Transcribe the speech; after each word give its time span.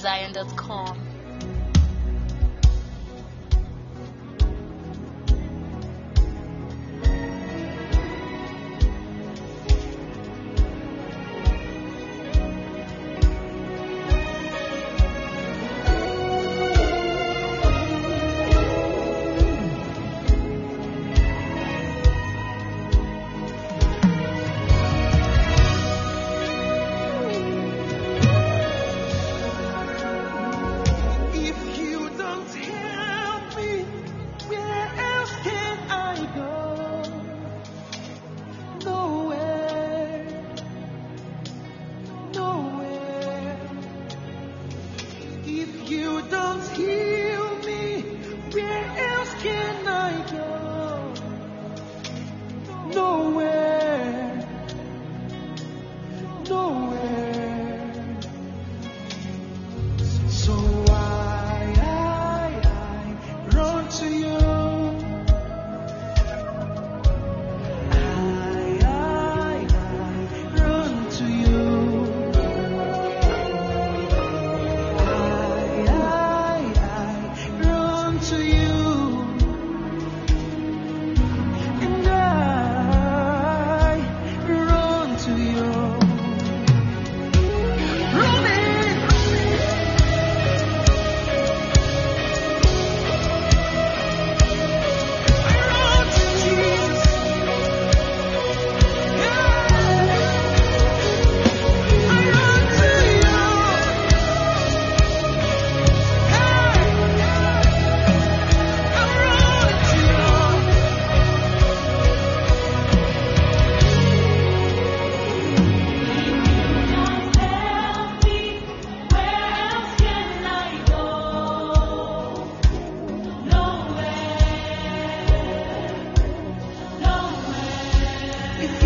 praisezion.com. 0.00 1.07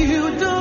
you 0.03 0.37
don't 0.39 0.52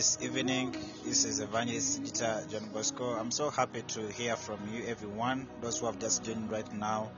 this 0.00 0.16
evening. 0.22 0.74
This 1.04 1.26
is 1.26 1.40
Evangelist 1.40 2.02
Dieter 2.02 2.50
John 2.50 2.70
Bosco. 2.72 3.04
I'm 3.04 3.30
so 3.30 3.50
happy 3.50 3.82
to 3.82 4.08
hear 4.08 4.34
from 4.34 4.58
you, 4.72 4.86
everyone. 4.86 5.46
Those 5.60 5.78
who 5.78 5.84
have 5.84 5.98
just 5.98 6.24
joined 6.24 6.50
right 6.50 6.72
now. 6.72 7.10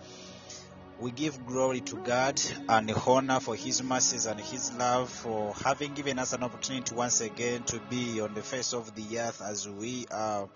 We 0.99 1.13
give 1.13 1.47
glory 1.47 1.81
to 1.83 1.97
God 1.99 2.43
and 2.69 2.93
honor 3.07 3.39
for 3.39 3.55
His 3.55 3.85
mercies 3.85 4.27
and 4.27 4.41
His 4.41 4.73
love 4.73 5.11
for 5.11 5.55
having 5.55 5.95
given 5.95 6.19
us 6.19 6.33
an 6.33 6.43
opportunity 6.43 6.93
once 6.93 7.21
again 7.21 7.63
to 7.67 7.79
be 7.89 8.21
on 8.21 8.35
the 8.35 8.43
face 8.43 8.75
of 8.75 8.93
the 8.97 9.21
earth 9.21 9.41
as 9.41 9.69
we 9.69 10.07
are 10.11 10.49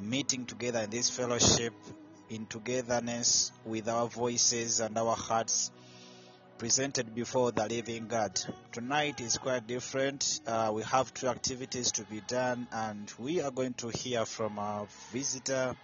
meeting 0.00 0.46
together 0.46 0.80
in 0.80 0.90
this 0.90 1.10
fellowship, 1.10 1.74
in 2.28 2.46
togetherness 2.46 3.52
with 3.64 3.88
our 3.88 4.08
voices 4.08 4.80
and 4.80 4.98
our 4.98 5.14
hearts 5.14 5.70
presented 6.62 7.12
before 7.12 7.50
the 7.50 7.66
living 7.66 8.06
God. 8.06 8.40
Tonight 8.70 9.20
is 9.20 9.36
quite 9.36 9.66
different. 9.66 10.38
Uh, 10.46 10.70
we 10.72 10.84
have 10.84 11.12
two 11.12 11.26
activities 11.26 11.90
to 11.90 12.04
be 12.04 12.20
done, 12.28 12.68
and 12.70 13.12
we 13.18 13.40
are 13.40 13.50
going 13.50 13.74
to 13.74 13.88
hear 13.88 14.24
from 14.24 14.60
our 14.60 14.86
visitor, 15.10 15.74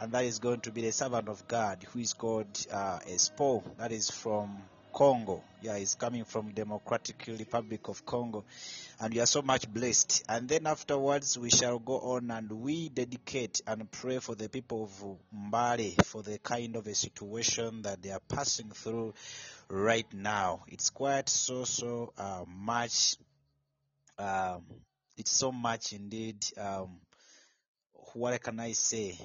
and 0.00 0.12
that 0.12 0.24
is 0.24 0.38
going 0.38 0.60
to 0.60 0.70
be 0.70 0.82
the 0.82 0.92
servant 0.92 1.28
of 1.28 1.48
God, 1.48 1.84
who 1.92 1.98
is 1.98 2.12
called 2.12 2.46
uh, 2.70 3.00
Espo. 3.08 3.64
That 3.76 3.90
is 3.90 4.08
from 4.08 4.58
Congo. 4.94 5.42
Yeah, 5.62 5.76
he's 5.76 5.96
coming 5.96 6.22
from 6.22 6.52
Democratic 6.52 7.24
Republic 7.36 7.88
of 7.88 8.06
Congo, 8.06 8.44
and 9.00 9.14
we 9.14 9.20
are 9.20 9.26
so 9.26 9.42
much 9.42 9.72
blessed. 9.72 10.24
And 10.28 10.48
then 10.48 10.66
afterwards, 10.66 11.38
we 11.38 11.50
shall 11.50 11.78
go 11.78 11.98
on 12.00 12.30
and 12.30 12.50
we 12.50 12.88
dedicate 12.88 13.60
and 13.66 13.90
pray 13.90 14.18
for 14.18 14.34
the 14.34 14.48
people 14.48 14.84
of 14.84 15.18
Mbale 15.50 16.02
for 16.02 16.22
the 16.22 16.38
kind 16.38 16.74
of 16.76 16.86
a 16.86 16.94
situation 16.94 17.82
that 17.82 18.02
they 18.02 18.10
are 18.10 18.20
passing 18.28 18.70
through 18.70 19.14
right 19.68 20.12
now. 20.12 20.64
It's 20.68 20.90
quite 20.90 21.28
so 21.28 21.64
so 21.64 22.12
uh, 22.18 22.44
much. 22.48 23.16
Um, 24.18 24.64
it's 25.16 25.32
so 25.32 25.52
much 25.52 25.92
indeed. 25.92 26.44
Um, 26.56 27.00
what 28.14 28.42
can 28.42 28.58
I 28.58 28.72
say? 28.72 29.16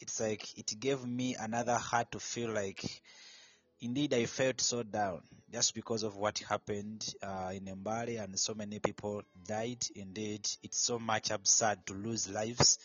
It's 0.00 0.18
like 0.20 0.58
it 0.58 0.80
gave 0.80 1.04
me 1.04 1.36
another 1.38 1.74
heart 1.74 2.12
to 2.12 2.20
feel 2.20 2.50
like 2.52 2.82
indeed 3.80 4.14
I 4.14 4.26
felt 4.26 4.60
so 4.60 4.82
down 4.82 5.22
just 5.52 5.74
because 5.74 6.02
of 6.02 6.16
what 6.16 6.38
happened 6.38 7.14
uh, 7.22 7.52
in 7.52 7.64
Mbale 7.64 8.22
and 8.22 8.38
so 8.38 8.54
many 8.54 8.78
people 8.78 9.22
died. 9.46 9.84
Indeed, 9.96 10.48
it's 10.62 10.78
so 10.78 10.98
much 10.98 11.30
absurd 11.30 11.78
to 11.86 11.94
lose 11.94 12.28
lives 12.28 12.78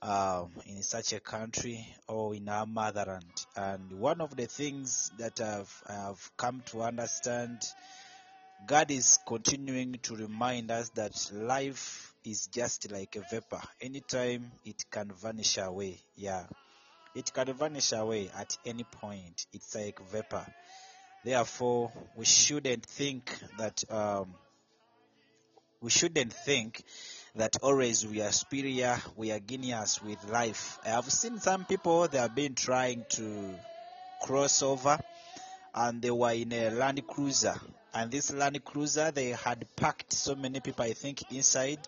um, 0.00 0.50
in 0.66 0.82
such 0.82 1.12
a 1.12 1.20
country 1.20 1.84
or 2.06 2.34
in 2.34 2.48
our 2.48 2.66
motherland. 2.66 3.24
And 3.56 3.92
one 4.00 4.20
of 4.20 4.36
the 4.36 4.46
things 4.46 5.10
that 5.18 5.40
I've, 5.40 5.82
I've 5.86 6.30
come 6.36 6.62
to 6.66 6.82
understand, 6.82 7.62
God 8.66 8.90
is 8.90 9.18
continuing 9.26 9.98
to 10.04 10.16
remind 10.16 10.70
us 10.70 10.88
that 10.90 11.30
life 11.32 12.14
is 12.24 12.46
just 12.46 12.90
like 12.90 13.16
a 13.16 13.24
vapor. 13.30 13.60
Anytime 13.80 14.50
it 14.64 14.84
can 14.90 15.10
vanish 15.12 15.58
away. 15.58 15.98
Yeah. 16.16 16.44
It 17.18 17.32
can 17.34 17.52
vanish 17.52 17.90
away 17.90 18.30
at 18.38 18.56
any 18.64 18.84
point. 18.84 19.46
It's 19.52 19.74
like 19.74 19.98
vapor. 20.08 20.46
Therefore, 21.24 21.90
we 22.14 22.24
shouldn't 22.24 22.86
think 22.86 23.36
that 23.58 23.82
um, 23.90 24.32
we 25.80 25.90
shouldn't 25.90 26.32
think 26.32 26.80
that 27.34 27.56
always 27.60 28.06
we 28.06 28.22
are 28.22 28.30
superior, 28.30 28.96
we 29.16 29.32
are 29.32 29.40
genius 29.40 30.00
with 30.00 30.30
life. 30.30 30.78
I 30.84 30.90
have 30.90 31.10
seen 31.10 31.40
some 31.40 31.64
people 31.64 32.06
they 32.06 32.18
have 32.18 32.36
been 32.36 32.54
trying 32.54 33.04
to 33.16 33.52
cross 34.22 34.62
over 34.62 34.96
and 35.74 36.00
they 36.00 36.12
were 36.12 36.34
in 36.34 36.52
a 36.52 36.70
Land 36.70 37.04
Cruiser. 37.04 37.56
And 37.94 38.12
this 38.12 38.32
Land 38.32 38.64
Cruiser 38.64 39.10
they 39.10 39.30
had 39.30 39.66
packed 39.74 40.12
so 40.12 40.36
many 40.36 40.60
people 40.60 40.84
I 40.84 40.92
think 40.92 41.32
inside 41.32 41.80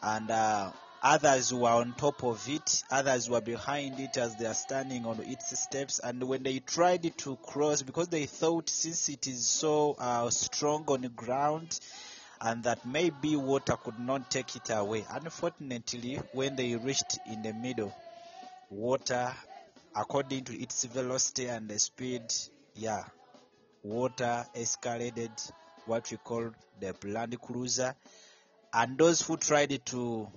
and 0.00 0.30
uh, 0.30 0.70
others 1.02 1.52
were 1.52 1.68
on 1.68 1.92
top 1.94 2.22
of 2.22 2.48
it, 2.48 2.84
others 2.90 3.28
were 3.28 3.40
behind 3.40 3.98
it 3.98 4.16
as 4.16 4.36
they 4.36 4.46
are 4.46 4.54
standing 4.54 5.04
on 5.04 5.20
its 5.20 5.58
steps. 5.58 5.98
And 5.98 6.22
when 6.22 6.42
they 6.42 6.60
tried 6.60 7.16
to 7.18 7.36
cross, 7.36 7.82
because 7.82 8.08
they 8.08 8.26
thought 8.26 8.70
since 8.70 9.08
it 9.08 9.26
is 9.26 9.46
so 9.46 9.96
uh, 9.98 10.30
strong 10.30 10.84
on 10.88 11.02
the 11.02 11.08
ground, 11.08 11.78
and 12.40 12.64
that 12.64 12.84
maybe 12.84 13.36
water 13.36 13.76
could 13.76 13.98
not 14.00 14.28
take 14.28 14.56
it 14.56 14.70
away. 14.70 15.04
Unfortunately, 15.10 16.20
when 16.32 16.56
they 16.56 16.74
reached 16.74 17.20
in 17.24 17.42
the 17.42 17.52
middle, 17.52 17.92
water, 18.68 19.32
according 19.94 20.44
to 20.44 20.60
its 20.60 20.84
velocity 20.84 21.46
and 21.46 21.68
the 21.68 21.78
speed, 21.78 22.22
yeah, 22.74 23.04
water 23.84 24.44
escalated 24.56 25.52
what 25.86 26.10
we 26.10 26.16
call 26.16 26.50
the 26.80 26.94
land 27.04 27.40
cruiser. 27.40 27.94
And 28.74 28.96
those 28.96 29.20
who 29.20 29.36
tried 29.36 29.84
to 29.86 30.28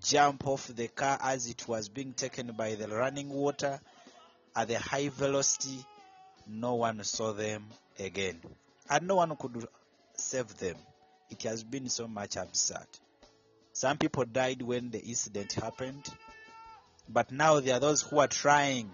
jump 0.00 0.46
off 0.46 0.68
the 0.68 0.88
car 0.88 1.18
as 1.22 1.48
it 1.48 1.66
was 1.68 1.88
being 1.88 2.12
taken 2.12 2.52
by 2.52 2.74
the 2.74 2.88
running 2.88 3.28
water 3.28 3.80
at 4.54 4.68
the 4.68 4.78
high 4.78 5.08
velocity, 5.08 5.84
no 6.46 6.74
one 6.74 7.02
saw 7.04 7.32
them 7.32 7.66
again. 7.98 8.40
And 8.88 9.06
no 9.06 9.16
one 9.16 9.34
could 9.36 9.66
save 10.14 10.56
them. 10.58 10.76
It 11.30 11.42
has 11.44 11.64
been 11.64 11.88
so 11.88 12.08
much 12.08 12.36
absurd. 12.36 12.86
Some 13.72 13.96
people 13.96 14.24
died 14.24 14.60
when 14.60 14.90
the 14.90 15.00
incident 15.00 15.52
happened, 15.54 16.06
but 17.08 17.32
now 17.32 17.60
there 17.60 17.76
are 17.76 17.80
those 17.80 18.02
who 18.02 18.18
are 18.18 18.28
trying 18.28 18.90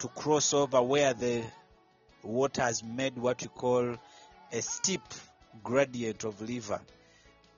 to 0.00 0.08
cross 0.08 0.52
over 0.52 0.82
where 0.82 1.14
the 1.14 1.44
water 2.22 2.62
has 2.62 2.82
made 2.82 3.16
what 3.16 3.40
we 3.40 3.48
call 3.48 3.96
a 4.52 4.62
steep 4.62 5.02
gradient 5.62 6.24
of 6.24 6.40
river. 6.40 6.80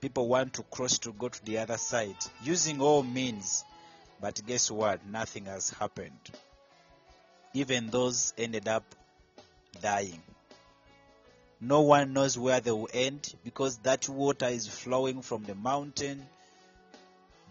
People 0.01 0.27
want 0.29 0.53
to 0.53 0.63
cross 0.63 0.97
to 0.99 1.11
go 1.11 1.27
to 1.27 1.45
the 1.45 1.57
other 1.57 1.77
side 1.77 2.15
using 2.41 2.81
all 2.81 3.03
means, 3.03 3.65
but 4.21 4.41
guess 4.45 4.71
what? 4.71 5.05
Nothing 5.05 5.45
has 5.45 5.71
happened. 5.71 6.19
Even 7.53 7.89
those 7.89 8.33
ended 8.37 8.67
up 8.67 8.83
dying. 9.81 10.21
No 11.59 11.81
one 11.81 12.13
knows 12.13 12.37
where 12.37 12.61
they 12.61 12.71
will 12.71 12.89
end 12.93 13.33
because 13.43 13.77
that 13.79 14.07
water 14.07 14.47
is 14.47 14.67
flowing 14.67 15.21
from 15.21 15.43
the 15.43 15.55
mountain 15.55 16.25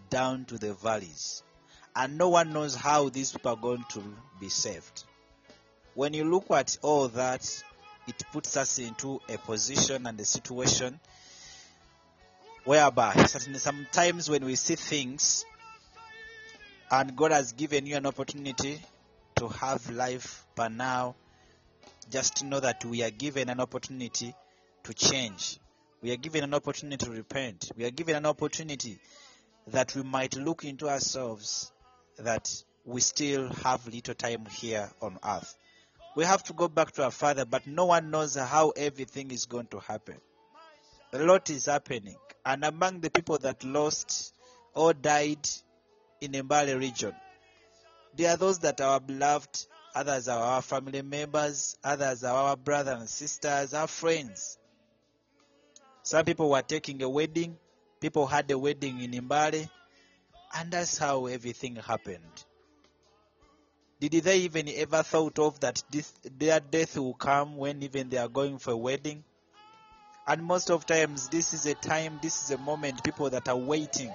down 0.09 0.45
to 0.45 0.57
the 0.57 0.73
valleys. 0.73 1.43
And 1.95 2.17
no 2.17 2.29
one 2.29 2.51
knows 2.51 2.73
how 2.73 3.09
these 3.09 3.31
people 3.31 3.51
are 3.51 3.57
going 3.57 3.85
to 3.89 4.01
be 4.39 4.49
saved. 4.49 5.03
When 5.93 6.13
you 6.13 6.23
look 6.23 6.49
at 6.49 6.77
all 6.81 7.09
that, 7.09 7.63
it 8.07 8.23
puts 8.31 8.57
us 8.57 8.79
into 8.79 9.21
a 9.29 9.37
position 9.37 10.07
and 10.07 10.19
a 10.19 10.25
situation 10.25 10.99
whereby 12.65 13.13
sometimes 13.25 14.29
when 14.29 14.45
we 14.45 14.55
see 14.55 14.75
things 14.75 15.45
and 16.91 17.15
God 17.15 17.31
has 17.31 17.53
given 17.53 17.85
you 17.85 17.95
an 17.95 18.05
opportunity 18.05 18.81
to 19.35 19.47
have 19.47 19.89
life, 19.89 20.45
but 20.55 20.71
now 20.71 21.15
just 22.09 22.43
know 22.43 22.59
that 22.59 22.83
we 22.83 23.03
are 23.03 23.11
given 23.11 23.49
an 23.49 23.59
opportunity 23.59 24.33
to 24.83 24.93
change. 24.93 25.59
We 26.01 26.11
are 26.11 26.17
given 26.17 26.43
an 26.43 26.53
opportunity 26.53 27.05
to 27.05 27.11
repent. 27.11 27.71
We 27.77 27.85
are 27.85 27.91
given 27.91 28.15
an 28.15 28.25
opportunity 28.25 28.99
that 29.67 29.95
we 29.95 30.03
might 30.03 30.35
look 30.35 30.63
into 30.63 30.89
ourselves 30.89 31.71
that 32.17 32.51
we 32.85 33.01
still 33.01 33.49
have 33.63 33.85
little 33.87 34.15
time 34.15 34.45
here 34.45 34.89
on 35.01 35.19
earth. 35.23 35.55
We 36.15 36.25
have 36.25 36.43
to 36.45 36.53
go 36.53 36.67
back 36.67 36.91
to 36.93 37.03
our 37.03 37.11
Father, 37.11 37.45
but 37.45 37.67
no 37.67 37.85
one 37.85 38.09
knows 38.09 38.35
how 38.35 38.71
everything 38.71 39.31
is 39.31 39.45
going 39.45 39.67
to 39.67 39.79
happen. 39.79 40.15
A 41.11 41.19
lot 41.19 41.49
is 41.49 41.65
happening. 41.65 42.17
And 42.45 42.63
among 42.63 43.01
the 43.01 43.09
people 43.09 43.37
that 43.39 43.63
lost 43.63 44.33
or 44.73 44.93
died 44.93 45.47
in 46.21 46.31
the 46.31 46.41
Mbale 46.41 46.79
region, 46.79 47.15
there 48.15 48.31
are 48.31 48.37
those 48.37 48.59
that 48.59 48.81
are 48.81 48.99
beloved, 48.99 49.65
others 49.95 50.27
are 50.27 50.41
our 50.41 50.61
family 50.61 51.01
members, 51.01 51.77
others 51.83 52.23
are 52.23 52.49
our 52.49 52.55
brothers 52.57 52.99
and 52.99 53.09
sisters, 53.09 53.73
our 53.73 53.87
friends. 53.87 54.57
Some 56.03 56.25
people 56.25 56.49
were 56.49 56.61
taking 56.61 57.01
a 57.03 57.09
wedding, 57.09 57.57
people 57.99 58.25
had 58.25 58.49
a 58.51 58.57
wedding 58.57 59.01
in 59.01 59.11
Mbale, 59.11 59.69
and 60.55 60.71
that's 60.71 60.97
how 60.97 61.25
everything 61.27 61.75
happened. 61.75 62.45
Did 63.99 64.23
they 64.23 64.39
even 64.39 64.69
ever 64.69 65.03
thought 65.03 65.37
of 65.39 65.59
that 65.59 65.83
this, 65.91 66.11
their 66.37 66.59
death 66.59 66.97
will 66.97 67.13
come 67.13 67.57
when 67.57 67.83
even 67.83 68.09
they 68.09 68.17
are 68.17 68.29
going 68.29 68.57
for 68.57 68.71
a 68.71 68.77
wedding? 68.77 69.23
And 70.29 70.43
most 70.43 70.69
of 70.69 70.85
times, 70.85 71.27
this 71.29 71.55
is 71.55 71.65
a 71.65 71.73
time, 71.73 72.19
this 72.21 72.43
is 72.43 72.51
a 72.51 72.57
moment, 72.59 73.03
people 73.03 73.31
that 73.31 73.49
are 73.49 73.57
waiting, 73.57 74.11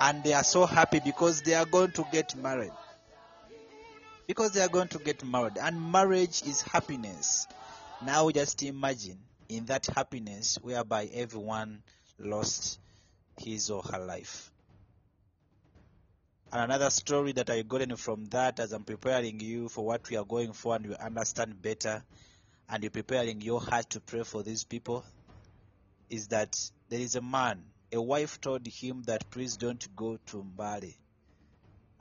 and 0.00 0.24
they 0.24 0.32
are 0.32 0.42
so 0.42 0.66
happy 0.66 0.98
because 0.98 1.42
they 1.42 1.54
are 1.54 1.64
going 1.64 1.92
to 1.92 2.04
get 2.10 2.34
married. 2.34 2.72
Because 4.26 4.50
they 4.50 4.60
are 4.60 4.68
going 4.68 4.88
to 4.88 4.98
get 4.98 5.24
married, 5.24 5.58
and 5.58 5.80
marriage 5.92 6.42
is 6.42 6.62
happiness. 6.62 7.46
Now, 8.04 8.30
just 8.30 8.64
imagine 8.64 9.20
in 9.48 9.66
that 9.66 9.86
happiness 9.86 10.58
whereby 10.60 11.08
everyone 11.14 11.84
lost 12.18 12.80
his 13.38 13.70
or 13.70 13.80
her 13.92 14.00
life. 14.00 14.50
And 16.52 16.62
another 16.62 16.90
story 16.90 17.30
that 17.34 17.48
I 17.48 17.62
gotten 17.62 17.94
from 17.94 18.24
that 18.30 18.58
as 18.58 18.72
I'm 18.72 18.82
preparing 18.82 19.38
you 19.38 19.68
for 19.68 19.86
what 19.86 20.10
we 20.10 20.16
are 20.16 20.24
going 20.24 20.52
for 20.52 20.74
and 20.74 20.84
you 20.84 20.96
understand 20.96 21.62
better 21.62 22.02
and 22.72 22.82
you're 22.82 22.90
preparing 22.90 23.42
your 23.42 23.60
heart 23.60 23.90
to 23.90 24.00
pray 24.00 24.22
for 24.22 24.42
these 24.42 24.64
people 24.64 25.04
is 26.08 26.28
that 26.28 26.58
there 26.88 27.00
is 27.00 27.16
a 27.16 27.20
man, 27.20 27.62
a 27.92 28.00
wife 28.00 28.40
told 28.40 28.66
him 28.66 29.02
that 29.02 29.28
please 29.30 29.58
don't 29.58 29.94
go 29.94 30.18
to 30.26 30.42
Mbale. 30.56 30.94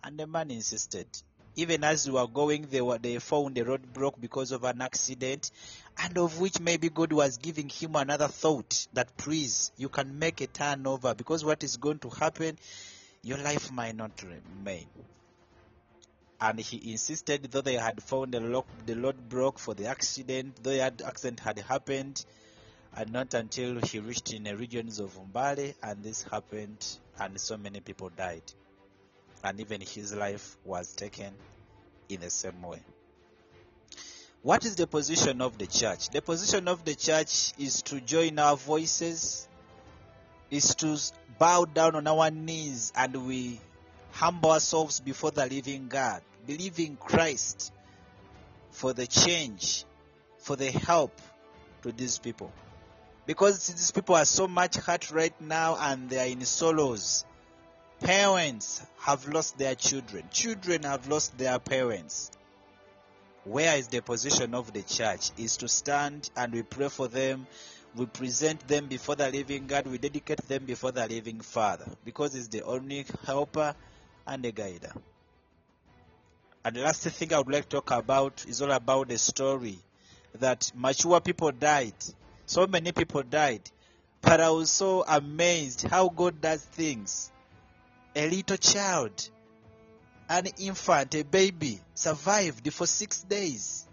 And 0.01 0.17
the 0.17 0.25
man 0.27 0.49
insisted. 0.49 1.07
Even 1.57 1.83
as 1.83 2.05
they 2.05 2.11
were 2.11 2.25
going, 2.25 2.67
they 2.71 2.79
were 2.79 2.97
they 2.97 3.19
found 3.19 3.57
a 3.57 3.65
roadblock 3.65 4.13
because 4.21 4.53
of 4.53 4.63
an 4.63 4.81
accident, 4.81 5.51
and 5.97 6.17
of 6.17 6.39
which 6.39 6.61
maybe 6.61 6.87
God 6.87 7.11
was 7.11 7.37
giving 7.37 7.67
him 7.67 7.97
another 7.97 8.29
thought 8.29 8.87
that 8.93 9.17
please 9.17 9.73
you 9.75 9.89
can 9.89 10.17
make 10.17 10.39
a 10.39 10.47
turnover 10.47 11.13
because 11.13 11.43
what 11.43 11.65
is 11.65 11.75
going 11.75 11.99
to 11.99 12.09
happen 12.09 12.57
your 13.23 13.37
life 13.39 13.69
might 13.73 13.95
not 13.97 14.11
remain. 14.23 14.87
And 16.41 16.59
he 16.59 16.91
insisted, 16.91 17.43
though 17.51 17.61
they 17.61 17.75
had 17.75 18.01
found 18.01 18.33
the 18.33 18.39
lock, 18.39 18.65
the 18.87 18.95
load 18.95 19.29
broke 19.29 19.59
for 19.59 19.75
the 19.75 19.85
accident, 19.85 20.57
though 20.63 20.71
the 20.71 20.81
accident 20.81 21.39
had 21.39 21.59
happened, 21.59 22.25
and 22.95 23.11
not 23.11 23.35
until 23.35 23.79
he 23.79 23.99
reached 23.99 24.33
in 24.33 24.43
the 24.43 24.57
regions 24.57 24.99
of 24.99 25.15
Umbale, 25.19 25.75
and 25.83 26.03
this 26.03 26.23
happened, 26.23 26.83
and 27.19 27.39
so 27.39 27.57
many 27.57 27.79
people 27.79 28.09
died, 28.09 28.41
and 29.43 29.59
even 29.59 29.81
his 29.81 30.15
life 30.15 30.57
was 30.65 30.95
taken 30.95 31.31
in 32.09 32.21
the 32.21 32.31
same 32.31 32.59
way. 32.63 32.81
What 34.41 34.65
is 34.65 34.75
the 34.75 34.87
position 34.87 35.41
of 35.41 35.59
the 35.59 35.67
church? 35.67 36.09
The 36.09 36.23
position 36.23 36.67
of 36.67 36.83
the 36.83 36.95
church 36.95 37.53
is 37.59 37.83
to 37.83 38.01
join 38.01 38.39
our 38.39 38.57
voices, 38.57 39.47
is 40.49 40.73
to 40.75 40.97
bow 41.37 41.65
down 41.65 41.95
on 41.95 42.07
our 42.07 42.31
knees 42.31 42.91
and 42.95 43.27
we 43.27 43.61
humble 44.11 44.51
ourselves 44.51 44.99
before 44.99 45.29
the 45.29 45.45
living 45.45 45.87
God, 45.87 46.21
believing 46.45 46.97
Christ 46.97 47.71
for 48.71 48.93
the 48.93 49.07
change, 49.07 49.85
for 50.39 50.55
the 50.55 50.71
help 50.71 51.19
to 51.83 51.91
these 51.91 52.17
people. 52.17 52.51
Because 53.25 53.67
these 53.67 53.91
people 53.91 54.15
are 54.15 54.25
so 54.25 54.47
much 54.47 54.75
hurt 54.75 55.11
right 55.11 55.39
now 55.39 55.77
and 55.79 56.09
they 56.09 56.19
are 56.19 56.31
in 56.31 56.43
sorrows. 56.45 57.25
Parents 57.99 58.81
have 58.99 59.27
lost 59.27 59.57
their 59.57 59.75
children, 59.75 60.23
children 60.31 60.83
have 60.83 61.07
lost 61.07 61.37
their 61.37 61.59
parents. 61.59 62.31
Where 63.43 63.77
is 63.77 63.87
the 63.87 64.01
position 64.01 64.53
of 64.53 64.71
the 64.73 64.81
church? 64.81 65.31
Is 65.37 65.57
to 65.57 65.67
stand 65.67 66.29
and 66.35 66.53
we 66.53 66.63
pray 66.63 66.89
for 66.89 67.07
them 67.07 67.47
we 67.95 68.05
present 68.05 68.65
them 68.67 68.87
before 68.87 69.15
the 69.15 69.29
living 69.29 69.67
God, 69.67 69.85
we 69.87 69.97
dedicate 69.97 70.47
them 70.47 70.65
before 70.65 70.91
the 70.91 71.05
living 71.07 71.41
Father 71.41 71.85
because 72.05 72.33
He's 72.33 72.47
the 72.47 72.63
only 72.63 73.05
helper 73.25 73.75
and 74.25 74.43
the 74.43 74.51
guider. 74.51 74.93
And 76.63 76.75
the 76.75 76.81
last 76.81 77.03
thing 77.03 77.33
I 77.33 77.39
would 77.39 77.51
like 77.51 77.69
to 77.69 77.77
talk 77.77 77.91
about 77.91 78.45
is 78.47 78.61
all 78.61 78.71
about 78.71 79.07
the 79.07 79.17
story 79.17 79.79
that 80.39 80.71
mature 80.75 81.19
people 81.19 81.51
died. 81.51 81.95
So 82.45 82.67
many 82.67 82.91
people 82.91 83.23
died. 83.23 83.69
But 84.21 84.39
I 84.39 84.49
was 84.51 84.69
so 84.69 85.03
amazed 85.07 85.81
how 85.83 86.09
God 86.09 86.39
does 86.39 86.63
things. 86.63 87.31
A 88.15 88.29
little 88.29 88.57
child, 88.57 89.29
an 90.29 90.47
infant, 90.59 91.15
a 91.15 91.23
baby, 91.23 91.79
survived 91.95 92.71
for 92.73 92.85
six 92.85 93.23
days 93.23 93.87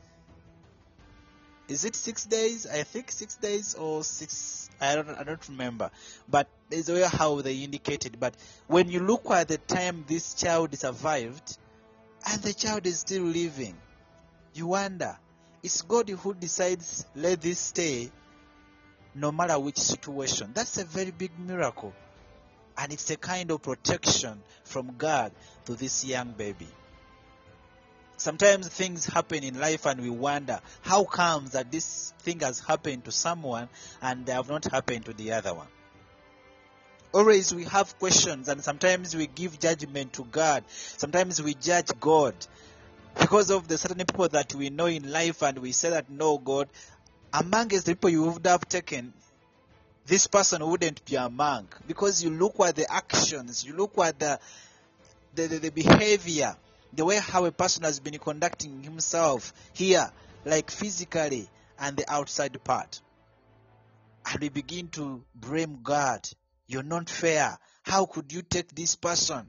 is 1.68 1.84
it 1.84 1.94
six 1.94 2.24
days? 2.24 2.66
I 2.66 2.82
think 2.82 3.10
six 3.10 3.36
days 3.36 3.74
or 3.74 4.02
six. 4.02 4.70
I 4.80 4.94
don't. 4.94 5.10
I 5.10 5.22
don't 5.22 5.48
remember. 5.48 5.90
But 6.28 6.48
way 6.70 7.06
how 7.06 7.42
they 7.42 7.56
indicated. 7.56 8.18
But 8.18 8.34
when 8.66 8.90
you 8.90 9.00
look 9.00 9.30
at 9.30 9.48
the 9.48 9.58
time 9.58 10.04
this 10.08 10.32
child 10.34 10.76
survived, 10.78 11.58
and 12.28 12.42
the 12.42 12.52
child 12.52 12.86
is 12.86 13.00
still 13.00 13.22
living, 13.22 13.74
you 14.54 14.68
wonder, 14.68 15.16
it's 15.62 15.82
God 15.82 16.08
who 16.10 16.34
decides 16.34 17.06
let 17.14 17.40
this 17.40 17.58
stay, 17.58 18.10
no 19.14 19.32
matter 19.32 19.58
which 19.58 19.78
situation. 19.78 20.50
That's 20.52 20.76
a 20.78 20.84
very 20.84 21.10
big 21.10 21.38
miracle, 21.38 21.94
and 22.76 22.92
it's 22.92 23.10
a 23.10 23.16
kind 23.16 23.50
of 23.50 23.62
protection 23.62 24.42
from 24.64 24.96
God 24.98 25.32
to 25.64 25.74
this 25.74 26.04
young 26.04 26.32
baby. 26.32 26.68
Sometimes 28.18 28.68
things 28.68 29.06
happen 29.06 29.44
in 29.44 29.58
life 29.60 29.86
and 29.86 30.00
we 30.00 30.10
wonder 30.10 30.60
how 30.82 31.04
comes 31.04 31.52
that 31.52 31.70
this 31.70 32.12
thing 32.18 32.40
has 32.40 32.58
happened 32.58 33.04
to 33.04 33.12
someone 33.12 33.68
and 34.02 34.26
they 34.26 34.32
have 34.32 34.48
not 34.48 34.64
happened 34.64 35.04
to 35.04 35.12
the 35.12 35.32
other 35.32 35.54
one. 35.54 35.68
Always 37.18 37.52
we 37.52 37.64
have 37.64 37.98
questions 37.98 38.46
and 38.48 38.62
sometimes 38.62 39.16
we 39.16 39.26
give 39.26 39.58
judgment 39.58 40.12
to 40.12 40.22
God. 40.22 40.62
Sometimes 40.68 41.42
we 41.42 41.54
judge 41.54 41.88
God 41.98 42.36
because 43.18 43.50
of 43.50 43.66
the 43.66 43.76
certain 43.76 43.98
people 44.06 44.28
that 44.28 44.54
we 44.54 44.70
know 44.70 44.86
in 44.86 45.10
life 45.10 45.42
and 45.42 45.58
we 45.58 45.72
say 45.72 45.90
that 45.90 46.08
no 46.08 46.38
God, 46.38 46.68
amongst 47.32 47.86
the 47.86 47.96
people 47.96 48.10
you 48.10 48.22
would 48.22 48.46
have 48.46 48.68
taken, 48.68 49.12
this 50.06 50.28
person 50.28 50.64
wouldn't 50.64 51.04
be 51.06 51.16
among 51.16 51.66
because 51.88 52.22
you 52.22 52.30
look 52.30 52.60
at 52.60 52.76
the 52.76 52.88
actions, 52.88 53.64
you 53.64 53.74
look 53.74 53.98
at 53.98 54.20
the 54.20 54.38
the, 55.34 55.48
the, 55.48 55.58
the 55.58 55.70
behavior 55.70 56.54
the 56.92 57.04
way 57.04 57.16
how 57.16 57.44
a 57.46 57.50
person 57.50 57.82
has 57.82 57.98
been 57.98 58.16
conducting 58.20 58.84
himself 58.84 59.52
here, 59.72 60.08
like 60.44 60.70
physically 60.70 61.48
and 61.80 61.96
the 61.96 62.08
outside 62.08 62.62
part. 62.62 63.00
And 64.30 64.40
we 64.40 64.50
begin 64.50 64.86
to 64.90 65.24
blame 65.34 65.80
God. 65.82 66.28
You're 66.68 66.82
not 66.82 67.08
fair. 67.08 67.58
How 67.82 68.04
could 68.04 68.32
you 68.32 68.42
take 68.42 68.74
this 68.74 68.94
person? 68.94 69.48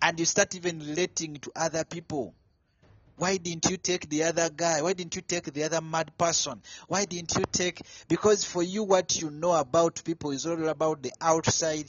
And 0.00 0.18
you 0.18 0.24
start 0.24 0.54
even 0.54 0.78
relating 0.78 1.36
to 1.36 1.52
other 1.56 1.84
people. 1.84 2.34
Why 3.16 3.38
didn't 3.38 3.68
you 3.70 3.78
take 3.78 4.08
the 4.08 4.24
other 4.24 4.50
guy? 4.50 4.82
Why 4.82 4.92
didn't 4.92 5.16
you 5.16 5.22
take 5.22 5.52
the 5.52 5.64
other 5.64 5.80
mad 5.80 6.16
person? 6.16 6.62
Why 6.86 7.06
didn't 7.06 7.34
you 7.34 7.44
take? 7.50 7.80
Because 8.08 8.44
for 8.44 8.62
you, 8.62 8.84
what 8.84 9.20
you 9.20 9.30
know 9.30 9.52
about 9.52 10.04
people 10.04 10.30
is 10.30 10.46
all 10.46 10.68
about 10.68 11.02
the 11.02 11.12
outside, 11.20 11.86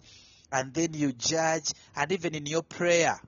and 0.51 0.73
then 0.73 0.93
you 0.93 1.11
judge, 1.11 1.73
and 1.95 2.11
even 2.11 2.33
in 2.33 2.45
your 2.45 2.63
prayer, 2.63 3.19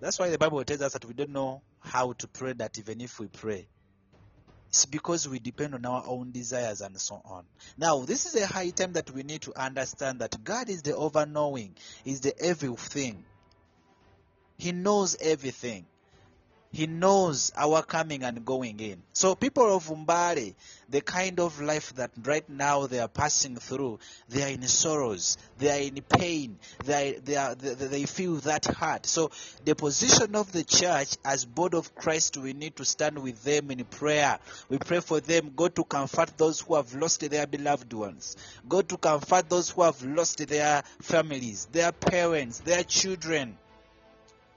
that's 0.00 0.18
why 0.18 0.30
the 0.30 0.38
Bible 0.38 0.64
tells 0.64 0.80
us 0.80 0.94
that 0.94 1.04
we 1.04 1.12
don't 1.12 1.30
know 1.30 1.62
how 1.80 2.14
to 2.14 2.26
pray, 2.26 2.54
that 2.54 2.78
even 2.78 3.02
if 3.02 3.20
we 3.20 3.28
pray, 3.28 3.68
it's 4.72 4.86
because 4.86 5.28
we 5.28 5.38
depend 5.38 5.74
on 5.74 5.84
our 5.84 6.02
own 6.06 6.30
desires 6.32 6.80
and 6.80 6.98
so 6.98 7.20
on. 7.26 7.44
Now, 7.76 8.06
this 8.06 8.24
is 8.24 8.40
a 8.40 8.46
high 8.46 8.70
time 8.70 8.94
that 8.94 9.10
we 9.10 9.22
need 9.22 9.42
to 9.42 9.52
understand 9.54 10.20
that 10.20 10.42
God 10.42 10.70
is 10.70 10.80
the 10.80 10.96
over 10.96 11.26
knowing, 11.26 11.76
is 12.06 12.22
the 12.22 12.32
everything. 12.40 13.22
He 14.56 14.72
knows 14.72 15.14
everything. 15.20 15.84
He 16.72 16.86
knows 16.86 17.52
our 17.54 17.82
coming 17.82 18.22
and 18.24 18.46
going 18.46 18.80
in. 18.80 19.02
So 19.12 19.34
people 19.34 19.76
of 19.76 19.88
Umbari, 19.88 20.54
the 20.88 21.02
kind 21.02 21.38
of 21.38 21.60
life 21.60 21.94
that 21.96 22.12
right 22.24 22.48
now 22.48 22.86
they 22.86 22.98
are 22.98 23.08
passing 23.08 23.56
through, 23.56 23.98
they 24.30 24.42
are 24.42 24.48
in 24.48 24.62
sorrows, 24.62 25.36
they 25.58 25.70
are 25.70 25.82
in 25.82 26.02
pain, 26.02 26.58
they, 26.84 27.16
are, 27.16 27.20
they, 27.20 27.36
are, 27.36 27.54
they, 27.54 27.74
they 27.74 28.06
feel 28.06 28.36
that 28.36 28.64
hurt. 28.64 29.04
So 29.04 29.30
the 29.66 29.74
position 29.74 30.34
of 30.34 30.50
the 30.52 30.64
church 30.64 31.18
as 31.26 31.44
body 31.44 31.76
of 31.76 31.94
Christ, 31.94 32.38
we 32.38 32.54
need 32.54 32.76
to 32.76 32.86
stand 32.86 33.18
with 33.18 33.44
them 33.44 33.70
in 33.70 33.84
prayer. 33.84 34.38
We 34.70 34.78
pray 34.78 35.00
for 35.00 35.20
them. 35.20 35.52
God 35.54 35.76
to 35.76 35.84
comfort 35.84 36.38
those 36.38 36.60
who 36.60 36.76
have 36.76 36.94
lost 36.94 37.28
their 37.28 37.46
beloved 37.46 37.92
ones. 37.92 38.36
God 38.66 38.88
to 38.88 38.96
comfort 38.96 39.50
those 39.50 39.68
who 39.68 39.82
have 39.82 40.02
lost 40.02 40.38
their 40.48 40.82
families, 41.02 41.68
their 41.70 41.92
parents, 41.92 42.60
their 42.60 42.82
children 42.82 43.58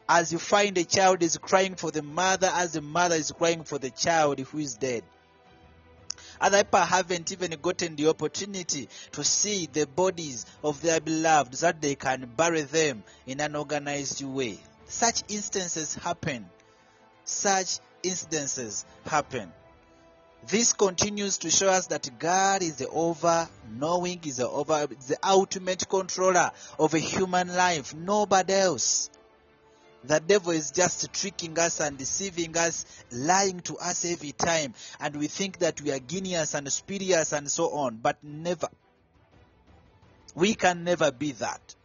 as 0.08 0.32
you 0.32 0.40
find 0.40 0.78
a 0.78 0.84
child 0.84 1.24
is 1.24 1.38
crying 1.38 1.76
for 1.76 1.92
the 1.92 2.04
mother 2.04 2.50
as 2.54 2.74
the 2.74 2.82
mother 2.82 3.16
is 3.16 3.32
crying 3.32 3.64
for 3.64 3.80
the 3.80 3.90
child 3.90 4.40
who 4.40 4.60
is 4.60 4.76
dead. 4.76 5.04
Other 6.40 6.64
people 6.64 6.82
haven't 6.82 7.32
even 7.32 7.52
gotten 7.62 7.96
the 7.96 8.10
opportunity 8.10 8.90
to 9.14 9.24
see 9.24 9.68
the 9.72 9.88
bodies 9.88 10.46
of 10.64 10.82
their 10.82 11.00
beloved 11.00 11.56
so 11.56 11.68
that 11.68 11.82
they 11.82 11.96
can 11.96 12.30
bury 12.36 12.62
them 12.62 13.04
in 13.26 13.40
an 13.40 13.56
organized 13.56 14.24
way. 14.24 14.60
Such 14.88 15.24
instances 15.30 15.96
happen. 15.96 16.50
Such 17.24 17.80
instances 18.04 18.86
happen. 19.06 19.52
This 20.48 20.74
continues 20.74 21.40
to 21.40 21.50
show 21.50 21.70
us 21.70 21.88
that 21.88 22.20
God 22.20 22.62
is 22.62 22.76
the 22.76 22.88
over 22.90 23.50
knowing, 23.72 24.20
is 24.26 24.38
the 24.38 24.48
over, 24.48 24.88
the 24.88 25.18
ultimate 25.24 25.90
controller 25.90 26.52
of 26.78 26.94
a 26.94 27.00
human 27.00 27.48
life. 27.48 27.96
Nobody 27.96 28.54
else. 28.54 29.10
The 30.08 30.20
devil 30.20 30.52
is 30.52 30.72
just 30.72 31.12
tricking 31.14 31.58
us 31.58 31.80
and 31.80 31.98
deceiving 31.98 32.56
us, 32.58 32.86
lying 33.12 33.60
to 33.62 33.78
us 33.78 34.06
every 34.06 34.34
time, 34.34 34.74
and 35.00 35.16
we 35.16 35.28
think 35.28 35.60
that 35.60 35.82
we 35.82 35.92
are 35.92 36.00
genius 36.00 36.54
and 36.54 36.72
spurious 36.72 37.34
and 37.34 37.50
so 37.50 37.72
on, 37.72 37.98
but 38.02 38.24
never. 38.24 38.68
We 40.36 40.54
can 40.54 40.84
never 40.84 41.12
be 41.12 41.32
that. 41.34 41.76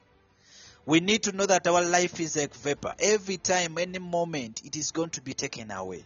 We 0.85 1.01
need 1.01 1.23
to 1.25 1.33
know 1.33 1.47
that 1.47 1.67
our 1.67 1.83
life 1.83 2.21
is 2.21 2.37
like 2.37 2.55
vapor. 2.55 2.95
Every 2.99 3.37
time, 3.37 3.79
any 3.79 3.99
moment, 3.99 4.63
it 4.65 4.77
is 4.77 4.91
going 4.91 5.11
to 5.11 5.23
be 5.23 5.35
taken 5.35 5.71
away. 5.71 6.05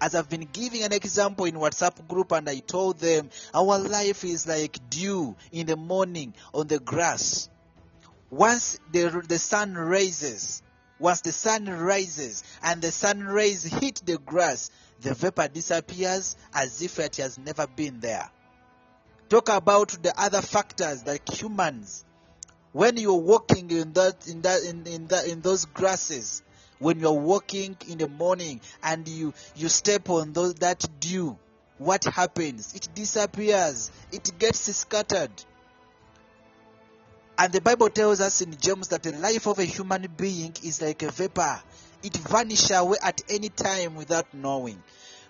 As 0.00 0.14
I've 0.14 0.30
been 0.30 0.48
giving 0.50 0.82
an 0.84 0.92
example 0.92 1.44
in 1.44 1.56
WhatsApp 1.56 2.06
group, 2.08 2.32
and 2.32 2.48
I 2.48 2.60
told 2.60 2.98
them, 2.98 3.28
our 3.52 3.78
life 3.78 4.24
is 4.24 4.46
like 4.46 4.78
dew 4.88 5.36
in 5.52 5.66
the 5.66 5.76
morning 5.76 6.34
on 6.54 6.68
the 6.68 6.78
grass. 6.78 7.50
Once 8.30 8.78
the, 8.92 9.22
the 9.26 9.38
sun 9.38 9.74
rises, 9.74 10.62
once 11.00 11.22
the 11.22 11.32
sun 11.32 11.66
rises 11.66 12.44
and 12.62 12.80
the 12.82 12.92
sun 12.92 13.24
rays 13.24 13.64
hit 13.64 14.02
the 14.04 14.18
grass, 14.18 14.70
the 15.00 15.14
vapor 15.14 15.48
disappears 15.48 16.36
as 16.54 16.82
if 16.82 16.98
it 16.98 17.16
has 17.16 17.38
never 17.38 17.66
been 17.66 17.98
there. 18.00 18.30
Talk 19.30 19.48
about 19.48 19.88
the 20.02 20.12
other 20.20 20.42
factors 20.42 21.06
like 21.06 21.28
humans. 21.28 22.04
When 22.72 22.96
you're 22.96 23.14
walking 23.14 23.70
in 23.70 23.94
that 23.94 24.28
in 24.28 24.42
that 24.42 24.62
in, 24.62 24.86
in 24.86 25.06
that 25.08 25.26
in 25.26 25.40
those 25.40 25.64
grasses, 25.64 26.42
when 26.78 27.00
you're 27.00 27.12
walking 27.12 27.76
in 27.88 27.98
the 27.98 28.08
morning 28.08 28.60
and 28.82 29.08
you 29.08 29.32
you 29.56 29.68
step 29.68 30.10
on 30.10 30.32
those 30.32 30.54
that 30.56 30.84
dew, 31.00 31.38
what 31.78 32.04
happens? 32.04 32.74
It 32.74 32.88
disappears. 32.94 33.90
It 34.12 34.30
gets 34.38 34.60
scattered. 34.76 35.30
And 37.40 37.54
the 37.54 37.62
Bible 37.62 37.88
tells 37.88 38.20
us 38.20 38.42
in 38.42 38.54
James 38.58 38.88
that 38.88 39.02
the 39.02 39.12
life 39.12 39.46
of 39.46 39.58
a 39.58 39.64
human 39.64 40.06
being 40.14 40.54
is 40.62 40.82
like 40.82 41.02
a 41.02 41.10
vapor. 41.10 41.62
It 42.02 42.14
vanishes 42.14 42.70
away 42.70 42.98
at 43.02 43.22
any 43.30 43.48
time 43.48 43.94
without 43.94 44.26
knowing. 44.34 44.82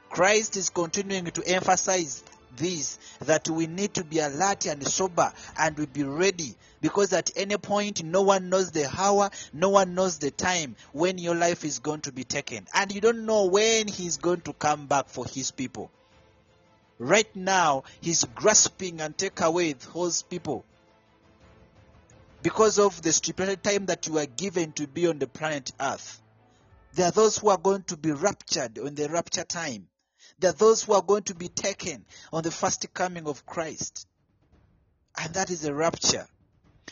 Christ 0.08 0.56
is 0.56 0.70
continuing 0.70 1.26
to 1.26 1.46
emphasize 1.46 2.24
this 2.56 2.98
that 3.20 3.48
we 3.48 3.68
need 3.68 3.94
to 3.94 4.02
be 4.02 4.18
alert 4.18 4.66
and 4.66 4.84
sober 4.84 5.32
and 5.56 5.78
we 5.78 5.86
be 5.86 6.02
ready 6.02 6.56
because 6.80 7.12
at 7.12 7.30
any 7.36 7.56
point 7.58 8.02
no 8.02 8.22
one 8.22 8.48
knows 8.48 8.72
the 8.72 8.90
hour, 8.98 9.30
no 9.52 9.68
one 9.68 9.94
knows 9.94 10.18
the 10.18 10.32
time 10.32 10.74
when 10.90 11.16
your 11.16 11.36
life 11.36 11.64
is 11.64 11.78
going 11.78 12.00
to 12.00 12.10
be 12.10 12.24
taken. 12.24 12.66
And 12.74 12.92
you 12.92 13.00
don't 13.00 13.24
know 13.24 13.44
when 13.44 13.86
he's 13.86 14.16
going 14.16 14.40
to 14.40 14.52
come 14.52 14.88
back 14.88 15.06
for 15.06 15.26
his 15.26 15.52
people. 15.52 15.92
Right 16.98 17.36
now, 17.36 17.84
he's 18.00 18.24
grasping 18.24 19.00
and 19.00 19.16
take 19.16 19.40
away 19.42 19.74
those 19.74 20.22
people 20.22 20.64
because 22.42 22.78
of 22.78 23.00
the 23.02 23.12
stipulated 23.12 23.62
time 23.62 23.86
that 23.86 24.06
you 24.06 24.18
are 24.18 24.26
given 24.26 24.72
to 24.72 24.86
be 24.86 25.06
on 25.06 25.18
the 25.18 25.26
planet 25.26 25.72
Earth. 25.80 26.20
There 26.94 27.06
are 27.06 27.12
those 27.12 27.38
who 27.38 27.50
are 27.50 27.58
going 27.58 27.84
to 27.84 27.96
be 27.96 28.12
raptured 28.12 28.78
on 28.78 28.94
the 28.94 29.08
rapture 29.08 29.44
time. 29.44 29.88
There 30.38 30.50
are 30.50 30.54
those 30.54 30.82
who 30.82 30.94
are 30.94 31.02
going 31.02 31.24
to 31.24 31.34
be 31.34 31.48
taken 31.48 32.04
on 32.32 32.42
the 32.42 32.50
first 32.50 32.92
coming 32.94 33.26
of 33.26 33.46
Christ. 33.46 34.06
And 35.16 35.34
that 35.34 35.50
is 35.50 35.64
a 35.64 35.74
rapture. 35.74 36.26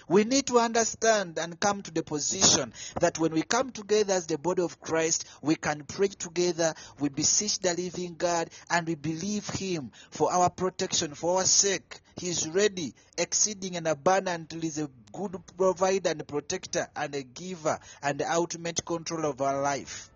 We 0.08 0.24
need 0.24 0.46
to 0.46 0.58
understand 0.58 1.38
and 1.38 1.60
come 1.60 1.82
to 1.82 1.90
the 1.90 2.02
position 2.02 2.72
that 3.00 3.18
when 3.18 3.32
we 3.32 3.42
come 3.42 3.70
together 3.70 4.14
as 4.14 4.26
the 4.26 4.38
body 4.38 4.62
of 4.62 4.80
Christ, 4.80 5.26
we 5.42 5.54
can 5.54 5.84
pray 5.84 6.08
together, 6.08 6.74
we 6.98 7.10
beseech 7.10 7.58
the 7.58 7.74
living 7.74 8.14
God, 8.16 8.48
and 8.70 8.86
we 8.86 8.94
believe 8.94 9.46
Him 9.48 9.92
for 10.10 10.32
our 10.32 10.48
protection, 10.48 11.14
for 11.14 11.38
our 11.38 11.44
sake. 11.44 12.00
He 12.16 12.30
is 12.30 12.48
ready, 12.48 12.94
exceeding 13.18 13.76
and 13.76 13.86
abundantly, 13.86 14.66
is 14.68 14.78
a 14.78 14.88
good 15.12 15.36
provider 15.56 16.10
and 16.10 16.26
protector 16.26 16.88
and 16.96 17.14
a 17.14 17.22
giver 17.22 17.78
and 18.02 18.18
the 18.18 18.32
ultimate 18.32 18.84
control 18.84 19.26
of 19.26 19.42
our 19.42 19.60
life. 19.60 20.10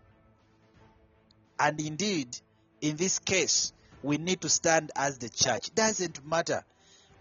And 1.61 1.79
indeed, 1.81 2.37
in 2.81 2.97
this 2.97 3.19
case, 3.19 3.73
we 4.03 4.17
need 4.17 4.41
to 4.41 4.49
stand 4.49 4.91
as 4.97 5.19
the 5.19 5.29
church. 5.29 5.73
Doesn't 5.75 6.27
matter 6.27 6.65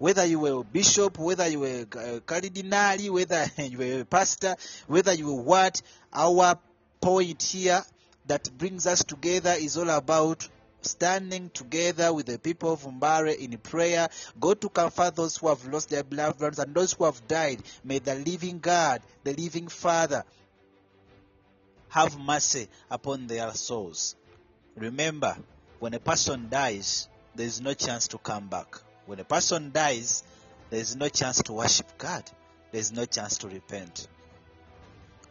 whether 0.02 0.26
you 0.26 0.40
were 0.40 0.62
a 0.62 0.64
bishop, 0.64 1.20
whether 1.20 1.48
you 1.48 1.60
were 1.60 1.86
a 1.96 2.20
cardinal, 2.22 3.14
whether 3.14 3.46
you 3.58 3.78
were 3.78 4.02
a 4.02 4.06
pastor, 4.06 4.56
whether 4.88 5.14
you 5.14 5.28
were 5.28 5.44
what, 5.44 5.80
our 6.12 6.58
point 7.00 7.44
here 7.44 7.84
that 8.26 8.50
brings 8.58 8.88
us 8.88 9.04
together 9.04 9.54
is 9.60 9.78
all 9.78 9.92
about 9.92 10.48
standing 10.82 11.52
together 11.52 12.12
with 12.12 12.26
the 12.26 12.40
people 12.40 12.74
of 12.74 12.82
Umbare 12.82 13.38
in 13.38 13.56
prayer. 13.60 14.10
God 14.40 14.60
to 14.62 14.70
comfort 14.70 15.16
those 15.16 15.38
who 15.38 15.50
have 15.50 15.64
lost 15.68 15.92
their 15.92 16.04
beloved 16.04 16.42
ones 16.42 16.58
and 16.58 16.74
those 16.74 16.94
who 16.94 17.06
have 17.06 17.28
died. 17.28 17.62
May 17.84 18.00
the 18.00 18.16
living 18.16 18.58
God, 18.58 19.04
the 19.24 19.34
living 19.34 19.68
Father, 19.68 20.24
have 21.90 22.18
mercy 22.20 22.68
upon 22.90 23.28
their 23.28 23.52
souls. 23.52 24.16
Remember, 24.76 25.38
when 25.78 25.94
a 25.94 26.00
person 26.00 26.48
dies, 26.50 27.08
there 27.36 27.46
is 27.46 27.62
no 27.62 27.76
chance 27.76 28.08
to 28.08 28.18
come 28.18 28.48
back. 28.48 28.82
When 29.06 29.20
a 29.20 29.24
person 29.24 29.72
dies, 29.72 30.24
there 30.70 30.80
is 30.80 30.96
no 30.96 31.10
chance 31.10 31.42
to 31.44 31.54
worship 31.54 31.98
God. 31.98 32.24
There 32.72 32.80
is 32.80 32.92
no 32.92 33.06
chance 33.06 33.38
to 33.40 33.48
repent. 33.48 34.08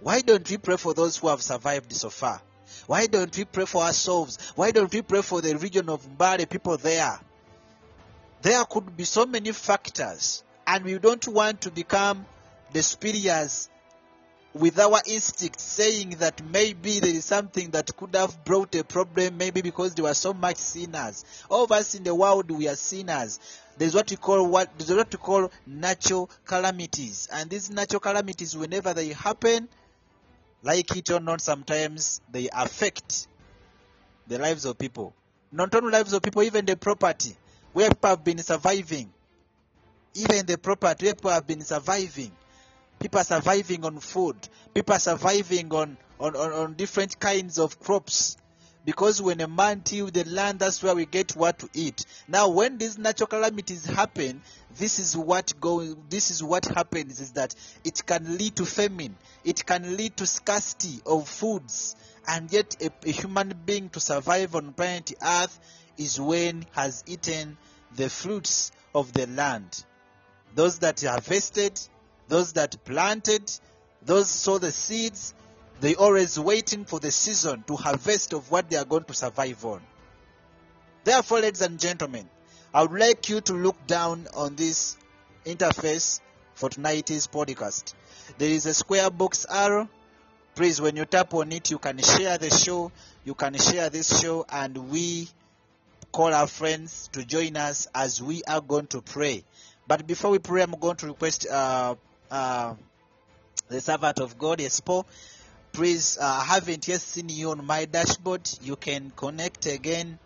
Why 0.01 0.21
don't 0.21 0.49
we 0.49 0.57
pray 0.59 0.77
for 0.77 0.95
those 0.95 1.17
who 1.17 1.29
have 1.29 1.43
survived 1.43 1.93
so 1.93 2.11
far? 2.11 2.41
Why 2.87 3.07
don't 3.07 3.37
we 3.37 3.45
pray 3.45 3.65
for 3.67 3.83
ourselves? 3.83 4.39
Why 4.55 4.71
don't 4.71 4.93
we 4.93 5.03
pray 5.03 5.23
for 5.23 5.41
the 5.41 5.57
region 5.57 5.89
of 5.89 6.07
Mbale, 6.07 6.49
people 6.49 6.77
there? 6.77 7.19
There 8.43 8.65
could 8.65 8.97
be 8.97 9.05
so 9.05 9.27
many 9.27 9.53
factors, 9.53 10.43
and 10.67 10.85
we 10.85 10.99
don't 10.99 11.27
want 11.29 11.63
to 11.63 11.71
become 11.71 12.25
the 12.73 12.83
with 14.53 14.79
our 14.79 15.01
instinct 15.07 15.61
saying 15.61 16.11
that 16.19 16.43
maybe 16.45 16.99
there 16.99 17.15
is 17.15 17.25
something 17.25 17.71
that 17.71 17.97
could 17.97 18.15
have 18.17 18.45
brought 18.45 18.75
a 18.75 18.83
problem, 18.83 19.37
maybe 19.37 19.63
because 19.63 19.95
there 19.95 20.05
were 20.05 20.15
so 20.15 20.35
much 20.35 20.57
sinners. 20.57 21.25
All 21.49 21.65
of 21.65 21.73
us 21.73 21.95
in 21.95 22.03
the 22.03 22.15
world, 22.15 22.51
we 22.51 22.69
are 22.69 22.77
sinners. 22.77 23.39
There's 23.79 23.95
what 23.95 24.11
we 24.11 24.17
call 24.17 24.47
what 24.49 24.77
there's 24.77 24.93
what 24.93 25.13
we 25.13 25.19
call 25.19 25.51
natural 25.67 26.29
calamities, 26.45 27.29
and 27.33 27.49
these 27.49 27.71
natural 27.71 28.01
calamities, 28.01 28.57
whenever 28.57 28.93
they 28.93 29.09
happen, 29.09 29.69
like 30.63 30.95
it 30.97 31.11
or 31.11 31.21
not, 31.21 31.41
sometimes 31.41 32.21
they 32.31 32.49
affect 32.53 33.29
the 34.27 34.39
lives 34.39 34.65
of 34.65 34.77
people. 34.77 35.15
Not 35.53 35.75
only 35.75 35.91
lives 35.91 36.13
of 36.13 36.23
people, 36.23 36.43
even 36.43 36.67
the 36.67 36.77
property 36.77 37.37
where 37.73 37.89
people 37.89 38.11
have 38.11 38.25
been 38.25 38.39
surviving. 38.39 39.13
Even 40.15 40.45
the 40.45 40.59
property 40.59 41.07
where 41.07 41.15
people 41.15 41.31
have 41.31 41.47
been 41.47 41.63
surviving. 41.63 42.33
People 43.01 43.21
are 43.21 43.25
surviving 43.25 43.85
on 43.85 43.99
food. 43.99 44.37
People 44.75 44.95
are 44.95 45.01
surviving 45.01 45.73
on, 45.73 45.97
on, 46.21 46.37
on, 46.37 46.53
on 46.53 46.75
different 46.75 47.19
kinds 47.19 47.59
of 47.59 47.81
crops. 47.81 48.37
Because 48.85 49.21
when 49.21 49.41
a 49.41 49.49
man 49.49 49.81
till 49.83 50.07
the 50.07 50.25
land, 50.25 50.59
that's 50.59 50.83
where 50.83 50.95
we 50.95 51.07
get 51.07 51.37
what 51.37 51.59
to 51.59 51.69
eat. 51.75 52.05
Now, 52.29 52.49
when 52.49 52.79
these 52.79 52.99
natural 52.99 53.27
calamities 53.27 53.85
happen, 53.87 54.43
this 54.77 54.99
is 54.99 55.17
what 55.17 55.53
go, 55.61 55.95
This 56.09 56.31
is 56.31 56.43
what 56.43 56.65
happens: 56.67 57.21
is 57.21 57.33
that 57.33 57.55
it 57.85 58.05
can 58.07 58.39
lead 58.39 58.57
to 58.57 58.65
famine. 58.65 59.17
It 59.45 59.67
can 59.67 59.97
lead 59.97 60.17
to 60.19 60.27
scarcity 60.27 61.01
of 61.05 61.29
foods, 61.29 61.95
and 62.27 62.51
yet 62.51 62.77
a, 62.83 62.91
a 63.07 63.13
human 63.13 63.55
being 63.67 63.91
to 63.91 64.01
survive 64.01 64.55
on 64.55 64.73
planet 64.73 65.13
Earth 65.23 65.59
is 65.99 66.19
when 66.19 66.65
has 66.73 67.05
eaten 67.07 67.59
the 67.97 68.09
fruits 68.09 68.73
of 68.95 69.13
the 69.13 69.27
land. 69.27 69.85
Those 70.55 70.79
that 70.79 71.03
harvested, 71.03 71.79
those 72.31 72.55
that 72.55 72.83
planted, 72.85 73.53
those 74.03 74.31
sow 74.31 74.57
the 74.57 74.73
seeds, 74.73 75.35
They 75.81 75.95
are 75.95 75.99
always 75.99 76.39
waiting 76.39 76.85
for 76.85 77.01
the 77.01 77.11
season 77.11 77.65
to 77.67 77.77
harvest 77.77 78.35
of 78.35 78.51
what 78.51 78.69
they 78.69 78.77
are 78.77 78.85
going 78.85 79.05
to 79.05 79.15
survive 79.15 79.65
on. 79.65 79.83
Therefore, 81.05 81.41
ladies 81.41 81.63
and 81.63 81.81
gentlemen, 81.81 82.29
I 82.73 82.83
would 82.83 82.99
like 82.99 83.29
you 83.31 83.41
to 83.43 83.55
look 83.55 83.87
down 83.87 84.29
on 84.35 84.57
this 84.57 84.97
interface 85.47 86.21
for 86.55 86.69
tonight's 86.69 87.27
podcast. 87.27 87.95
There 88.37 88.51
is 88.51 88.67
a 88.67 88.75
square 88.75 89.11
box 89.11 89.47
arrow. 89.49 89.89
Please, 90.55 90.81
when 90.81 90.97
you 90.97 91.07
tap 91.07 91.33
on 91.33 91.51
it, 91.53 91.71
you 91.71 91.79
can 91.79 91.99
share 91.99 92.37
the 92.37 92.51
show. 92.51 92.93
You 93.25 93.35
can 93.35 93.55
share 93.55 93.89
this 93.89 94.21
show, 94.21 94.45
and 94.51 94.77
we 94.91 95.29
call 96.13 96.35
our 96.35 96.47
friends 96.47 97.09
to 97.13 97.25
join 97.25 97.57
us 97.57 97.89
as 97.95 98.23
we 98.23 98.43
are 98.45 98.61
going 98.61 98.87
to 98.89 99.01
pray. 99.01 99.45
But 99.89 100.07
before 100.07 100.31
we 100.31 100.39
pray, 100.39 100.63
I'm 100.63 100.73
going 100.73 100.97
to 100.97 101.07
request 101.07 101.47
uh, 101.51 101.95
uh, 102.31 102.75
the 103.69 103.81
servant 103.81 104.21
of 104.21 104.39
God, 104.39 104.59
Espo. 104.59 105.05
Please, 105.73 106.19
uh, 106.21 106.25
I 106.25 106.45
haven't 106.45 106.89
yet 106.89 107.01
seen 107.01 107.29
you 107.29 107.51
on 107.51 107.65
my 107.65 107.85
dashboard. 107.85 108.49
You 108.63 108.77
can 108.77 109.13
connect 109.15 109.67
again. 109.67 110.19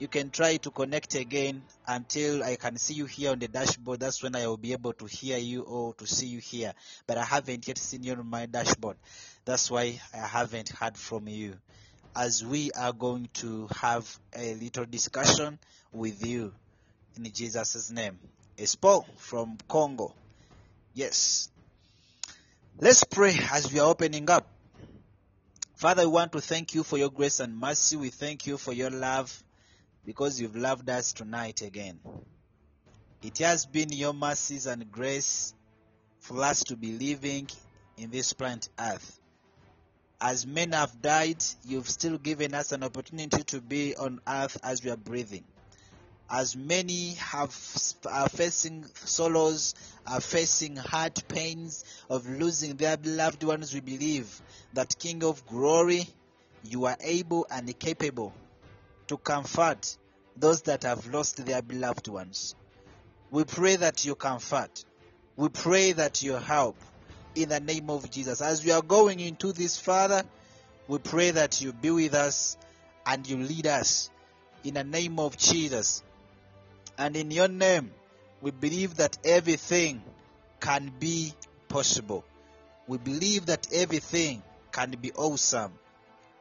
You 0.00 0.08
can 0.08 0.30
try 0.30 0.56
to 0.58 0.70
connect 0.70 1.14
again 1.14 1.62
until 1.86 2.42
I 2.44 2.56
can 2.56 2.76
see 2.76 2.94
you 2.94 3.06
here 3.06 3.32
on 3.32 3.38
the 3.38 3.48
dashboard. 3.48 4.00
That's 4.00 4.22
when 4.22 4.36
I 4.36 4.46
will 4.46 4.56
be 4.56 4.72
able 4.72 4.92
to 4.94 5.06
hear 5.06 5.38
you 5.38 5.62
or 5.62 5.94
to 5.94 6.06
see 6.06 6.26
you 6.26 6.38
here. 6.38 6.72
But 7.06 7.18
I 7.18 7.24
haven't 7.24 7.66
yet 7.66 7.78
seen 7.78 8.04
you 8.04 8.12
on 8.12 8.26
my 8.26 8.46
dashboard. 8.46 8.96
That's 9.44 9.70
why 9.70 10.00
I 10.14 10.26
haven't 10.26 10.68
heard 10.68 10.96
from 10.96 11.28
you. 11.28 11.54
As 12.14 12.44
we 12.44 12.70
are 12.72 12.92
going 12.92 13.28
to 13.34 13.68
have 13.80 14.18
a 14.36 14.54
little 14.54 14.84
discussion 14.84 15.58
with 15.92 16.24
you 16.26 16.52
in 17.16 17.32
Jesus' 17.32 17.90
name. 17.90 18.18
Espo 18.56 19.04
from 19.16 19.56
Congo. 19.68 20.14
Yes. 20.98 21.48
Let's 22.80 23.04
pray 23.04 23.32
as 23.52 23.72
we 23.72 23.78
are 23.78 23.88
opening 23.88 24.28
up. 24.28 24.50
Father, 25.76 26.02
we 26.02 26.08
want 26.08 26.32
to 26.32 26.40
thank 26.40 26.74
you 26.74 26.82
for 26.82 26.98
your 26.98 27.08
grace 27.08 27.38
and 27.38 27.56
mercy. 27.56 27.96
We 27.96 28.10
thank 28.10 28.48
you 28.48 28.58
for 28.58 28.72
your 28.72 28.90
love 28.90 29.30
because 30.04 30.40
you've 30.40 30.56
loved 30.56 30.90
us 30.90 31.12
tonight 31.12 31.62
again. 31.62 32.00
It 33.22 33.38
has 33.38 33.64
been 33.64 33.92
your 33.92 34.12
mercies 34.12 34.66
and 34.66 34.90
grace 34.90 35.54
for 36.18 36.42
us 36.42 36.64
to 36.64 36.74
be 36.74 36.90
living 36.90 37.48
in 37.96 38.10
this 38.10 38.32
planet 38.32 38.68
Earth. 38.76 39.20
As 40.20 40.48
men 40.48 40.72
have 40.72 41.00
died, 41.00 41.44
you've 41.64 41.88
still 41.88 42.18
given 42.18 42.54
us 42.54 42.72
an 42.72 42.82
opportunity 42.82 43.44
to 43.44 43.60
be 43.60 43.94
on 43.94 44.18
earth 44.26 44.58
as 44.64 44.82
we 44.82 44.90
are 44.90 44.96
breathing. 44.96 45.44
As 46.30 46.56
many 46.56 47.14
have 47.14 47.56
are 48.06 48.28
facing 48.28 48.84
sorrows, 48.94 49.74
are 50.06 50.20
facing 50.20 50.76
heart 50.76 51.26
pains 51.26 51.84
of 52.10 52.28
losing 52.28 52.76
their 52.76 52.98
beloved 52.98 53.42
ones, 53.42 53.72
we 53.72 53.80
believe 53.80 54.42
that 54.74 54.98
King 54.98 55.24
of 55.24 55.46
Glory, 55.46 56.06
you 56.62 56.84
are 56.84 56.96
able 57.00 57.46
and 57.50 57.78
capable 57.78 58.34
to 59.06 59.16
comfort 59.16 59.96
those 60.36 60.62
that 60.62 60.82
have 60.82 61.06
lost 61.06 61.44
their 61.46 61.62
beloved 61.62 62.08
ones. 62.08 62.54
We 63.30 63.44
pray 63.44 63.76
that 63.76 64.04
you 64.04 64.14
comfort. 64.14 64.84
We 65.36 65.48
pray 65.48 65.92
that 65.92 66.22
you 66.22 66.34
help 66.34 66.76
in 67.34 67.48
the 67.48 67.60
name 67.60 67.88
of 67.88 68.10
Jesus. 68.10 68.42
As 68.42 68.64
we 68.64 68.72
are 68.72 68.82
going 68.82 69.20
into 69.20 69.52
this, 69.52 69.78
Father, 69.78 70.24
we 70.88 70.98
pray 70.98 71.30
that 71.30 71.60
you 71.62 71.72
be 71.72 71.90
with 71.90 72.14
us 72.14 72.58
and 73.06 73.26
you 73.26 73.38
lead 73.38 73.66
us 73.66 74.10
in 74.64 74.74
the 74.74 74.84
name 74.84 75.18
of 75.18 75.38
Jesus. 75.38 76.02
And 76.98 77.16
in 77.16 77.30
your 77.30 77.48
name, 77.48 77.92
we 78.42 78.50
believe 78.50 78.96
that 78.96 79.16
everything 79.24 80.02
can 80.60 80.92
be 80.98 81.32
possible. 81.68 82.24
We 82.88 82.98
believe 82.98 83.46
that 83.46 83.68
everything 83.72 84.42
can 84.72 84.90
be 85.00 85.12
awesome. 85.12 85.72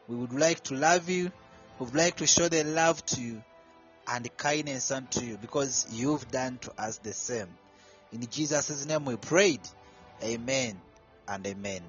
We 0.08 0.16
would 0.16 0.34
like 0.34 0.64
to 0.66 0.76
love 0.76 1.10
you. 1.10 1.32
We 1.80 1.86
would 1.86 1.96
like 1.96 2.18
to 2.18 2.28
show 2.28 2.50
the 2.50 2.64
love 2.64 3.06
to 3.08 3.22
you 3.22 3.44
and 4.08 4.38
kindness 4.38 4.92
unto 4.92 5.22
you 5.22 5.38
because 5.38 5.86
you've 5.92 6.30
done 6.32 6.58
to 6.60 6.72
us 6.82 6.98
the 6.98 7.14
same. 7.14 7.50
In 8.12 8.26
Jesus' 8.28 8.86
name 8.86 9.06
we 9.06 9.18
prayed. 9.18 9.62
Amen 10.24 10.80
and 11.28 11.46
amen. 11.46 11.82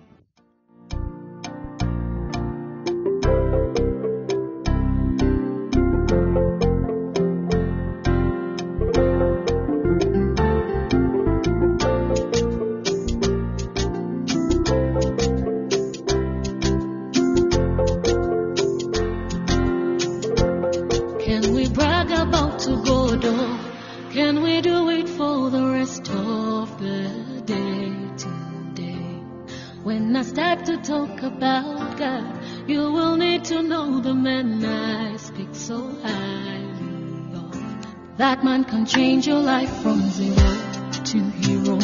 Change 38.89 39.27
your 39.27 39.41
life 39.41 39.71
from 39.83 40.01
zero 40.11 40.35
to 41.05 41.19
hero 41.19 41.79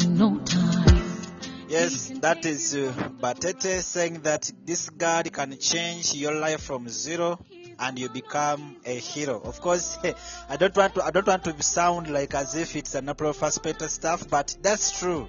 in 0.00 0.18
no 0.18 0.38
time. 0.40 1.22
Yes, 1.66 2.12
that 2.20 2.44
is 2.44 2.74
uh, 2.74 2.92
Batete 3.20 3.80
saying 3.80 4.20
that 4.20 4.52
this 4.66 4.90
God 4.90 5.32
can 5.32 5.58
change 5.58 6.14
your 6.14 6.34
life 6.34 6.60
from 6.60 6.90
zero 6.90 7.38
and 7.78 7.98
you 7.98 8.10
become 8.10 8.76
a 8.84 8.94
hero. 8.94 9.40
Of 9.42 9.62
course, 9.62 9.96
I 10.50 10.56
don't 10.58 10.76
want 10.76 10.94
to 10.96 11.04
I 11.04 11.10
don't 11.10 11.26
want 11.26 11.44
to 11.44 11.62
sound 11.62 12.12
like 12.12 12.34
as 12.34 12.54
if 12.54 12.76
it's 12.76 12.94
an 12.94 13.08
April 13.08 13.32
first 13.32 13.62
better 13.62 13.88
stuff, 13.88 14.28
but 14.28 14.54
that's 14.60 14.98
true. 15.00 15.28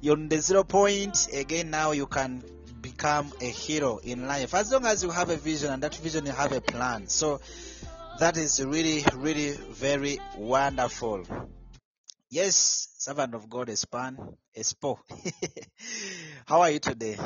You're 0.00 0.16
on 0.16 0.28
the 0.28 0.40
zero 0.40 0.62
point 0.62 1.28
again. 1.32 1.70
Now 1.70 1.90
you 1.90 2.06
can 2.06 2.44
become 2.80 3.32
a 3.40 3.46
hero 3.46 3.98
in 3.98 4.28
life 4.28 4.54
as 4.54 4.72
long 4.72 4.86
as 4.86 5.02
you 5.02 5.10
have 5.10 5.30
a 5.30 5.36
vision 5.36 5.72
and 5.72 5.82
that 5.82 5.94
vision 5.96 6.26
you 6.26 6.32
have 6.32 6.52
a 6.52 6.60
plan. 6.60 7.08
So 7.08 7.40
that 8.18 8.36
is 8.36 8.64
really, 8.64 9.04
really 9.16 9.52
very 9.70 10.18
wonderful. 10.36 11.24
Yes, 12.30 12.88
servant 12.96 13.34
of 13.34 13.48
God, 13.50 13.68
Espan, 13.68 14.16
Espo. 14.56 14.98
How 16.46 16.62
are 16.62 16.70
you 16.70 16.78
today? 16.78 17.16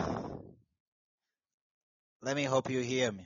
Let 2.22 2.34
me 2.34 2.44
hope 2.44 2.70
you 2.70 2.80
hear 2.80 3.12
me. 3.12 3.24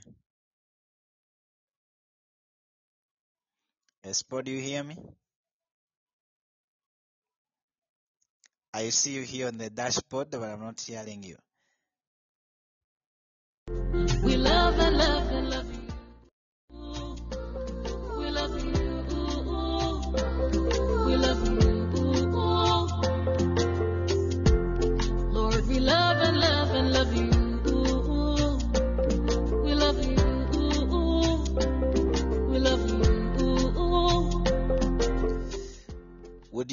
Espo, 4.05 4.43
do 4.43 4.51
you 4.51 4.61
hear 4.61 4.83
me? 4.83 4.97
I 8.73 8.89
see 8.89 9.11
you 9.11 9.21
here 9.21 9.47
on 9.47 9.57
the 9.57 9.69
dashboard, 9.69 10.31
but 10.31 10.43
I'm 10.43 10.61
not 10.61 10.79
hearing 10.79 11.23
you. 11.23 11.37
We 14.23 14.37
love 14.37 14.79
and 14.79 14.97
love 14.97 15.20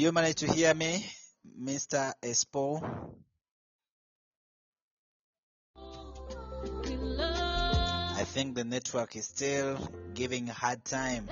you 0.08 0.12
manage 0.12 0.36
to 0.36 0.50
hear 0.50 0.72
me, 0.72 1.04
Mr. 1.62 2.14
Espo? 2.22 2.80
I 8.16 8.24
think 8.24 8.54
the 8.54 8.64
network 8.64 9.16
is 9.16 9.26
still 9.26 9.76
giving 10.14 10.46
hard 10.46 10.82
time. 10.86 11.28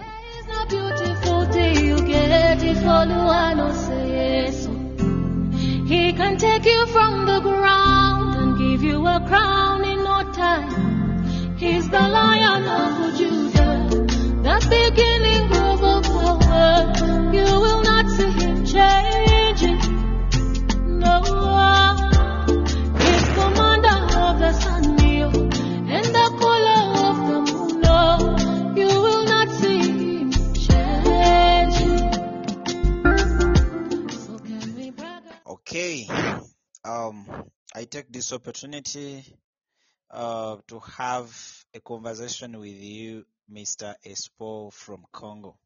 He 5.89 6.13
can 6.13 6.37
take 6.37 6.67
you 6.67 6.87
from 6.89 7.25
the 7.25 7.41
ground 7.41 8.35
and 8.37 8.59
give 8.59 8.83
you 8.83 9.07
a 9.07 9.25
crown 9.27 9.85
in 9.87 10.05
no 10.05 10.31
time. 10.35 11.57
He's 11.57 11.89
the 11.89 11.99
lion 11.99 12.65
of 12.65 13.17
Judah, 13.17 13.89
the 14.43 14.67
beginning 14.69 15.46
Okay. 35.77 36.09
Um, 36.87 37.27
I 37.75 37.85
take 37.85 38.11
this 38.11 38.33
opportunity 38.33 39.23
uh, 40.11 40.57
to 40.69 40.79
have 40.97 41.29
a 41.75 41.81
conversation 41.81 42.59
with 42.59 42.81
you, 42.83 43.27
Mr. 43.53 43.95
Espo 44.07 44.73
from 44.73 45.05
Congo. 45.13 45.59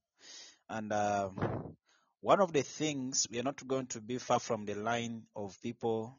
And 0.69 0.93
um, 0.93 1.77
one 2.23 2.41
of 2.41 2.53
the 2.53 2.63
things, 2.63 3.29
we 3.31 3.39
are 3.39 3.45
not 3.45 3.65
going 3.69 3.87
to 3.87 4.01
be 4.01 4.19
far 4.19 4.41
from 4.41 4.65
the 4.65 4.75
line 4.75 5.23
of 5.37 5.57
people 5.63 6.19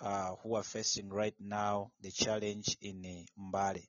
uh, 0.00 0.36
who 0.44 0.54
are 0.54 0.62
facing 0.62 1.08
right 1.08 1.34
now 1.40 1.90
the 2.00 2.12
challenge 2.12 2.76
in 2.80 3.04
uh, 3.04 3.42
Mbale. 3.42 3.82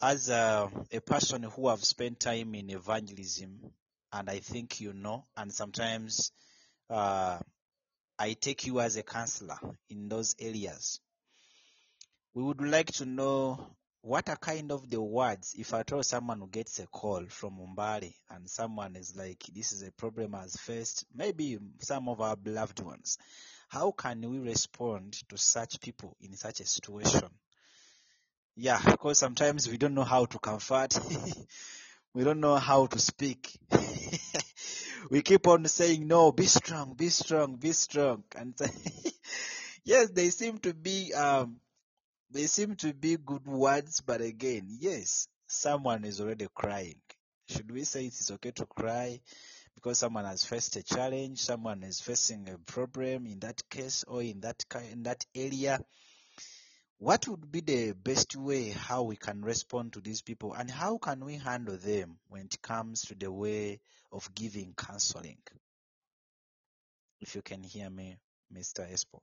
As 0.00 0.30
a, 0.30 0.66
a 0.90 1.00
person 1.02 1.42
who 1.42 1.68
have 1.68 1.84
spent 1.84 2.20
time 2.20 2.54
in 2.54 2.70
evangelism, 2.70 3.60
and 4.14 4.30
I 4.30 4.38
think 4.38 4.80
you 4.80 4.94
know, 4.94 5.26
and 5.36 5.52
sometimes 5.52 6.32
uh, 6.90 7.38
I 8.18 8.32
take 8.34 8.66
you 8.66 8.80
as 8.80 8.96
a 8.96 9.02
counselor 9.02 9.58
in 9.88 10.08
those 10.08 10.34
areas. 10.38 11.00
We 12.34 12.42
would 12.42 12.60
like 12.60 12.92
to 12.94 13.06
know 13.06 13.66
what 14.02 14.28
are 14.28 14.36
kind 14.36 14.72
of 14.72 14.88
the 14.88 15.00
words 15.00 15.54
if 15.58 15.74
at 15.74 15.92
all 15.92 16.02
someone 16.02 16.40
who 16.40 16.48
gets 16.48 16.78
a 16.78 16.86
call 16.86 17.26
from 17.28 17.58
Umbali 17.58 18.14
and 18.30 18.48
someone 18.48 18.96
is 18.96 19.14
like, 19.16 19.44
this 19.54 19.72
is 19.72 19.82
a 19.82 19.92
problem 19.92 20.34
as 20.34 20.56
faced, 20.56 21.04
maybe 21.14 21.58
some 21.80 22.08
of 22.08 22.20
our 22.20 22.36
beloved 22.36 22.80
ones. 22.80 23.18
How 23.68 23.90
can 23.92 24.28
we 24.30 24.38
respond 24.38 25.12
to 25.28 25.36
such 25.38 25.80
people 25.80 26.16
in 26.20 26.34
such 26.36 26.60
a 26.60 26.66
situation? 26.66 27.28
Yeah, 28.56 28.80
because 28.84 29.18
sometimes 29.18 29.68
we 29.68 29.78
don't 29.78 29.94
know 29.94 30.04
how 30.04 30.24
to 30.26 30.38
comfort. 30.38 30.98
we 32.14 32.24
don't 32.24 32.40
know 32.40 32.56
how 32.56 32.86
to 32.86 32.98
speak. 32.98 33.56
we 35.08 35.22
keep 35.22 35.46
on 35.46 35.66
saying, 35.66 36.06
no, 36.06 36.32
be 36.32 36.46
strong, 36.46 36.94
be 36.94 37.08
strong, 37.08 37.56
be 37.56 37.72
strong. 37.72 38.24
And 38.36 38.54
yes, 39.84 40.10
they 40.10 40.30
seem 40.30 40.58
to 40.58 40.74
be, 40.74 41.12
um, 41.14 41.56
they 42.30 42.46
seem 42.46 42.76
to 42.76 42.92
be 42.92 43.16
good 43.16 43.46
words, 43.46 44.00
but 44.00 44.20
again, 44.20 44.66
yes, 44.68 45.28
someone 45.46 46.04
is 46.04 46.20
already 46.20 46.46
crying. 46.54 47.00
Should 47.48 47.70
we 47.70 47.84
say 47.84 48.06
it 48.06 48.14
is 48.20 48.30
okay 48.32 48.52
to 48.52 48.66
cry 48.66 49.20
because 49.74 49.98
someone 49.98 50.24
has 50.24 50.44
faced 50.44 50.76
a 50.76 50.82
challenge, 50.82 51.40
someone 51.40 51.82
is 51.82 52.00
facing 52.00 52.48
a 52.48 52.58
problem 52.58 53.26
in 53.26 53.40
that 53.40 53.62
case 53.68 54.04
or 54.06 54.22
in 54.22 54.40
that 54.40 54.64
in 54.92 55.02
that 55.04 55.24
area? 55.34 55.80
What 57.00 57.26
would 57.28 57.50
be 57.50 57.62
the 57.62 57.92
best 57.92 58.36
way 58.36 58.68
how 58.68 59.04
we 59.04 59.16
can 59.16 59.40
respond 59.40 59.94
to 59.94 60.02
these 60.02 60.20
people 60.20 60.52
and 60.52 60.70
how 60.70 60.98
can 60.98 61.24
we 61.24 61.36
handle 61.36 61.78
them 61.78 62.18
when 62.28 62.42
it 62.42 62.60
comes 62.60 63.00
to 63.06 63.14
the 63.14 63.32
way 63.32 63.80
of 64.12 64.28
giving 64.34 64.74
counseling? 64.76 65.38
If 67.18 67.34
you 67.34 67.40
can 67.40 67.62
hear 67.62 67.88
me, 67.88 68.18
Mr. 68.54 68.86
Espo. 68.86 69.20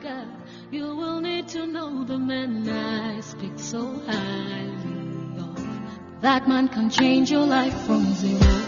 God, 0.00 0.28
you 0.70 0.94
will 0.94 1.20
need 1.20 1.48
to 1.48 1.66
know 1.66 2.04
the 2.04 2.16
man 2.16 2.68
I 2.68 3.18
speak 3.22 3.58
so 3.58 3.82
highly 4.06 5.40
of. 5.40 6.20
That 6.20 6.46
man 6.46 6.68
can 6.68 6.90
change 6.90 7.32
your 7.32 7.44
life 7.44 7.76
from 7.86 8.14
zero 8.14 8.65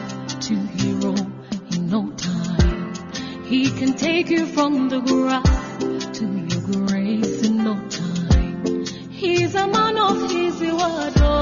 can 3.79 3.95
take 3.95 4.29
you 4.29 4.45
from 4.45 4.89
the 4.89 4.99
ground 4.99 6.13
to 6.13 6.25
your 6.51 6.63
grace 6.89 7.47
in 7.47 7.59
no 7.63 7.75
time. 7.89 8.85
He's 9.11 9.55
a 9.55 9.69
man 9.69 9.97
of 9.97 10.29
his 10.29 10.61
word, 10.61 11.13
oh. 11.19 11.38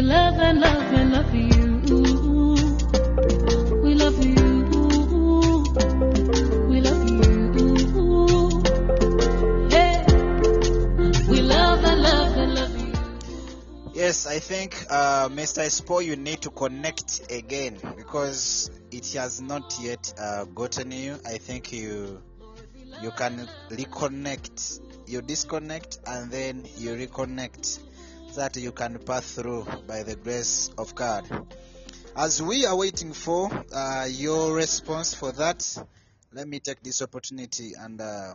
We 0.00 0.06
love 0.06 0.40
and 0.40 0.60
love 0.60 0.92
and 0.94 1.12
love 1.12 1.34
you. 1.34 1.50
We 3.82 3.94
love 3.94 4.24
you. 4.24 4.34
We 6.70 6.80
love 6.80 7.10
you. 7.10 8.62
Hey. 9.68 10.06
We 11.28 11.42
love 11.42 11.84
and 11.84 12.00
love 12.00 12.36
and 12.38 12.54
love 12.54 12.80
you. 12.80 12.92
Yes, 13.92 14.26
I 14.26 14.38
think, 14.38 14.86
uh, 14.88 15.28
Mr. 15.28 15.66
Espo, 15.66 16.02
you 16.02 16.16
need 16.16 16.40
to 16.42 16.50
connect 16.50 17.30
again 17.30 17.76
because 17.98 18.70
it 18.90 19.06
has 19.12 19.42
not 19.42 19.76
yet 19.82 20.14
uh, 20.18 20.44
gotten 20.46 20.92
you. 20.92 21.18
I 21.26 21.36
think 21.36 21.74
you 21.74 22.22
you 23.02 23.10
can 23.10 23.46
reconnect. 23.68 24.80
You 25.06 25.20
disconnect 25.20 25.98
and 26.06 26.30
then 26.30 26.64
you 26.78 26.94
reconnect 26.94 27.80
that 28.36 28.56
you 28.56 28.72
can 28.72 28.98
pass 28.98 29.34
through 29.34 29.66
by 29.86 30.02
the 30.02 30.16
grace 30.16 30.70
of 30.78 30.94
God. 30.94 31.24
As 32.16 32.42
we 32.42 32.66
are 32.66 32.76
waiting 32.76 33.12
for 33.12 33.50
uh, 33.72 34.06
your 34.08 34.54
response 34.54 35.14
for 35.14 35.32
that, 35.32 35.76
let 36.32 36.46
me 36.46 36.60
take 36.60 36.82
this 36.82 37.02
opportunity 37.02 37.72
and 37.78 38.00
uh, 38.00 38.34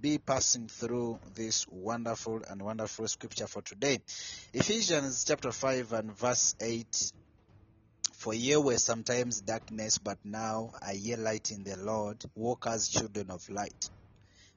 be 0.00 0.18
passing 0.18 0.68
through 0.68 1.18
this 1.34 1.66
wonderful 1.68 2.40
and 2.48 2.62
wonderful 2.62 3.06
scripture 3.08 3.46
for 3.46 3.62
today. 3.62 3.98
Ephesians 4.52 5.24
chapter 5.24 5.52
5 5.52 5.92
and 5.92 6.16
verse 6.16 6.54
8. 6.60 7.12
For 8.12 8.32
ye 8.32 8.56
were 8.56 8.78
sometimes 8.78 9.40
darkness, 9.40 9.98
but 9.98 10.18
now 10.24 10.70
are 10.80 10.94
ye 10.94 11.16
light 11.16 11.50
in 11.50 11.64
the 11.64 11.76
Lord. 11.76 12.24
Walk 12.34 12.66
as 12.66 12.88
children 12.88 13.30
of 13.30 13.46
light. 13.50 13.90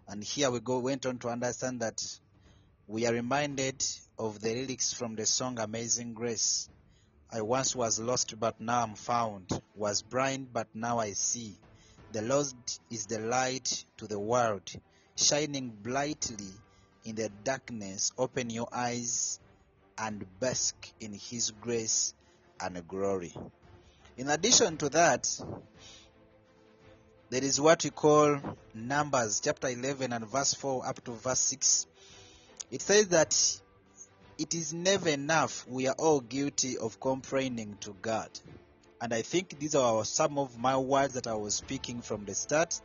And 0.08 0.24
here 0.24 0.50
we 0.50 0.62
go 0.62 0.80
went 0.80 1.06
on 1.06 1.18
to 1.20 1.28
understand 1.28 1.82
that 1.82 2.02
we 2.88 3.06
are 3.06 3.14
reminded 3.14 3.84
of 4.20 4.40
the 4.40 4.50
lyrics 4.50 4.94
from 4.94 5.16
the 5.16 5.26
song 5.26 5.60
Amazing 5.60 6.14
Grace. 6.14 6.70
I 7.32 7.42
once 7.42 7.76
was 7.76 8.00
lost, 8.00 8.40
but 8.40 8.60
now 8.60 8.82
I'm 8.82 8.96
found. 8.96 9.50
Was 9.76 10.02
blind, 10.02 10.52
but 10.52 10.68
now 10.74 10.98
I 10.98 11.14
see. 11.14 11.56
The 12.14 12.24
Lord 12.24 12.48
is 12.90 13.06
the 13.06 13.20
light 13.20 13.86
to 13.98 14.08
the 14.08 14.18
world, 14.18 14.72
shining 15.16 15.70
brightly 15.70 16.52
in 17.04 17.16
the 17.16 17.30
darkness. 17.44 18.12
Open 18.18 18.50
your 18.50 18.68
eyes 18.72 19.40
and 20.00 20.26
bask 20.40 20.76
in 21.00 21.14
His 21.14 21.52
grace 21.52 22.16
and 22.60 22.88
glory. 22.88 23.36
In 24.18 24.30
addition 24.30 24.78
to 24.78 24.90
that, 24.90 25.30
there 27.30 27.44
is 27.44 27.62
what 27.62 27.84
we 27.84 27.92
call 27.92 28.40
Numbers 28.74 29.42
chapter 29.42 29.68
11 29.68 30.12
and 30.12 30.26
verse 30.26 30.56
4 30.56 30.88
up 30.88 31.04
to 31.04 31.12
verse 31.12 31.40
6. 31.40 31.86
It 32.72 32.82
says 32.82 33.10
that 33.10 33.62
it 34.38 34.54
is 34.54 34.74
never 34.74 35.10
enough. 35.10 35.66
We 35.68 35.88
are 35.88 35.96
all 35.98 36.20
guilty 36.20 36.78
of 36.78 37.00
complaining 37.00 37.78
to 37.82 37.96
God. 38.02 38.30
And 39.02 39.14
I 39.14 39.22
think 39.22 39.58
these 39.60 39.76
are 39.76 40.06
some 40.06 40.38
of 40.38 40.58
my 40.60 40.78
words 40.78 41.16
that 41.16 41.28
I 41.28 41.36
was 41.36 41.56
speaking 41.56 42.02
from 42.02 42.26
the 42.26 42.36
start. 42.36 42.80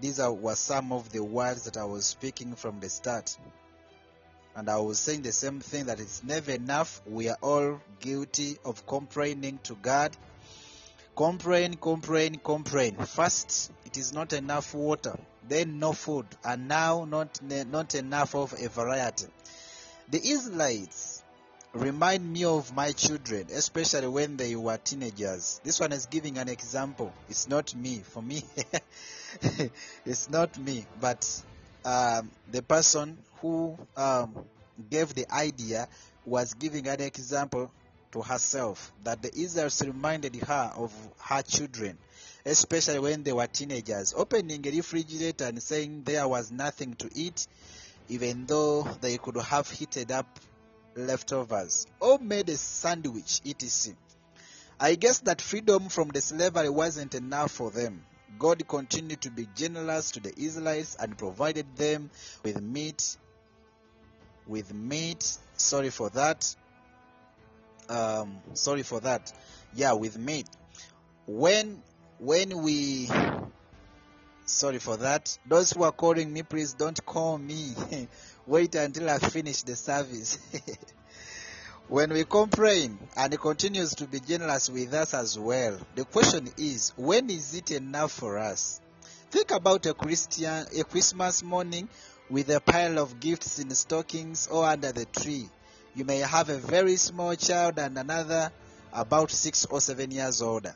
These 0.00 0.20
are, 0.20 0.32
were 0.32 0.54
some 0.54 0.92
of 0.92 1.10
the 1.12 1.22
words 1.22 1.64
that 1.64 1.76
I 1.76 1.84
was 1.84 2.04
speaking 2.04 2.54
from 2.54 2.80
the 2.80 2.88
start. 2.88 3.36
And 4.56 4.68
I 4.68 4.78
was 4.78 4.98
saying 4.98 5.22
the 5.22 5.32
same 5.32 5.60
thing 5.60 5.86
that 5.86 6.00
it's 6.00 6.22
never 6.22 6.52
enough. 6.52 7.02
We 7.06 7.28
are 7.28 7.38
all 7.40 7.80
guilty 8.00 8.56
of 8.64 8.86
complaining 8.86 9.58
to 9.64 9.74
God. 9.74 10.16
Complain, 11.16 11.74
complain, 11.74 12.40
complain. 12.42 12.96
First, 12.96 13.72
it 13.84 13.96
is 13.96 14.12
not 14.12 14.32
enough 14.32 14.74
water. 14.74 15.18
Then 15.48 15.78
no 15.78 15.92
food. 15.92 16.26
And 16.44 16.68
now 16.68 17.04
not, 17.04 17.40
not 17.42 17.94
enough 17.94 18.34
of 18.34 18.54
a 18.60 18.68
variety. 18.68 19.26
The 20.08 20.20
Israelites 20.22 21.22
remind 21.72 22.30
me 22.30 22.44
of 22.44 22.74
my 22.74 22.92
children, 22.92 23.46
especially 23.52 24.06
when 24.08 24.36
they 24.36 24.54
were 24.54 24.76
teenagers. 24.76 25.60
This 25.64 25.80
one 25.80 25.92
is 25.92 26.06
giving 26.06 26.38
an 26.38 26.48
example. 26.48 27.12
It's 27.28 27.48
not 27.48 27.74
me. 27.74 28.02
For 28.04 28.22
me, 28.22 28.44
it's 30.04 30.28
not 30.28 30.58
me, 30.58 30.86
but 31.00 31.42
um, 31.84 32.30
the 32.50 32.62
person 32.62 33.18
who 33.40 33.76
um, 33.96 34.34
gave 34.90 35.14
the 35.14 35.30
idea 35.32 35.88
was 36.26 36.54
giving 36.54 36.86
an 36.86 37.00
example 37.00 37.70
to 38.12 38.22
herself 38.22 38.92
that 39.02 39.22
the 39.22 39.34
Israelites 39.36 39.82
reminded 39.82 40.36
her 40.36 40.72
of 40.76 40.92
her 41.18 41.42
children, 41.42 41.98
especially 42.46 43.00
when 43.00 43.22
they 43.22 43.32
were 43.32 43.46
teenagers, 43.46 44.14
opening 44.16 44.66
a 44.66 44.70
refrigerator 44.70 45.46
and 45.46 45.62
saying 45.62 46.02
there 46.04 46.28
was 46.28 46.52
nothing 46.52 46.94
to 46.94 47.10
eat, 47.14 47.46
even 48.08 48.46
though 48.46 48.82
they 49.00 49.18
could 49.18 49.36
have 49.36 49.68
heated 49.70 50.12
up 50.12 50.26
leftovers 50.96 51.86
or 52.00 52.18
made 52.18 52.48
a 52.48 52.56
sandwich, 52.56 53.40
etc. 53.46 53.96
I 54.78 54.96
guess 54.96 55.20
that 55.20 55.40
freedom 55.40 55.88
from 55.88 56.08
the 56.08 56.20
slavery 56.20 56.68
wasn't 56.68 57.14
enough 57.14 57.52
for 57.52 57.70
them. 57.70 58.04
God 58.38 58.66
continued 58.66 59.20
to 59.22 59.30
be 59.30 59.46
generous 59.54 60.10
to 60.12 60.20
the 60.20 60.32
Israelites 60.36 60.96
and 60.98 61.16
provided 61.16 61.76
them 61.76 62.10
with 62.42 62.60
meat. 62.60 63.16
With 64.46 64.74
meat, 64.74 65.38
sorry 65.56 65.90
for 65.90 66.10
that. 66.10 66.54
Um, 67.88 68.38
sorry 68.54 68.82
for 68.82 69.00
that. 69.00 69.32
Yeah, 69.74 69.92
with 69.92 70.18
meat. 70.18 70.48
When 71.26 71.82
when 72.18 72.62
we 72.62 73.08
sorry 74.44 74.78
for 74.78 74.96
that. 74.98 75.36
Those 75.46 75.72
who 75.72 75.82
are 75.82 75.92
calling 75.92 76.32
me, 76.32 76.42
please 76.42 76.74
don't 76.74 77.04
call 77.04 77.38
me. 77.38 77.74
Wait 78.46 78.74
until 78.74 79.08
I 79.10 79.18
finish 79.18 79.62
the 79.62 79.76
service. 79.76 80.38
when 81.88 82.12
we 82.12 82.24
complain 82.24 82.98
and 83.16 83.32
he 83.32 83.38
continues 83.38 83.94
to 83.96 84.06
be 84.06 84.20
generous 84.20 84.68
with 84.68 84.92
us 84.94 85.14
as 85.14 85.38
well, 85.38 85.78
the 85.94 86.04
question 86.04 86.48
is, 86.58 86.92
when 86.96 87.30
is 87.30 87.54
it 87.54 87.70
enough 87.70 88.12
for 88.12 88.38
us? 88.38 88.80
Think 89.30 89.50
about 89.50 89.86
a 89.86 89.94
Christian, 89.94 90.66
a 90.78 90.84
Christmas 90.84 91.42
morning 91.42 91.88
with 92.30 92.50
a 92.50 92.60
pile 92.60 92.98
of 92.98 93.20
gifts 93.20 93.58
in 93.58 93.70
stockings 93.70 94.46
or 94.46 94.64
under 94.64 94.92
the 94.92 95.04
tree. 95.06 95.48
You 95.94 96.04
may 96.04 96.18
have 96.18 96.48
a 96.48 96.58
very 96.58 96.96
small 96.96 97.34
child 97.34 97.78
and 97.78 97.96
another 97.98 98.50
about 98.92 99.30
six 99.30 99.64
or 99.66 99.80
seven 99.80 100.10
years 100.10 100.40
older. 100.40 100.74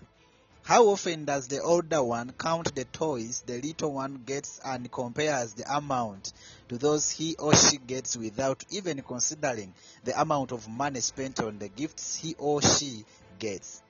How 0.69 0.89
often 0.89 1.25
does 1.25 1.49
the 1.49 1.63
older 1.63 2.03
one 2.03 2.35
count 2.39 2.75
the 2.75 2.85
toys 2.85 3.43
the 3.47 3.59
little 3.59 3.95
one 3.95 4.25
gets 4.27 4.61
and 4.63 4.93
compares 4.93 5.55
the 5.55 5.65
amount 5.75 6.35
to 6.69 6.77
those 6.77 7.11
he 7.11 7.37
or 7.37 7.57
she 7.57 7.79
gets 7.79 8.19
without 8.19 8.63
even 8.69 9.01
considering 9.01 9.73
the 10.05 10.21
amount 10.21 10.53
of 10.53 10.69
money 10.69 11.01
spent 11.01 11.41
on 11.41 11.59
the 11.59 11.71
gifts 11.71 12.17
he 12.17 12.35
or 12.35 12.61
she 12.61 13.07
gets? 13.39 13.81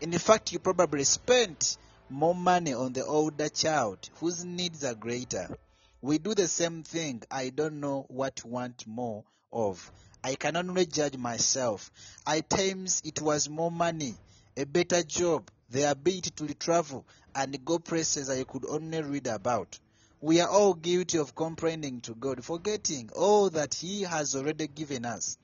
In 0.00 0.10
fact, 0.18 0.52
you 0.52 0.58
probably 0.58 1.04
spent 1.04 1.78
more 2.10 2.34
money 2.34 2.74
on 2.74 2.92
the 2.94 3.04
older 3.06 3.48
child 3.48 4.10
whose 4.16 4.44
needs 4.44 4.82
are 4.82 4.96
greater. 4.96 5.56
We 6.02 6.18
do 6.18 6.34
the 6.34 6.48
same 6.48 6.82
thing. 6.82 7.22
I 7.30 7.50
don't 7.50 7.78
know 7.78 8.06
what 8.08 8.44
want 8.44 8.88
more 8.88 9.22
of. 9.52 9.88
I 10.24 10.34
can 10.34 10.56
only 10.56 10.86
judge 10.86 11.16
myself. 11.16 11.92
At 12.26 12.50
times 12.50 13.02
it 13.04 13.22
was 13.22 13.48
more 13.48 13.70
money, 13.70 14.16
a 14.56 14.66
better 14.66 15.04
job, 15.04 15.48
the 15.70 15.90
ability 15.90 16.30
to 16.30 16.54
travel 16.54 17.04
and 17.34 17.64
go 17.64 17.78
places 17.78 18.30
I 18.30 18.44
could 18.44 18.64
only 18.68 19.02
read 19.02 19.26
about. 19.26 19.78
We 20.20 20.40
are 20.40 20.48
all 20.48 20.74
guilty 20.74 21.18
of 21.18 21.34
complaining 21.34 22.00
to 22.02 22.14
God, 22.14 22.44
forgetting 22.44 23.10
all 23.14 23.50
that 23.50 23.74
He 23.74 24.02
has 24.02 24.34
already 24.34 24.68
given 24.68 25.04
us. 25.04 25.36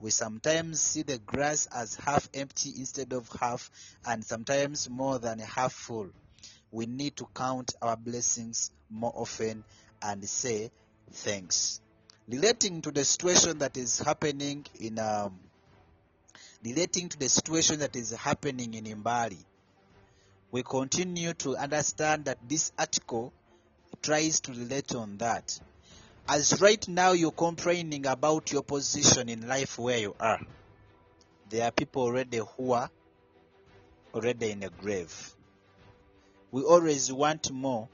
We 0.00 0.10
sometimes 0.10 0.80
see 0.80 1.02
the 1.02 1.18
grass 1.18 1.66
as 1.74 1.94
half 1.96 2.28
empty 2.34 2.72
instead 2.76 3.12
of 3.12 3.28
half, 3.40 3.70
and 4.04 4.24
sometimes 4.24 4.88
more 4.88 5.18
than 5.18 5.38
half 5.38 5.72
full. 5.72 6.10
We 6.70 6.86
need 6.86 7.16
to 7.16 7.26
count 7.34 7.74
our 7.80 7.96
blessings 7.96 8.70
more 8.90 9.12
often 9.14 9.64
and 10.02 10.28
say 10.28 10.70
thanks. 11.12 11.80
Relating 12.28 12.82
to 12.82 12.90
the 12.90 13.04
situation 13.04 13.58
that 13.58 13.76
is 13.76 13.98
happening 13.98 14.66
in 14.78 14.98
um, 14.98 15.38
relating 16.64 17.08
to 17.08 17.18
the 17.18 17.28
situation 17.28 17.78
that 17.80 17.96
is 17.96 18.12
happening 18.12 18.74
in 18.74 18.84
Mbale, 19.02 19.38
we 20.50 20.62
continue 20.62 21.34
to 21.34 21.56
understand 21.56 22.24
that 22.24 22.38
this 22.48 22.72
article 22.78 23.32
tries 24.02 24.40
to 24.40 24.52
relate 24.52 24.94
on 24.94 25.18
that. 25.18 25.58
As 26.26 26.60
right 26.60 26.86
now 26.88 27.12
you're 27.12 27.32
complaining 27.32 28.06
about 28.06 28.52
your 28.52 28.62
position 28.62 29.28
in 29.28 29.46
life 29.46 29.78
where 29.78 29.98
you 29.98 30.14
are, 30.18 30.40
there 31.50 31.64
are 31.66 31.70
people 31.70 32.02
already 32.02 32.40
who 32.56 32.72
are 32.72 32.90
already 34.14 34.50
in 34.50 34.62
a 34.62 34.70
grave. 34.70 35.34
We 36.50 36.62
always 36.62 37.12
want 37.12 37.50
more, 37.50 37.88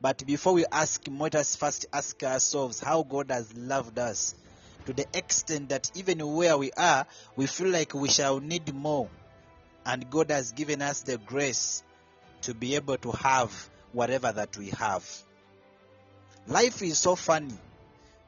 but 0.00 0.26
before 0.26 0.54
we 0.54 0.64
ask 0.72 1.02
let 1.10 1.34
us 1.34 1.56
first 1.56 1.86
ask 1.92 2.22
ourselves 2.22 2.80
how 2.80 3.02
God 3.02 3.30
has 3.30 3.54
loved 3.54 3.98
us 3.98 4.34
to 4.86 4.94
the 4.94 5.06
extent 5.12 5.68
that 5.68 5.90
even 5.94 6.26
where 6.34 6.56
we 6.56 6.72
are, 6.72 7.06
we 7.36 7.46
feel 7.46 7.68
like 7.68 7.92
we 7.92 8.08
shall 8.08 8.40
need 8.40 8.74
more. 8.74 9.10
And 9.84 10.08
God 10.10 10.30
has 10.30 10.52
given 10.52 10.80
us 10.82 11.02
the 11.02 11.18
grace 11.18 11.82
to 12.42 12.54
be 12.54 12.74
able 12.74 12.96
to 12.98 13.10
have 13.12 13.70
whatever 13.92 14.32
that 14.32 14.56
we 14.56 14.70
have. 14.70 15.04
Life 16.46 16.82
is 16.82 16.98
so 16.98 17.16
funny. 17.16 17.54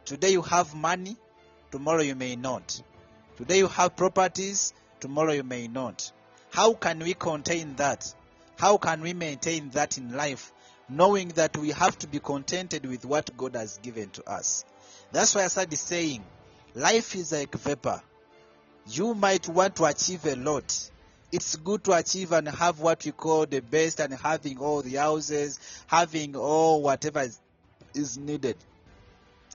Today 0.05 0.31
you 0.31 0.43
have 0.43 0.75
money, 0.75 1.17
tomorrow 1.71 2.03
you 2.03 2.15
may 2.15 2.37
not. 2.37 2.83
Today 3.37 3.59
you 3.59 3.69
have 3.69 3.97
properties, 3.97 4.73
tomorrow 4.99 5.33
you 5.33 5.43
may 5.43 5.69
not. 5.69 6.13
How 6.51 6.75
can 6.75 6.99
we 6.99 7.15
contain 7.15 7.77
that? 7.77 8.13
How 8.57 8.77
can 8.77 9.01
we 9.01 9.15
maintain 9.15 9.71
that 9.71 9.97
in 9.97 10.15
life, 10.15 10.53
knowing 10.89 11.29
that 11.29 11.57
we 11.57 11.71
have 11.71 11.99
to 12.01 12.07
be 12.07 12.19
contented 12.19 12.85
with 12.85 13.05
what 13.05 13.35
God 13.37 13.55
has 13.55 13.79
given 13.79 14.11
to 14.11 14.29
us? 14.29 14.65
That's 15.13 15.35
why 15.35 15.45
I 15.45 15.49
started 15.49 15.77
saying, 15.79 16.23
life 16.75 17.15
is 17.15 17.33
like 17.33 17.55
vapor. 17.55 18.03
You 18.89 19.15
might 19.15 19.49
want 19.49 19.77
to 19.77 19.85
achieve 19.85 20.27
a 20.27 20.37
lot. 20.37 20.91
It's 21.33 21.55
good 21.57 21.85
to 21.85 21.93
achieve 21.93 22.33
and 22.33 22.49
have 22.49 22.81
what 22.81 23.05
we 23.05 23.13
call 23.13 23.47
the 23.47 23.61
best 23.61 24.01
and 24.01 24.13
having 24.15 24.59
all 24.59 24.83
the 24.83 24.97
houses, 24.97 25.61
having 25.87 26.35
all 26.35 26.83
whatever 26.83 27.21
is, 27.21 27.39
is 27.95 28.19
needed. 28.19 28.57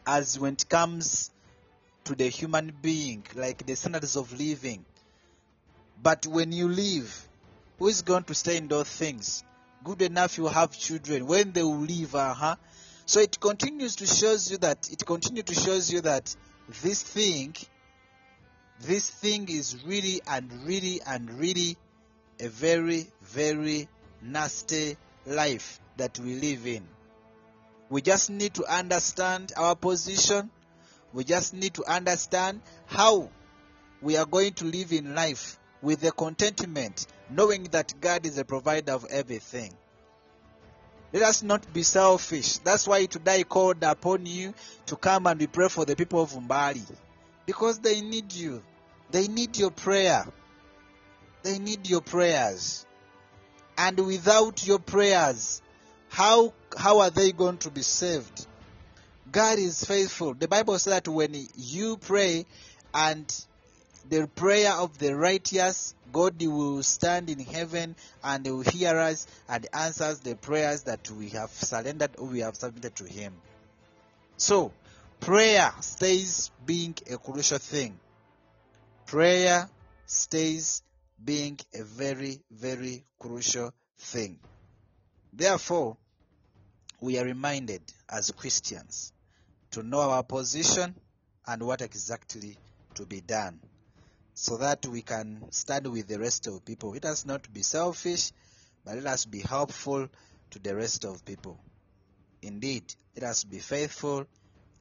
As 0.08 0.40
when 0.40 0.54
it 0.54 0.70
comes 0.70 1.32
to 2.06 2.16
the 2.16 2.30
human 2.30 2.72
being, 2.82 3.26
like 3.36 3.66
the 3.66 3.76
standards 3.76 4.16
of 4.16 4.32
living. 4.40 4.86
But 6.02 6.26
when 6.28 6.52
you 6.52 6.70
leave, 6.70 7.28
who 7.78 7.88
is 7.88 8.04
going 8.04 8.24
to 8.26 8.36
stay 8.36 8.58
in 8.58 8.68
those 8.68 8.88
things? 8.88 9.44
Good 9.84 10.02
enough 10.02 10.38
you 10.38 10.48
have 10.48 10.78
children. 10.78 11.26
When 11.28 11.52
they 11.52 11.64
will 11.64 11.80
leave, 11.80 12.16
uh-huh. 12.16 12.56
So 13.06 13.20
it 13.20 13.40
continues 13.40 13.98
to 13.98 14.08
shows 14.08 14.50
you 14.50 14.58
that 14.60 14.90
it 14.92 15.06
continues 15.06 15.46
to 15.46 15.56
shows 15.56 15.92
you 15.92 16.02
that 16.02 16.36
this 16.82 17.04
thing 17.04 17.56
this 18.82 19.10
thing 19.10 19.48
is 19.50 19.84
really 19.86 20.22
and 20.28 20.52
really 20.66 21.02
and 21.08 21.30
really 21.40 21.78
a 22.40 22.48
very 22.48 23.08
very 23.22 23.88
nasty 24.22 24.98
life 25.26 25.80
that 25.98 26.20
we 26.20 26.36
live 26.36 26.68
in 26.68 26.86
we 27.90 28.02
just 28.02 28.30
need 28.30 28.54
to 28.54 28.66
understand 28.66 29.54
our 29.56 29.76
position 29.76 30.50
we 31.14 31.24
just 31.24 31.54
need 31.54 31.74
to 31.74 31.84
understand 31.86 32.62
how 32.86 33.30
we 34.02 34.18
are 34.18 34.26
going 34.26 34.52
to 34.54 34.66
live 34.66 34.92
in 34.92 35.16
life 35.16 35.58
with 35.82 36.02
the 36.02 36.12
contentment 36.12 37.08
knowing 37.30 37.64
that 37.72 37.94
god 38.02 38.26
is 38.26 38.36
the 38.36 38.46
provider 38.46 38.92
of 38.92 39.06
everything 39.10 39.72
let 41.16 41.24
us 41.24 41.44
not 41.44 41.72
be 41.72 41.82
selfish. 41.82 42.58
That's 42.58 42.86
why 42.86 43.06
today 43.06 43.40
I 43.40 43.44
called 43.44 43.82
upon 43.84 44.26
you 44.26 44.54
to 44.88 44.97
come 44.97 45.28
and 45.28 45.39
we 45.39 45.47
pray 45.47 45.70
for 45.70 45.86
the 45.86 45.95
people 45.95 46.22
of 46.22 46.32
Mbale. 46.34 46.84
Because 47.45 47.80
they 47.80 48.02
need 48.02 48.34
you. 48.34 48.62
They 49.12 49.28
need 49.28 49.58
your 49.58 49.72
prayer. 49.72 50.26
They 51.43 51.60
need 51.60 51.88
your 51.88 52.01
prayers. 52.01 52.86
And 53.78 53.99
without 54.06 54.66
your 54.66 54.80
prayers, 54.80 55.62
how 56.10 56.53
how 56.78 56.99
are 56.99 57.10
they 57.10 57.32
going 57.32 57.58
to 57.60 57.70
be 57.70 57.82
saved? 57.82 58.47
God 59.32 59.60
is 59.60 59.84
faithful. 59.84 60.34
The 60.34 60.47
Bible 60.47 60.80
says 60.80 60.93
that 60.93 61.08
when 61.08 61.36
you 61.56 61.97
pray 61.97 62.45
and 62.93 63.45
the 64.10 64.28
prayer 64.28 64.72
of 64.72 64.97
the 64.97 65.16
righteous, 65.16 65.93
God 66.14 66.41
will 66.41 66.84
stand 66.84 67.30
in 67.30 67.39
heaven 67.39 67.95
and 68.24 68.45
will 68.45 68.62
hear 68.62 68.97
us 68.97 69.28
and 69.49 69.68
answers 69.74 70.20
the 70.20 70.36
prayers 70.36 70.84
that 70.84 71.10
we 71.12 71.30
have 71.30 71.49
surrendered 71.49 72.12
or 72.18 72.28
we 72.28 72.39
have 72.39 72.56
submitted 72.56 72.95
to 72.97 73.03
Him. 73.06 73.34
So, 74.38 74.72
prayer 75.20 75.74
stays 75.82 76.51
being 76.66 76.95
a 77.12 77.18
crucial 77.18 77.58
thing. 77.58 77.99
Prayer 79.06 79.70
stays 80.08 80.82
being 81.24 81.60
a 81.74 81.84
very, 81.84 82.41
very 82.49 83.06
crucial 83.20 83.72
thing. 83.99 84.39
Therefore, 85.32 85.97
we 87.01 87.20
are 87.20 87.26
reminded 87.26 87.82
as 88.10 88.32
Christians 88.32 89.14
to 89.72 89.84
know 89.84 90.01
our 90.01 90.24
position 90.24 90.95
and 91.45 91.64
what 91.64 91.82
exactly 91.82 92.58
to 92.95 93.06
be 93.06 93.22
done 93.22 93.60
so 94.34 94.58
that 94.58 94.86
we 94.88 95.01
can 95.01 95.51
stand 95.51 95.88
with 95.88 96.08
the 96.08 96.20
rest 96.20 96.47
of 96.47 96.66
people. 96.66 96.91
Let 96.91 97.06
us 97.06 97.26
not 97.26 97.51
be 97.53 97.62
selfish, 97.62 98.32
but 98.84 98.95
let 98.95 99.06
us 99.06 99.26
be 99.26 99.39
helpful 99.39 100.08
to 100.49 100.60
the 100.60 100.76
rest 100.76 101.06
of 101.06 101.24
people. 101.24 101.60
Indeed, 102.41 102.84
let 103.16 103.30
us 103.30 103.43
be 103.43 103.60
faithful. 103.60 104.26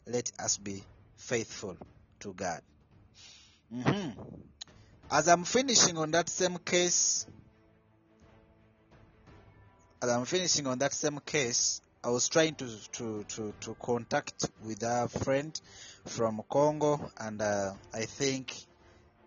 Let 0.06 0.32
us 0.38 0.56
be 0.56 0.82
faithful 1.16 1.76
to 2.20 2.32
God. 2.32 2.62
Mhm. 3.72 4.14
As 5.10 5.28
I'm 5.28 5.44
finishing 5.44 5.96
on 5.98 6.10
that 6.12 6.28
same 6.28 6.58
case, 6.58 7.26
as 10.02 10.10
I'm 10.10 10.24
finishing 10.24 10.66
on 10.66 10.78
that 10.78 10.92
same 10.92 11.18
case, 11.20 11.80
I 12.02 12.10
was 12.10 12.28
trying 12.28 12.54
to 12.56 12.68
to 12.92 13.24
to, 13.24 13.54
to 13.60 13.74
contact 13.82 14.46
with 14.64 14.82
a 14.82 15.08
friend 15.08 15.58
from 16.06 16.42
Congo, 16.50 17.10
and 17.18 17.40
uh, 17.40 17.72
I 17.92 18.02
think 18.06 18.54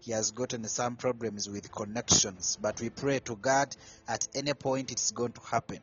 he 0.02 0.12
has 0.12 0.32
gotten 0.32 0.64
some 0.68 0.96
problems 0.96 1.50
with 1.50 1.72
connections. 1.72 2.58
But 2.62 2.80
we 2.80 2.90
pray 2.90 3.20
to 3.20 3.36
God 3.36 3.76
at 4.08 4.28
any 4.36 4.54
point 4.54 4.92
it's 4.92 5.12
going 5.12 5.34
to 5.34 5.42
happen. 5.42 5.80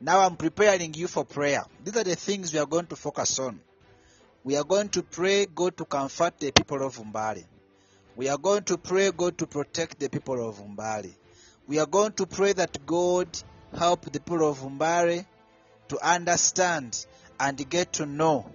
Now 0.00 0.20
I'm 0.20 0.36
preparing 0.36 0.94
you 0.94 1.08
for 1.08 1.24
prayer. 1.24 1.64
These 1.82 1.96
are 1.96 2.04
the 2.04 2.16
things 2.16 2.52
we 2.52 2.58
are 2.58 2.66
going 2.66 2.86
to 2.86 2.96
focus 2.96 3.38
on. 3.38 3.60
We 4.44 4.56
are 4.56 4.64
going 4.64 4.88
to 4.90 5.02
pray 5.02 5.46
God 5.46 5.76
to 5.78 5.84
comfort 5.84 6.38
the 6.38 6.52
people 6.52 6.82
of 6.84 6.96
Mbale. 6.96 7.44
We 8.16 8.30
are 8.30 8.38
going 8.38 8.62
to 8.64 8.78
pray 8.78 9.10
God 9.10 9.36
to 9.38 9.46
protect 9.46 10.00
the 10.00 10.08
people 10.08 10.48
of 10.48 10.56
Mbale. 10.56 11.12
We 11.68 11.78
are 11.78 11.86
going 11.86 12.12
to 12.12 12.26
pray 12.26 12.54
that 12.54 12.86
God 12.86 13.28
help 13.76 14.06
the 14.06 14.20
people 14.20 14.48
of 14.48 14.60
Mbale 14.60 15.26
to 15.88 16.06
understand 16.06 17.04
and 17.38 17.68
get 17.68 17.92
to 17.94 18.06
know 18.06 18.50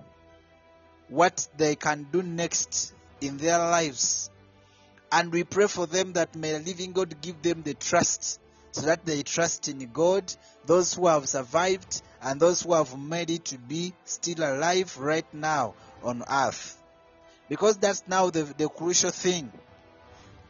what 1.09 1.47
they 1.57 1.75
can 1.75 2.07
do 2.11 2.23
next 2.23 2.95
in 3.21 3.37
their 3.37 3.59
lives. 3.59 4.31
And 5.11 5.31
we 5.31 5.43
pray 5.43 5.67
for 5.67 5.85
them 5.85 6.13
that 6.13 6.35
may 6.35 6.57
living 6.57 6.93
God 6.93 7.21
give 7.21 7.43
them 7.43 7.61
the 7.61 7.75
trust 7.75 8.39
so 8.71 8.81
that 8.81 9.05
they 9.05 9.21
trust 9.21 9.67
in 9.67 9.91
God, 9.93 10.33
those 10.65 10.95
who 10.95 11.05
have 11.05 11.29
survived 11.29 12.01
and 12.23 12.39
those 12.39 12.63
who 12.63 12.73
have 12.73 12.97
made 12.97 13.29
it 13.29 13.45
to 13.45 13.59
be 13.59 13.93
still 14.05 14.39
alive 14.39 14.97
right 14.97 15.31
now 15.33 15.75
on 16.01 16.23
earth. 16.27 16.80
Because 17.51 17.75
that's 17.75 18.03
now 18.07 18.29
the, 18.29 18.43
the 18.43 18.69
crucial 18.69 19.09
thing. 19.09 19.51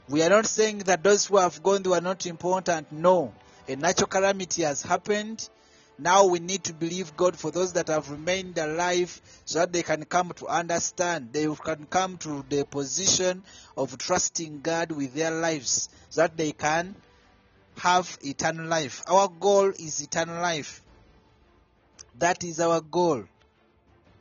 We 0.08 0.22
are 0.22 0.30
not 0.30 0.46
saying 0.46 0.84
that 0.86 1.04
those 1.04 1.26
who 1.26 1.38
have 1.38 1.64
gone 1.64 1.82
were 1.82 2.00
not 2.00 2.28
important. 2.28 2.92
No. 2.92 3.34
A 3.68 3.76
natural 3.76 4.06
calamity 4.06 4.62
has 4.62 4.84
happened. 4.84 5.50
Now 5.98 6.28
we 6.28 6.38
need 6.38 6.64
to 6.66 6.74
believe 6.74 7.18
God 7.18 7.36
for 7.36 7.50
those 7.50 7.74
that 7.74 7.88
have 7.88 8.12
remained 8.12 8.60
alive 8.60 9.20
so 9.46 9.58
that 9.58 9.74
they 9.74 9.82
can 9.82 10.06
come 10.06 10.32
to 10.36 10.46
understand. 10.46 11.34
They 11.34 11.48
can 11.48 11.88
come 11.90 12.18
to 12.20 12.46
the 12.50 12.66
position 12.66 13.42
of 13.76 13.98
trusting 13.98 14.62
God 14.62 14.92
with 14.92 15.16
their 15.16 15.32
lives 15.32 15.90
so 16.12 16.22
that 16.22 16.38
they 16.38 16.52
can 16.52 16.94
have 17.78 18.16
eternal 18.22 18.68
life. 18.68 19.02
Our 19.08 19.28
goal 19.28 19.70
is 19.70 20.02
eternal 20.04 20.40
life. 20.40 20.84
That 22.20 22.44
is 22.44 22.60
our 22.60 22.80
goal. 22.80 23.24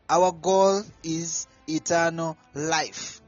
Our 0.08 0.32
goal 0.32 0.82
is 1.04 1.46
eternal 1.74 2.36
life. 2.54 3.20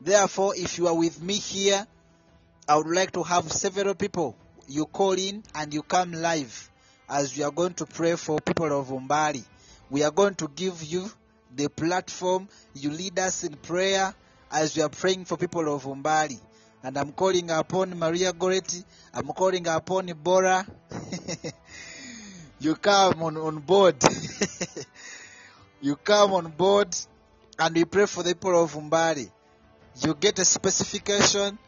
Therefore, 0.00 0.54
if 0.56 0.78
you 0.78 0.86
are 0.88 0.96
with 0.96 1.20
me 1.20 1.34
here, 1.34 1.86
I 2.68 2.76
would 2.76 2.86
like 2.86 3.12
to 3.12 3.22
have 3.22 3.50
several 3.50 3.94
people. 3.94 4.36
You 4.68 4.86
call 4.86 5.12
in 5.12 5.42
and 5.54 5.72
you 5.72 5.82
come 5.82 6.12
live 6.12 6.70
as 7.08 7.36
we 7.36 7.42
are 7.42 7.50
going 7.50 7.74
to 7.74 7.86
pray 7.86 8.16
for 8.16 8.38
people 8.40 8.78
of 8.78 8.88
Mbale. 8.88 9.44
We 9.90 10.02
are 10.04 10.10
going 10.10 10.34
to 10.36 10.48
give 10.54 10.82
you 10.82 11.10
the 11.56 11.68
platform. 11.70 12.48
You 12.74 12.90
lead 12.90 13.18
us 13.18 13.42
in 13.44 13.54
prayer 13.54 14.14
as 14.52 14.76
we 14.76 14.82
are 14.82 14.90
praying 14.90 15.24
for 15.24 15.36
people 15.36 15.74
of 15.74 15.84
Mbale. 15.84 16.38
And 16.82 16.96
I'm 16.96 17.12
calling 17.12 17.50
upon 17.50 17.98
Maria 17.98 18.32
Goretti. 18.32 18.84
I'm 19.14 19.26
calling 19.28 19.66
upon 19.66 20.06
Bora. 20.22 20.66
you 22.60 22.74
come 22.76 23.22
on, 23.22 23.36
on 23.36 23.58
board. 23.60 23.96
you 25.80 25.96
come 25.96 26.32
on 26.34 26.50
board 26.50 26.94
and 27.58 27.74
we 27.74 27.84
pray 27.84 28.06
for 28.06 28.22
the 28.22 28.34
people 28.34 28.62
of 28.62 28.72
Mbale. 28.74 29.30
You 30.00 30.14
get 30.14 30.38
a 30.38 30.44
specification. 30.44 31.58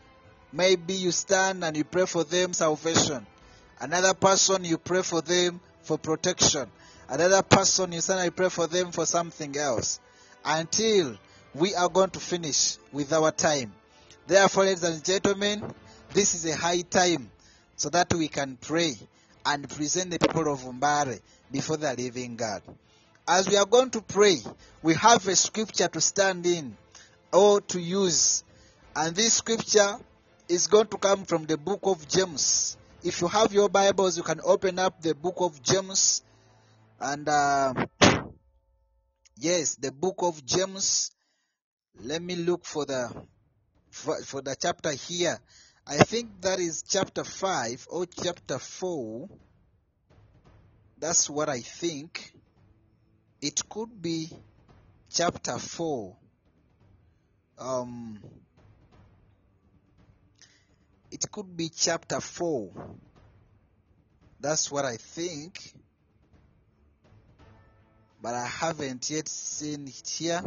Maybe 0.52 0.94
you 0.94 1.10
stand 1.10 1.64
and 1.64 1.76
you 1.76 1.84
pray 1.84 2.06
for 2.06 2.24
them 2.24 2.52
salvation. 2.52 3.26
Another 3.80 4.14
person 4.14 4.64
you 4.64 4.78
pray 4.78 5.02
for 5.02 5.20
them 5.20 5.60
for 5.82 5.98
protection. 5.98 6.68
Another 7.08 7.42
person 7.42 7.92
you 7.92 8.00
stand 8.00 8.20
and 8.20 8.26
you 8.26 8.30
pray 8.30 8.48
for 8.48 8.66
them 8.66 8.92
for 8.92 9.04
something 9.06 9.56
else. 9.56 10.00
Until 10.44 11.16
we 11.54 11.74
are 11.74 11.88
going 11.88 12.10
to 12.10 12.20
finish 12.20 12.76
with 12.92 13.12
our 13.12 13.32
time. 13.32 13.72
Therefore, 14.26 14.64
ladies 14.64 14.84
and 14.84 15.04
gentlemen, 15.04 15.64
this 16.12 16.34
is 16.34 16.46
a 16.46 16.54
high 16.56 16.82
time 16.82 17.30
so 17.76 17.88
that 17.90 18.12
we 18.14 18.28
can 18.28 18.56
pray 18.60 18.94
and 19.44 19.68
present 19.68 20.10
the 20.10 20.18
people 20.18 20.52
of 20.52 20.60
Mbale 20.60 21.20
before 21.50 21.78
the 21.78 21.92
living 21.96 22.36
God. 22.36 22.62
As 23.32 23.48
we 23.48 23.56
are 23.56 23.64
going 23.64 23.90
to 23.90 24.02
pray, 24.02 24.38
we 24.82 24.94
have 24.94 25.28
a 25.28 25.36
scripture 25.36 25.86
to 25.86 26.00
stand 26.00 26.44
in 26.46 26.76
or 27.32 27.60
to 27.60 27.78
use. 27.80 28.42
And 28.96 29.14
this 29.14 29.34
scripture 29.34 29.98
is 30.48 30.66
going 30.66 30.88
to 30.88 30.98
come 30.98 31.24
from 31.26 31.44
the 31.44 31.56
book 31.56 31.78
of 31.84 32.08
James. 32.08 32.76
If 33.04 33.20
you 33.20 33.28
have 33.28 33.52
your 33.52 33.68
Bibles, 33.68 34.16
you 34.16 34.24
can 34.24 34.40
open 34.42 34.80
up 34.80 35.00
the 35.00 35.14
book 35.14 35.36
of 35.36 35.62
James. 35.62 36.24
And 36.98 37.28
uh, 37.28 37.74
yes, 39.36 39.76
the 39.76 39.92
book 39.92 40.16
of 40.18 40.44
James. 40.44 41.12
Let 42.00 42.20
me 42.20 42.34
look 42.34 42.64
for 42.64 42.84
the 42.84 43.14
for, 43.92 44.20
for 44.24 44.42
the 44.42 44.56
chapter 44.60 44.90
here. 44.90 45.38
I 45.86 45.98
think 45.98 46.40
that 46.40 46.58
is 46.58 46.82
chapter 46.82 47.22
5 47.22 47.86
or 47.90 48.06
chapter 48.06 48.58
4. 48.58 49.28
That's 50.98 51.30
what 51.30 51.48
I 51.48 51.60
think. 51.60 52.32
It 53.42 53.68
could 53.68 54.02
be 54.02 54.30
chapter 55.10 55.58
4. 55.58 56.16
Um, 57.58 58.18
it 61.10 61.30
could 61.30 61.56
be 61.56 61.70
chapter 61.70 62.20
4. 62.20 62.96
That's 64.40 64.70
what 64.70 64.84
I 64.84 64.96
think. 64.96 65.72
But 68.22 68.34
I 68.34 68.46
haven't 68.46 69.08
yet 69.08 69.28
seen 69.28 69.88
it 69.88 70.08
here. 70.08 70.42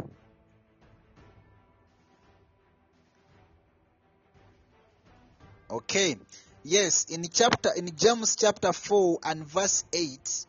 Okay. 5.70 6.16
Yes, 6.62 7.06
in 7.06 7.26
chapter 7.32 7.70
in 7.76 7.94
James 7.96 8.36
chapter 8.36 8.72
4 8.72 9.18
and 9.24 9.44
verse 9.44 9.84
8, 9.92 10.46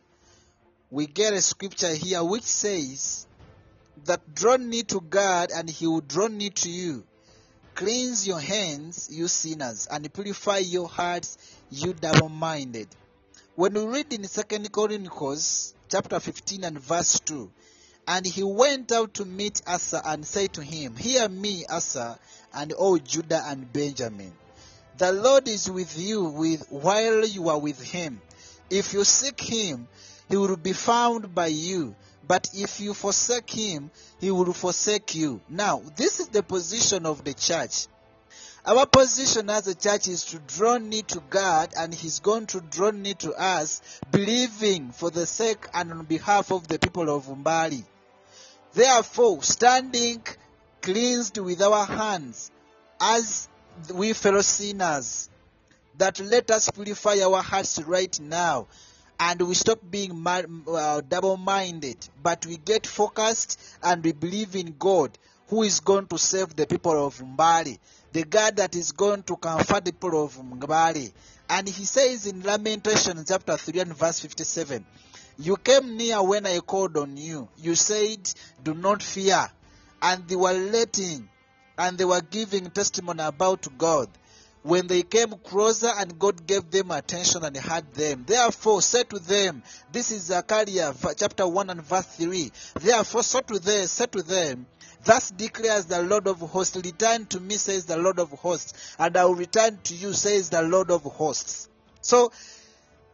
we 0.90 1.06
get 1.06 1.34
a 1.34 1.40
scripture 1.40 1.94
here 1.94 2.22
which 2.22 2.44
says 2.44 3.26
that 4.04 4.34
draw 4.34 4.56
near 4.56 4.84
to 4.84 5.00
God 5.00 5.50
and 5.54 5.68
he 5.68 5.86
will 5.86 6.00
draw 6.00 6.28
near 6.28 6.50
to 6.50 6.70
you. 6.70 7.04
Cleanse 7.74 8.26
your 8.26 8.40
hands, 8.40 9.08
you 9.10 9.28
sinners, 9.28 9.86
and 9.90 10.12
purify 10.12 10.58
your 10.58 10.88
hearts, 10.88 11.36
you 11.70 11.92
double-minded. 11.92 12.88
When 13.54 13.74
we 13.74 13.84
read 13.84 14.12
in 14.12 14.22
2 14.22 14.42
Corinthians 14.70 15.74
chapter 15.88 16.20
15 16.20 16.64
and 16.64 16.80
verse 16.80 17.20
2, 17.20 17.50
and 18.08 18.24
he 18.24 18.42
went 18.44 18.92
out 18.92 19.14
to 19.14 19.24
meet 19.24 19.60
Asa 19.66 20.00
and 20.04 20.24
said 20.24 20.52
to 20.54 20.62
him, 20.62 20.94
Hear 20.96 21.28
me, 21.28 21.64
Asa, 21.68 22.18
and 22.54 22.72
all 22.72 22.98
Judah 22.98 23.42
and 23.46 23.70
Benjamin. 23.72 24.32
The 24.98 25.12
Lord 25.12 25.48
is 25.48 25.70
with 25.70 25.98
you 25.98 26.24
with, 26.24 26.66
while 26.70 27.26
you 27.26 27.48
are 27.48 27.58
with 27.58 27.82
him. 27.82 28.20
If 28.70 28.92
you 28.94 29.04
seek 29.04 29.40
him, 29.40 29.88
he 30.28 30.36
will 30.36 30.56
be 30.56 30.72
found 30.72 31.34
by 31.34 31.46
you. 31.48 31.94
But 32.26 32.50
if 32.54 32.80
you 32.80 32.94
forsake 32.94 33.50
him, 33.50 33.90
he 34.20 34.30
will 34.30 34.52
forsake 34.52 35.14
you. 35.14 35.40
Now, 35.48 35.82
this 35.96 36.18
is 36.20 36.28
the 36.28 36.42
position 36.42 37.06
of 37.06 37.22
the 37.24 37.34
church. 37.34 37.86
Our 38.66 38.84
position 38.84 39.48
as 39.48 39.68
a 39.68 39.76
church 39.76 40.08
is 40.08 40.24
to 40.26 40.40
draw 40.40 40.78
near 40.78 41.02
to 41.02 41.22
God, 41.30 41.72
and 41.78 41.94
He's 41.94 42.18
going 42.18 42.46
to 42.48 42.60
draw 42.60 42.90
near 42.90 43.14
to 43.14 43.32
us, 43.32 43.80
believing 44.10 44.90
for 44.90 45.08
the 45.08 45.24
sake 45.24 45.68
and 45.72 45.92
on 45.92 46.04
behalf 46.04 46.50
of 46.50 46.66
the 46.66 46.76
people 46.76 47.08
of 47.08 47.26
Mbale. 47.26 47.84
Therefore, 48.74 49.40
standing 49.44 50.20
cleansed 50.82 51.38
with 51.38 51.62
our 51.62 51.86
hands, 51.86 52.50
as 53.00 53.48
we 53.94 54.12
fellow 54.14 54.40
sinners, 54.40 55.30
that 55.98 56.18
let 56.18 56.50
us 56.50 56.68
purify 56.70 57.20
our 57.22 57.42
hearts 57.42 57.80
right 57.82 58.18
now 58.18 58.66
and 59.18 59.40
we 59.42 59.54
stop 59.54 59.78
being 59.90 60.24
uh, 60.26 61.00
double 61.08 61.36
minded, 61.36 61.96
but 62.22 62.44
we 62.46 62.56
get 62.58 62.86
focused 62.86 63.58
and 63.82 64.04
we 64.04 64.12
believe 64.12 64.54
in 64.56 64.74
God 64.78 65.16
who 65.48 65.62
is 65.62 65.80
going 65.80 66.06
to 66.08 66.18
save 66.18 66.54
the 66.56 66.66
people 66.66 67.06
of 67.06 67.16
Mbale, 67.18 67.78
the 68.12 68.24
God 68.24 68.56
that 68.56 68.74
is 68.74 68.92
going 68.92 69.22
to 69.24 69.36
comfort 69.36 69.84
the 69.84 69.92
people 69.92 70.24
of 70.24 70.34
Mbale. 70.36 71.12
And 71.48 71.68
he 71.68 71.84
says 71.84 72.26
in 72.26 72.42
Lamentation 72.42 73.24
chapter 73.26 73.56
3 73.56 73.80
and 73.80 73.96
verse 73.96 74.20
57, 74.20 74.84
You 75.38 75.56
came 75.56 75.96
near 75.96 76.22
when 76.22 76.46
I 76.46 76.58
called 76.58 76.96
on 76.96 77.16
you. 77.16 77.48
You 77.58 77.74
said, 77.76 78.18
Do 78.62 78.74
not 78.74 79.02
fear. 79.02 79.46
And 80.02 80.26
they 80.28 80.36
were 80.36 80.52
letting 80.52 81.28
and 81.78 81.96
they 81.96 82.04
were 82.04 82.20
giving 82.20 82.70
testimony 82.70 83.22
about 83.22 83.66
God 83.78 84.08
when 84.66 84.88
they 84.88 85.02
came 85.02 85.32
closer 85.44 85.92
and 85.96 86.18
God 86.18 86.44
gave 86.44 86.68
them 86.72 86.90
attention 86.90 87.44
and 87.44 87.56
heard 87.56 87.94
them. 87.94 88.24
Therefore, 88.26 88.82
say 88.82 89.04
to 89.04 89.20
them, 89.20 89.62
this 89.92 90.10
is 90.10 90.22
Zechariah 90.22 90.92
chapter 91.16 91.46
1 91.46 91.70
and 91.70 91.82
verse 91.82 92.06
3. 92.06 92.50
Therefore, 92.80 93.22
say 93.22 93.40
to 93.42 93.60
them, 93.60 93.86
say 93.86 94.06
to 94.06 94.22
them, 94.22 94.66
Thus 95.04 95.30
declares 95.30 95.84
the 95.84 96.02
Lord 96.02 96.26
of 96.26 96.40
hosts, 96.40 96.76
return 96.76 97.26
to 97.26 97.38
me, 97.38 97.56
says 97.58 97.84
the 97.84 97.96
Lord 97.96 98.18
of 98.18 98.30
hosts, 98.30 98.96
and 98.98 99.16
I 99.16 99.24
will 99.24 99.36
return 99.36 99.78
to 99.84 99.94
you, 99.94 100.12
says 100.12 100.50
the 100.50 100.62
Lord 100.62 100.90
of 100.90 101.02
hosts. 101.04 101.68
So, 102.00 102.32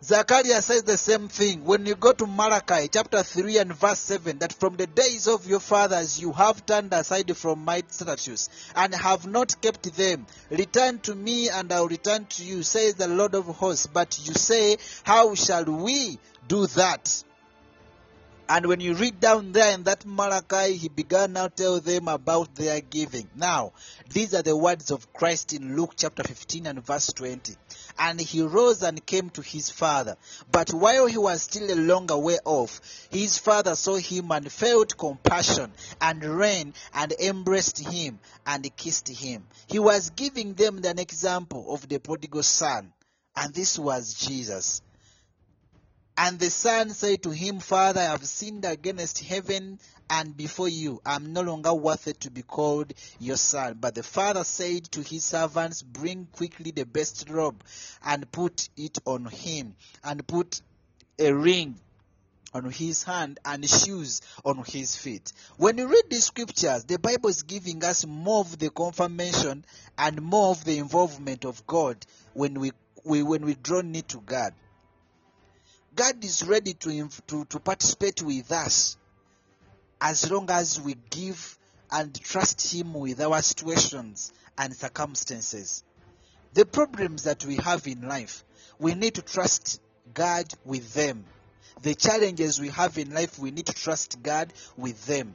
Zechariah 0.05 0.61
says 0.63 0.83
the 0.83 0.99
same 0.99 1.29
thing 1.29 1.65
when 1.65 1.87
you 1.87 1.95
go 1.95 2.13
to 2.13 2.27
Malachi 2.27 2.89
chapter 2.89 3.23
3 3.23 3.59
and 3.59 3.73
verse 3.73 4.01
7 4.01 4.37
that 4.39 4.53
from 4.53 4.75
the 4.77 4.89
days 4.89 5.29
of 5.29 5.47
your 5.47 5.61
fathers 5.61 6.21
you 6.21 6.33
have 6.33 6.67
turned 6.67 6.93
aside 6.93 7.37
from 7.37 7.65
my 7.65 7.85
statutes 7.87 8.49
and 8.75 8.93
have 8.97 9.29
not 9.29 9.55
kept 9.63 9.97
them. 9.97 10.27
Return 10.51 10.99
to 11.01 11.15
me 11.15 11.51
and 11.51 11.73
I'll 11.73 11.87
return 11.87 12.27
to 12.31 12.45
you, 12.45 12.65
says 12.65 12.95
the 12.95 13.07
Lord 13.07 13.37
of 13.37 13.47
hosts. 13.47 13.87
But 13.87 14.19
you 14.27 14.35
say, 14.35 14.77
How 15.05 15.37
shall 15.37 15.67
we 15.67 16.19
do 16.49 16.67
that? 16.67 17.23
And 18.49 18.67
when 18.67 18.81
you 18.81 18.95
read 18.95 19.21
down 19.21 19.53
there 19.53 19.73
in 19.73 19.85
that 19.85 20.05
Malachi, 20.05 20.77
he 20.77 20.89
began 20.89 21.35
now 21.35 21.47
tell 21.47 21.81
them 21.81 22.09
about 22.09 22.55
their 22.57 22.81
giving. 22.81 23.31
Now, 23.37 23.73
these 24.11 24.35
are 24.35 24.43
the 24.43 24.57
words 24.57 24.91
of 24.91 25.13
Christ 25.13 25.53
in 25.53 25.77
Luke 25.77 25.95
chapter 25.97 26.25
15 26.25 26.67
and 26.67 26.85
verse 26.85 27.13
20. 27.13 27.55
And 27.99 28.21
he 28.21 28.43
rose 28.43 28.83
and 28.83 29.05
came 29.05 29.31
to 29.31 29.43
his 29.43 29.71
father. 29.71 30.17
But 30.51 30.73
while 30.73 31.07
he 31.07 31.19
was 31.19 31.43
still 31.43 31.71
a 31.71 31.77
longer 31.77 32.17
way 32.17 32.39
off, 32.45 32.81
his 33.11 33.39
father 33.39 33.75
saw 33.75 33.97
him 33.97 34.31
and 34.31 34.51
felt 34.51 34.97
compassion 34.97 35.73
and 36.01 36.25
ran 36.25 36.75
and 36.95 37.13
embraced 37.21 37.79
him 37.79 38.19
and 38.47 38.77
kissed 38.77 39.09
him. 39.09 39.47
He 39.67 39.79
was 39.79 40.11
giving 40.11 40.55
them 40.55 40.81
an 40.85 40.99
example 40.99 41.75
of 41.75 41.89
the 41.89 41.99
prodigal 41.99 42.43
son. 42.43 42.93
And 43.35 43.55
this 43.55 43.79
was 43.79 44.15
Jesus. 44.15 44.83
And 46.17 46.39
the 46.39 46.51
son 46.51 46.91
said 46.91 47.23
to 47.23 47.31
him, 47.31 47.59
Father, 47.61 48.01
I 48.01 48.05
have 48.05 48.25
sinned 48.27 48.65
against 48.65 49.21
heaven 49.21 49.81
and 50.11 50.37
before 50.37 50.69
you. 50.69 51.01
I 51.07 51.15
am 51.15 51.33
no 51.33 51.41
longer 51.41 51.73
worthy 51.73 52.13
to 52.13 52.31
be 52.31 52.43
called 52.43 52.93
your 53.19 53.39
son. 53.39 53.79
But 53.81 53.95
the 53.95 54.03
father 54.03 54.45
said 54.45 54.85
to 54.93 55.01
his 55.01 55.25
servants, 55.25 55.83
Bring 55.83 56.27
quickly 56.31 56.71
the 56.71 56.85
best 56.85 57.31
robe 57.31 57.65
and 58.05 58.31
put 58.31 58.69
it 58.77 58.99
on 59.07 59.25
him, 59.25 59.75
and 60.05 60.27
put 60.27 60.61
a 61.19 61.33
ring 61.33 61.77
on 62.55 62.71
his 62.71 63.03
hand 63.03 63.41
and 63.47 63.69
shoes 63.69 64.21
on 64.45 64.63
his 64.67 64.97
feet. 64.97 65.33
When 65.57 65.79
you 65.79 65.89
read 65.89 66.05
these 66.11 66.27
scriptures, 66.27 66.85
the 66.85 66.99
Bible 66.99 67.31
is 67.31 67.43
giving 67.43 67.83
us 67.85 68.05
more 68.05 68.41
of 68.41 68.59
the 68.59 68.69
confirmation 68.69 69.65
and 69.97 70.21
more 70.21 70.51
of 70.51 70.65
the 70.65 70.77
involvement 70.77 71.47
of 71.47 71.67
God 71.67 71.97
when 72.35 72.61
we, 72.61 72.73
we 73.05 73.23
when 73.23 73.47
we 73.47 73.55
draw 73.55 73.81
near 73.81 74.03
to 74.03 74.21
God. 74.21 74.53
God 75.95 76.25
is 76.25 76.47
ready 76.47 76.73
to, 76.75 77.09
to, 77.27 77.45
to 77.45 77.61
participate 77.61 78.23
with 78.23 78.51
us 78.51 78.97
as 80.01 80.31
long 80.31 80.51
as 80.51 80.81
we 80.81 80.97
give 81.11 81.59
and 81.91 82.15
trust 82.23 82.73
Him 82.75 82.95
with 82.95 83.21
our 83.21 83.43
situations 83.43 84.33
and 84.57 84.75
circumstances. 84.75 85.85
The 86.55 86.65
problems 86.65 87.25
that 87.25 87.45
we 87.45 87.57
have 87.57 87.87
in 87.87 88.09
life, 88.09 88.45
we 88.79 88.95
need 88.95 89.15
to 89.15 89.23
trust 89.23 89.81
God 90.15 90.47
with 90.65 90.93
them. 90.95 91.25
The 91.83 91.95
challenges 91.95 92.61
we 92.61 92.69
have 92.69 92.97
in 92.99 93.13
life, 93.13 93.39
we 93.39 93.51
need 93.51 93.67
to 93.67 93.75
trust 93.75 94.23
God 94.23 94.53
with 94.77 95.05
them. 95.07 95.35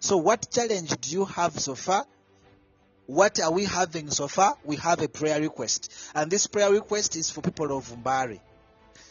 So, 0.00 0.16
what 0.18 0.48
challenge 0.50 0.90
do 1.00 1.10
you 1.10 1.24
have 1.24 1.58
so 1.58 1.74
far? 1.74 2.04
What 3.06 3.40
are 3.40 3.52
we 3.52 3.64
having 3.64 4.10
so 4.10 4.28
far? 4.28 4.56
We 4.64 4.76
have 4.76 5.00
a 5.00 5.08
prayer 5.08 5.40
request. 5.40 5.92
And 6.14 6.30
this 6.30 6.46
prayer 6.46 6.70
request 6.70 7.16
is 7.16 7.30
for 7.30 7.40
people 7.40 7.76
of 7.76 7.88
Mbale. 7.88 8.40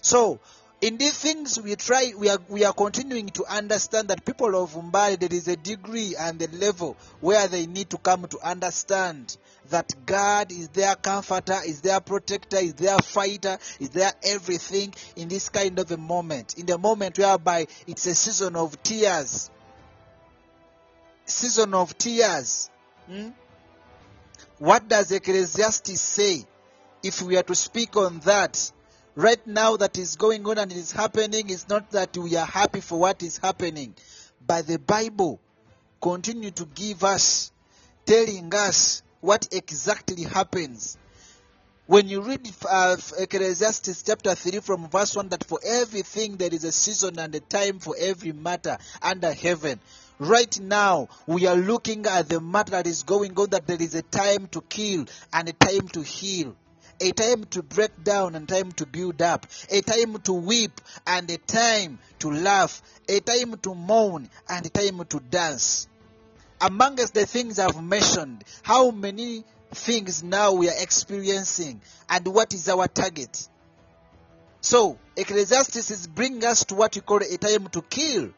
So, 0.01 0.39
in 0.81 0.97
these 0.97 1.17
things 1.17 1.59
we 1.59 1.75
try 1.75 2.13
we 2.17 2.29
are 2.29 2.37
we 2.49 2.65
are 2.65 2.73
continuing 2.73 3.29
to 3.29 3.45
understand 3.45 4.09
that 4.09 4.25
people 4.25 4.61
of 4.61 4.73
Mbale 4.73 5.17
there 5.17 5.33
is 5.33 5.47
a 5.47 5.55
degree 5.55 6.15
and 6.19 6.41
a 6.41 6.47
level 6.57 6.97
where 7.21 7.47
they 7.47 7.65
need 7.65 7.89
to 7.91 7.97
come 7.97 8.27
to 8.27 8.39
understand 8.39 9.37
that 9.69 9.93
God 10.05 10.51
is 10.51 10.69
their 10.69 10.95
comforter, 10.95 11.57
is 11.65 11.81
their 11.81 11.99
protector, 11.99 12.57
is 12.57 12.75
their 12.75 12.97
fighter, 12.99 13.57
is 13.79 13.89
their 13.89 14.11
everything 14.23 14.93
in 15.15 15.27
this 15.27 15.49
kind 15.49 15.79
of 15.79 15.91
a 15.91 15.97
moment. 15.97 16.57
In 16.57 16.65
the 16.65 16.77
moment 16.77 17.17
whereby 17.17 17.67
it's 17.87 18.05
a 18.05 18.15
season 18.15 18.55
of 18.55 18.81
tears. 18.83 19.49
Season 21.25 21.73
of 21.73 21.97
tears. 21.97 22.69
Hmm? 23.07 23.29
What 24.59 24.87
does 24.87 25.11
Ecclesiastes 25.11 25.99
say? 25.99 26.45
If 27.03 27.21
we 27.21 27.37
are 27.37 27.43
to 27.43 27.55
speak 27.55 27.97
on 27.97 28.19
that, 28.21 28.71
right 29.15 29.45
now 29.47 29.77
that 29.77 29.97
is 29.97 30.15
going 30.17 30.45
on 30.47 30.57
and 30.57 30.71
is 30.71 30.91
happening, 30.91 31.49
it's 31.49 31.67
not 31.69 31.89
that 31.91 32.15
we 32.17 32.35
are 32.35 32.45
happy 32.45 32.81
for 32.81 32.99
what 32.99 33.23
is 33.23 33.37
happening, 33.37 33.95
but 34.45 34.67
the 34.67 34.77
Bible 34.77 35.39
continue 36.01 36.51
to 36.51 36.65
give 36.65 37.03
us, 37.03 37.51
telling 38.05 38.53
us 38.53 39.01
what 39.21 39.47
exactly 39.51 40.23
happens. 40.23 40.97
When 41.87 42.09
you 42.09 42.21
read 42.21 42.49
uh, 42.67 42.97
Ecclesiastes 43.19 44.03
chapter 44.03 44.33
3 44.33 44.59
from 44.59 44.89
verse 44.89 45.15
1, 45.15 45.29
that 45.29 45.43
for 45.43 45.59
everything 45.63 46.35
there 46.37 46.53
is 46.53 46.63
a 46.63 46.71
season 46.71 47.19
and 47.19 47.33
a 47.35 47.39
time 47.39 47.79
for 47.79 47.95
every 47.97 48.31
matter 48.31 48.77
under 49.01 49.31
heaven. 49.31 49.79
Right 50.17 50.59
now, 50.59 51.09
we 51.27 51.45
are 51.45 51.55
looking 51.55 52.05
at 52.07 52.27
the 52.27 52.41
matter 52.41 52.71
that 52.71 52.87
is 52.87 53.03
going 53.03 53.37
on, 53.37 53.51
that 53.51 53.67
there 53.67 53.81
is 53.81 53.93
a 53.93 54.01
time 54.01 54.47
to 54.47 54.61
kill 54.61 55.05
and 55.31 55.49
a 55.49 55.53
time 55.53 55.87
to 55.89 56.01
heal 56.01 56.55
a 56.99 57.11
time 57.11 57.43
to 57.45 57.63
break 57.63 58.03
down 58.03 58.35
and 58.35 58.47
time 58.47 58.71
to 58.73 58.85
build 58.85 59.21
up, 59.21 59.45
a 59.69 59.81
time 59.81 60.17
to 60.23 60.33
weep 60.33 60.79
and 61.05 61.29
a 61.29 61.37
time 61.37 61.99
to 62.19 62.31
laugh, 62.31 62.81
a 63.07 63.19
time 63.19 63.57
to 63.57 63.75
mourn 63.75 64.29
and 64.49 64.65
a 64.65 64.69
time 64.69 65.03
to 65.05 65.19
dance. 65.19 65.87
Amongst 66.61 67.13
the 67.13 67.25
things 67.25 67.59
I've 67.59 67.83
mentioned, 67.83 68.43
how 68.63 68.91
many 68.91 69.43
things 69.71 70.23
now 70.23 70.53
we 70.53 70.69
are 70.69 70.81
experiencing 70.81 71.81
and 72.09 72.27
what 72.27 72.53
is 72.53 72.69
our 72.69 72.87
target? 72.87 73.47
So, 74.61 74.97
Ecclesiastes 75.15 75.91
is 75.91 76.07
bringing 76.07 76.43
us 76.43 76.65
to 76.65 76.75
what 76.75 76.95
we 76.95 77.01
call 77.01 77.19
a 77.21 77.37
time 77.37 77.67
to 77.67 77.81
kill. 77.83 78.31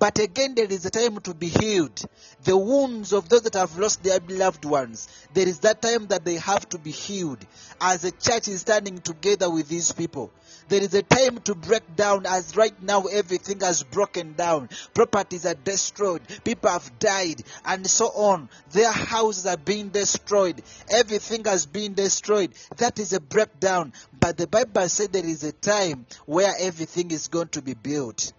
But 0.00 0.18
again, 0.18 0.54
there 0.54 0.64
is 0.64 0.86
a 0.86 0.90
time 0.90 1.20
to 1.20 1.34
be 1.34 1.48
healed. 1.48 2.00
The 2.44 2.56
wounds 2.56 3.12
of 3.12 3.28
those 3.28 3.42
that 3.42 3.52
have 3.52 3.76
lost 3.76 4.02
their 4.02 4.18
beloved 4.18 4.64
ones, 4.64 5.08
there 5.34 5.46
is 5.46 5.58
that 5.58 5.82
time 5.82 6.06
that 6.06 6.24
they 6.24 6.36
have 6.36 6.66
to 6.70 6.78
be 6.78 6.90
healed. 6.90 7.44
As 7.78 8.00
the 8.00 8.10
church 8.10 8.48
is 8.48 8.62
standing 8.62 9.00
together 9.02 9.50
with 9.50 9.68
these 9.68 9.92
people, 9.92 10.32
there 10.70 10.82
is 10.82 10.94
a 10.94 11.02
time 11.02 11.40
to 11.40 11.54
break 11.54 11.96
down 11.96 12.24
as 12.24 12.56
right 12.56 12.82
now 12.82 13.02
everything 13.02 13.60
has 13.60 13.82
broken 13.82 14.32
down. 14.32 14.70
Properties 14.94 15.44
are 15.44 15.52
destroyed. 15.52 16.22
People 16.44 16.70
have 16.70 16.98
died 16.98 17.42
and 17.66 17.86
so 17.86 18.06
on. 18.06 18.48
Their 18.72 18.90
houses 18.90 19.44
are 19.44 19.58
being 19.58 19.90
destroyed. 19.90 20.62
Everything 20.88 21.44
has 21.44 21.66
been 21.66 21.92
destroyed. 21.92 22.54
That 22.78 22.98
is 22.98 23.12
a 23.12 23.20
breakdown. 23.20 23.92
But 24.18 24.38
the 24.38 24.46
Bible 24.46 24.88
said 24.88 25.12
there 25.12 25.26
is 25.26 25.44
a 25.44 25.52
time 25.52 26.06
where 26.24 26.54
everything 26.58 27.10
is 27.10 27.28
going 27.28 27.48
to 27.48 27.60
be 27.60 27.74
built. 27.74 28.32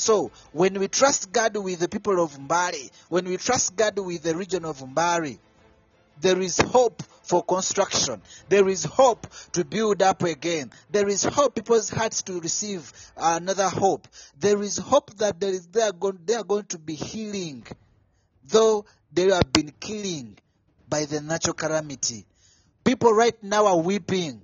So, 0.00 0.30
when 0.52 0.78
we 0.80 0.88
trust 0.88 1.30
God 1.30 1.54
with 1.58 1.80
the 1.80 1.88
people 1.88 2.22
of 2.22 2.32
Mbale, 2.38 2.90
when 3.10 3.26
we 3.26 3.36
trust 3.36 3.76
God 3.76 3.98
with 3.98 4.22
the 4.22 4.34
region 4.34 4.64
of 4.64 4.78
Mbale, 4.78 5.38
there 6.18 6.40
is 6.40 6.56
hope 6.56 7.02
for 7.22 7.44
construction. 7.44 8.22
There 8.48 8.66
is 8.66 8.84
hope 8.84 9.26
to 9.52 9.62
build 9.62 10.00
up 10.00 10.22
again. 10.22 10.70
There 10.90 11.06
is 11.06 11.24
hope 11.24 11.54
people's 11.54 11.90
hearts 11.90 12.22
to 12.22 12.40
receive 12.40 12.90
another 13.14 13.68
hope. 13.68 14.08
There 14.38 14.62
is 14.62 14.78
hope 14.78 15.14
that 15.18 15.38
there 15.38 15.52
is 15.52 15.66
they 15.66 15.82
are 15.82 15.92
going, 15.92 16.20
they 16.24 16.34
are 16.34 16.44
going 16.44 16.64
to 16.66 16.78
be 16.78 16.94
healing, 16.94 17.66
though 18.44 18.86
they 19.12 19.28
have 19.28 19.52
been 19.52 19.70
killing 19.80 20.38
by 20.88 21.04
the 21.04 21.20
natural 21.20 21.52
calamity. 21.54 22.24
People 22.84 23.12
right 23.12 23.36
now 23.42 23.66
are 23.66 23.78
weeping, 23.78 24.40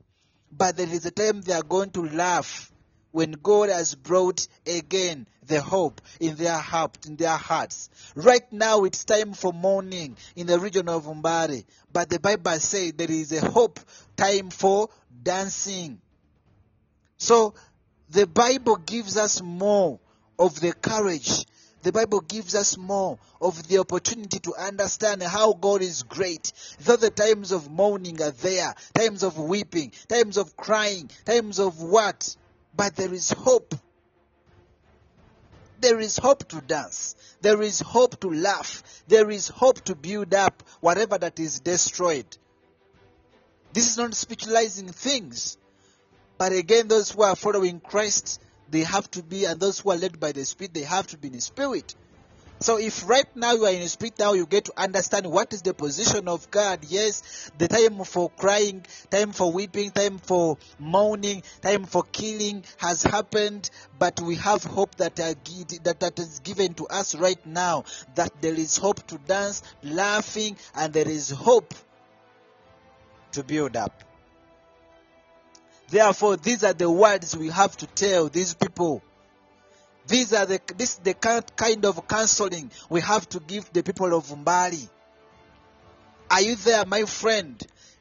but 0.53 0.77
there 0.77 0.89
is 0.89 1.07
a 1.07 1.11
time 1.11 1.41
they 1.41 1.55
are 1.55 1.63
going 1.63 1.91
to 1.93 2.07
laugh 2.11 2.71
when 3.17 3.33
God 3.33 3.71
has 3.71 3.95
brought 3.95 4.47
again 4.67 5.27
the 5.47 5.63
hope 5.63 6.03
in 6.21 6.37
their 6.37 6.59
heart, 6.59 6.99
in 7.07 7.17
their 7.17 7.39
hearts. 7.39 7.89
Right 8.15 8.53
now, 8.53 8.85
it's 8.85 9.07
time 9.07 9.33
for 9.33 9.55
mourning 9.55 10.19
in 10.37 10.47
the 10.47 10.61
region 10.61 10.91
of 10.91 11.07
Mbale, 11.07 11.65
but 11.91 12.11
the 12.11 12.21
Bible 12.21 12.61
says 12.61 12.93
there 12.93 13.11
is 13.11 13.33
a 13.33 13.41
hope 13.41 13.81
time 14.19 14.51
for 14.51 14.91
dancing. 15.23 15.99
So, 17.17 17.55
the 18.11 18.27
Bible 18.27 18.77
gives 18.77 19.17
us 19.17 19.41
more 19.41 19.99
of 20.39 20.61
the 20.61 20.75
courage. 20.75 21.47
The 21.85 21.93
Bible 21.93 22.21
gives 22.21 22.55
us 22.55 22.77
more 22.77 23.19
of 23.41 23.67
the 23.67 23.79
opportunity 23.79 24.41
to 24.41 24.55
understand 24.57 25.23
how 25.23 25.55
God 25.55 25.81
is 25.81 26.03
great. 26.03 26.53
Though 26.81 26.97
the 26.97 27.09
times 27.09 27.51
of 27.51 27.71
mourning 27.71 28.21
are 28.21 28.31
there, 28.31 28.75
times 28.93 29.23
of 29.23 29.39
weeping, 29.39 29.93
times 30.07 30.37
of 30.37 30.55
crying, 30.55 31.09
times 31.25 31.59
of 31.59 31.81
what? 31.81 32.37
But 32.77 32.95
there 32.97 33.13
is 33.13 33.31
hope. 33.31 33.75
There 35.81 35.99
is 35.99 36.19
hope 36.19 36.49
to 36.49 36.61
dance. 36.61 37.15
There 37.41 37.63
is 37.63 37.81
hope 37.81 38.21
to 38.21 38.31
laugh. 38.31 38.83
There 39.09 39.31
is 39.31 39.49
hope 39.49 39.81
to 39.85 39.95
build 39.95 40.35
up 40.35 40.63
whatever 40.81 41.17
that 41.19 41.39
is 41.41 41.61
destroyed. 41.61 42.27
This 43.73 43.91
is 43.91 43.99
not 43.99 44.15
spiritualizing 44.15 44.89
things. 44.89 45.59
But 46.39 46.53
again, 46.53 46.89
those 46.89 47.11
who 47.11 47.23
are 47.23 47.37
following 47.37 47.81
Christ, 47.81 48.41
they 48.71 48.81
have 48.81 49.11
to 49.13 49.23
be, 49.23 49.45
and 49.45 49.59
those 49.61 49.81
who 49.81 49.91
are 49.91 49.97
led 49.97 50.19
by 50.21 50.33
the 50.33 50.45
Spirit, 50.45 50.75
they 50.75 50.83
have 50.83 51.07
to 51.09 51.19
be 51.19 51.29
in 51.29 51.35
the 51.35 51.41
Spirit. 51.41 51.95
So 52.59 52.79
if 52.79 53.07
right 53.09 53.27
now 53.37 53.53
you 53.53 53.67
are 53.67 53.73
in 53.73 53.81
the 53.81 53.89
spirit 53.89 54.19
now, 54.19 54.33
you 54.33 54.47
get 54.47 54.65
to 54.67 54.73
understand 54.77 55.27
what 55.27 55.53
is 55.53 55.63
the 55.63 55.75
position 55.75 56.27
of 56.27 56.51
God. 56.51 56.81
Yes, 56.89 57.51
the 57.59 57.69
time 57.69 58.03
for 58.05 58.31
crying, 58.31 58.85
time 59.11 59.33
for 59.33 59.53
weeping, 59.53 59.91
time 59.91 60.19
for 60.19 60.57
mourning, 60.79 61.43
time 61.61 61.85
for 61.85 62.05
killing 62.13 62.65
has 62.79 63.03
happened, 63.03 63.69
but 63.99 64.21
we 64.21 64.37
have 64.37 64.65
hope 64.65 64.95
that, 64.97 65.21
uh, 65.21 65.25
are, 65.25 65.35
that 65.85 66.01
that 66.01 66.19
is 66.19 66.41
given 66.41 66.73
to 66.75 66.87
us 66.87 67.15
right 67.15 67.45
now. 67.45 67.85
That 68.15 68.33
there 68.41 68.55
is 68.55 68.79
hope 68.79 69.07
to 69.09 69.19
dance, 69.19 69.63
laughing, 69.83 70.57
and 70.75 70.93
there 70.95 71.09
is 71.09 71.31
hope 71.31 71.75
to 73.33 73.43
build 73.43 73.77
up. 73.77 74.03
Therefore, 75.89 76.37
these 76.37 76.65
are 76.65 76.73
the 76.73 76.91
words 76.91 77.37
we 77.37 77.49
have 77.49 77.77
to 77.77 77.87
tell 77.87 78.29
these 78.29 78.55
people. 78.55 79.03
These 80.07 80.33
are 80.33 80.47
the 80.47 80.61
this 80.77 80.95
is 80.95 80.99
the 80.99 81.15
kind 81.15 81.85
of 81.85 82.07
counseling 82.07 82.71
we 82.89 83.01
have 83.01 83.29
to 83.31 83.41
give 83.41 83.73
the 83.73 83.83
people 83.83 84.15
of 84.15 84.27
Mbale. 84.27 84.89
Are 86.31 86.41
you 86.41 86.57
there, 86.57 86.85
my 86.87 87.03
friend? 87.05 87.61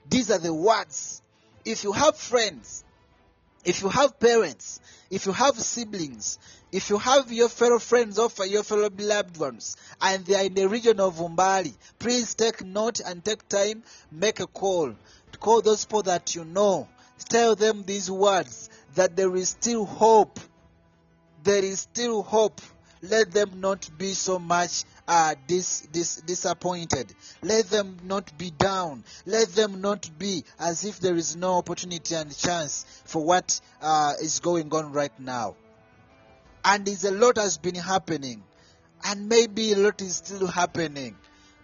These 0.09 0.31
are 0.31 0.39
the 0.39 0.53
words. 0.53 1.21
If 1.63 1.83
you 1.83 1.91
have 1.91 2.15
friends, 2.17 2.83
if 3.63 3.81
you 3.81 3.89
have 3.89 4.19
parents, 4.19 4.79
if 5.09 5.25
you 5.25 5.31
have 5.31 5.59
siblings, 5.59 6.37
if 6.71 6.89
you 6.89 6.97
have 6.99 7.31
your 7.31 7.49
fellow 7.49 7.79
friends 7.79 8.19
or 8.19 8.29
your 8.45 8.63
fellow 8.63 8.89
beloved 8.89 9.37
ones, 9.37 9.75
and 9.99 10.23
they 10.25 10.35
are 10.35 10.43
in 10.43 10.53
the 10.53 10.67
region 10.67 10.99
of 10.99 11.15
Mbale, 11.17 11.73
please 11.97 12.35
take 12.35 12.63
note 12.63 12.99
and 13.03 13.23
take 13.25 13.47
time, 13.47 13.83
make 14.11 14.39
a 14.39 14.47
call. 14.47 14.93
Call 15.39 15.61
those 15.61 15.85
people 15.85 16.03
that 16.03 16.35
you 16.35 16.45
know. 16.45 16.87
Tell 17.29 17.55
them 17.55 17.83
these 17.83 18.09
words 18.11 18.69
that 18.95 19.15
there 19.15 19.35
is 19.35 19.49
still 19.49 19.85
hope. 19.85 20.39
There 21.45 21.63
is 21.63 21.81
still 21.81 22.23
hope. 22.23 22.59
Let 23.03 23.31
them 23.31 23.61
not 23.61 23.87
be 23.99 24.13
so 24.13 24.39
much 24.39 24.83
uh, 25.07 25.35
dis, 25.45 25.81
dis, 25.91 26.15
disappointed. 26.25 27.13
Let 27.43 27.69
them 27.69 27.97
not 28.03 28.35
be 28.35 28.49
down. 28.49 29.03
Let 29.27 29.49
them 29.49 29.79
not 29.79 30.09
be 30.17 30.43
as 30.59 30.85
if 30.85 30.99
there 30.99 31.15
is 31.15 31.35
no 31.35 31.59
opportunity 31.59 32.15
and 32.15 32.35
chance 32.35 32.83
for 33.05 33.23
what 33.23 33.61
uh, 33.79 34.13
is 34.19 34.39
going 34.39 34.73
on 34.73 34.91
right 34.91 35.17
now. 35.19 35.55
And 36.63 36.87
is 36.87 37.03
a 37.03 37.11
lot 37.11 37.37
has 37.37 37.59
been 37.59 37.75
happening, 37.75 38.43
and 39.03 39.29
maybe 39.29 39.73
a 39.73 39.77
lot 39.77 40.01
is 40.01 40.15
still 40.15 40.47
happening, 40.47 41.15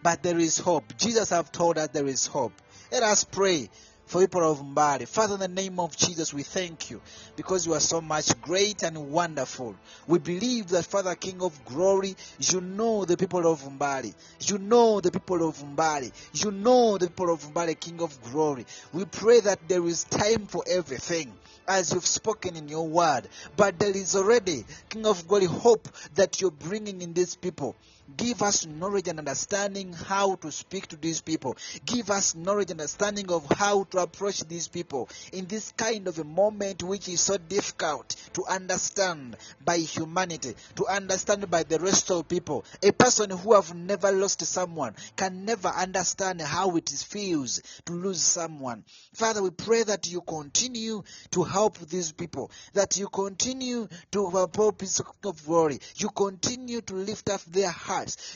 but 0.04 0.22
there 0.22 0.38
is 0.38 0.60
hope. 0.60 0.96
Jesus 0.98 1.32
have 1.32 1.52
told 1.52 1.80
us 1.80 1.88
there 1.88 2.06
is 2.06 2.28
hope. 2.28 2.54
Let 2.92 3.02
us 3.02 3.24
pray 3.24 3.70
for 4.12 4.20
people 4.20 4.52
of 4.52 4.60
Mbale. 4.60 5.08
Father, 5.08 5.36
in 5.36 5.40
the 5.40 5.48
name 5.48 5.80
of 5.80 5.96
Jesus, 5.96 6.34
we 6.34 6.44
thank 6.44 6.90
you 6.90 7.00
because 7.38 7.66
you 7.66 7.74
are 7.74 7.80
so 7.80 8.02
much 8.02 8.42
great 8.42 8.84
and 8.84 9.10
wonderful. 9.10 9.74
We 10.06 10.20
believe 10.20 10.68
that, 10.68 10.84
Father, 10.84 11.16
King 11.16 11.42
of 11.42 11.64
glory, 11.64 12.18
you 12.40 12.60
know 12.60 13.06
the 13.06 13.16
people 13.16 13.50
of 13.50 13.62
Mbale. 13.62 14.14
You 14.42 14.58
know 14.58 15.00
the 15.00 15.12
people 15.12 15.48
of 15.48 15.56
Mbale. 15.60 16.12
You 16.34 16.52
know 16.52 16.98
the 16.98 17.08
people 17.08 17.34
of 17.34 17.40
Mbale, 17.54 17.80
King 17.80 18.02
of 18.02 18.22
glory. 18.22 18.66
We 18.92 19.06
pray 19.06 19.40
that 19.40 19.70
there 19.70 19.86
is 19.86 20.04
time 20.04 20.46
for 20.46 20.66
everything 20.68 21.32
as 21.66 21.94
you've 21.94 22.06
spoken 22.06 22.58
in 22.58 22.68
your 22.68 22.90
word. 22.90 23.30
But 23.56 23.80
there 23.80 23.96
is 23.96 24.18
already, 24.18 24.66
King 24.90 25.06
of 25.06 25.26
glory, 25.26 25.46
hope 25.46 25.88
that 26.16 26.42
you're 26.42 26.52
bringing 26.52 27.02
in 27.02 27.14
these 27.14 27.38
people. 27.38 27.78
Give 28.18 28.42
us 28.42 28.66
knowledge 28.66 29.08
and 29.08 29.20
understanding 29.20 29.94
how 29.94 30.36
to 30.36 30.52
speak 30.52 30.88
to 30.88 30.96
these 30.96 31.22
people. 31.22 31.58
Give 31.86 32.10
us 32.10 32.36
knowledge 32.36 32.72
and 32.72 32.80
understanding 32.80 33.32
of 33.32 33.46
how 33.52 33.84
to 33.86 34.00
approach 34.00 34.42
these 34.48 34.68
people 34.68 35.10
in 35.32 35.46
this 35.46 35.72
kind 35.78 36.08
of 36.08 36.18
a 36.20 36.24
moment 36.24 36.84
which 36.84 37.08
is 37.08 37.22
so 37.22 37.38
difficult 37.38 38.16
to 38.34 38.46
understand 38.46 39.38
by 39.64 39.78
humanity, 39.78 40.56
to 40.76 40.88
understand 40.88 41.50
by 41.50 41.64
the 41.64 41.80
rest 41.80 42.10
of 42.12 42.28
people. 42.28 42.66
A 42.84 42.92
person 42.92 43.30
who 43.30 43.54
have 43.54 43.74
never 43.76 44.12
lost 44.12 44.44
someone 44.46 44.96
can 45.16 45.46
never 45.46 45.70
understand 45.70 46.42
how 46.42 46.76
it 46.76 46.90
feels 46.90 47.62
to 47.86 47.94
lose 47.94 48.22
someone. 48.22 48.84
Father, 49.14 49.42
we 49.44 49.52
pray 49.52 49.84
that 49.84 50.12
you 50.12 50.22
continue 50.22 51.04
to 51.32 51.44
help 51.44 51.78
these 51.80 52.12
people, 52.12 52.52
that 52.74 52.98
you 52.98 53.08
continue 53.08 53.88
to 54.12 54.30
help 54.30 54.78
peace 54.78 55.00
of 55.24 55.46
glory. 55.46 55.80
You 55.96 56.10
continue 56.10 56.82
to 56.82 56.94
lift 56.94 57.30
up 57.30 57.42
their 57.46 57.70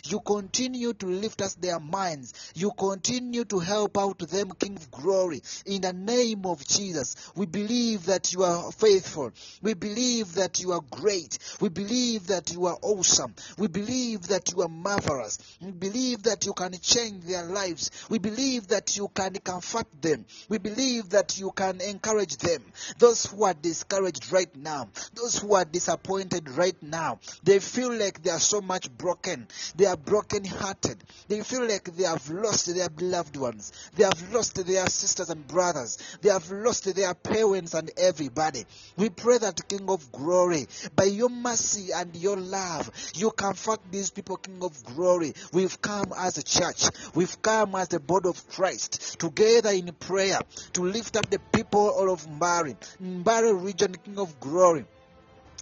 You 0.05 0.20
continue 0.20 0.93
to 0.93 1.05
lift 1.05 1.41
us 1.41 1.55
their 1.55 1.80
minds. 1.80 2.34
You 2.55 2.72
continue 2.78 3.45
to 3.45 3.59
help 3.59 3.97
out 3.97 4.20
them, 4.20 4.51
King 4.59 4.76
of 4.76 4.91
glory. 4.91 5.41
In 5.66 5.82
the 5.82 5.93
name 5.93 6.45
of 6.45 6.66
Jesus, 6.68 7.16
we 7.36 7.45
believe 7.45 8.05
that 8.05 8.34
you 8.34 8.43
are 8.43 8.72
faithful. 8.72 9.32
We 9.61 9.74
believe 9.74 10.34
that 10.36 10.61
you 10.61 10.72
are 10.72 10.82
great. 10.89 11.38
We 11.61 11.70
believe 11.70 12.28
that 12.28 12.51
you 12.53 12.66
are 12.66 12.78
awesome. 12.82 13.36
We 13.57 13.68
believe 13.68 14.28
that 14.28 14.51
you 14.51 14.61
are 14.61 14.70
marvelous. 14.70 15.38
We 15.61 15.72
believe 15.72 16.24
that 16.24 16.45
you 16.45 16.53
can 16.53 16.74
change 16.80 17.24
their 17.26 17.43
lives. 17.43 17.91
We 18.09 18.20
believe 18.20 18.68
that 18.68 18.97
you 18.97 19.09
can 19.13 19.34
comfort 19.36 19.88
them. 20.01 20.26
We 20.49 20.57
believe 20.57 21.09
that 21.09 21.39
you 21.39 21.51
can 21.51 21.82
encourage 21.82 22.38
them. 22.38 22.63
Those 22.97 23.26
who 23.26 23.43
are 23.43 23.53
discouraged 23.53 24.32
right 24.32 24.53
now, 24.55 24.89
those 25.13 25.38
who 25.39 25.55
are 25.55 25.66
disappointed 25.66 26.49
right 26.49 26.82
now, 26.82 27.20
they 27.43 27.59
feel 27.59 27.93
like 27.93 28.22
they 28.24 28.32
are 28.32 28.39
so 28.39 28.61
much 28.61 28.89
broken. 28.89 29.47
They 29.76 29.86
are 29.86 29.97
broken 29.97 30.45
hearted. 30.45 31.03
They 31.28 31.41
feel 31.41 31.68
like 31.68 31.84
they 31.95 32.03
have 32.03 32.30
lost 32.30 32.74
their 32.74 32.89
beloved 32.89 33.38
ones. 33.38 33.72
They 33.95 34.03
have 34.03 34.34
lost 34.34 34.56
their 34.66 34.88
sisters 34.88 35.30
and 35.30 35.47
brothers. 35.47 35.97
They 36.22 36.30
have 36.30 36.49
lost 36.51 36.93
their 36.95 37.14
parents 37.14 37.74
and 37.74 37.91
everybody. 37.97 38.66
We 38.97 39.10
pray 39.10 39.38
that 39.39 39.68
King 39.68 39.89
of 39.89 40.12
glory, 40.12 40.68
by 40.95 41.06
your 41.06 41.30
mercy 41.30 41.91
and 41.93 42.16
your 42.16 42.38
love, 42.38 42.91
you 43.16 43.32
comfort 43.32 43.80
these 43.91 44.10
people, 44.10 44.38
King 44.38 44.64
of 44.64 44.84
glory. 44.84 45.34
We've 45.51 45.82
come 45.82 46.14
as 46.18 46.38
a 46.38 46.43
church. 46.43 46.86
We've 47.14 47.41
come 47.41 47.76
as 47.76 47.89
the 47.89 47.99
body 47.99 48.30
of 48.30 48.47
Christ 48.49 49.20
together 49.20 49.72
in 49.72 49.91
prayer 49.93 50.39
to 50.74 50.82
lift 50.84 51.18
up 51.18 51.30
the 51.30 51.39
people 51.39 51.89
all 51.89 52.12
of 52.12 52.26
Mbale, 52.28 52.76
Mbale 53.01 53.64
region, 53.64 53.95
King 54.03 54.20
of 54.20 54.39
glory. 54.39 54.86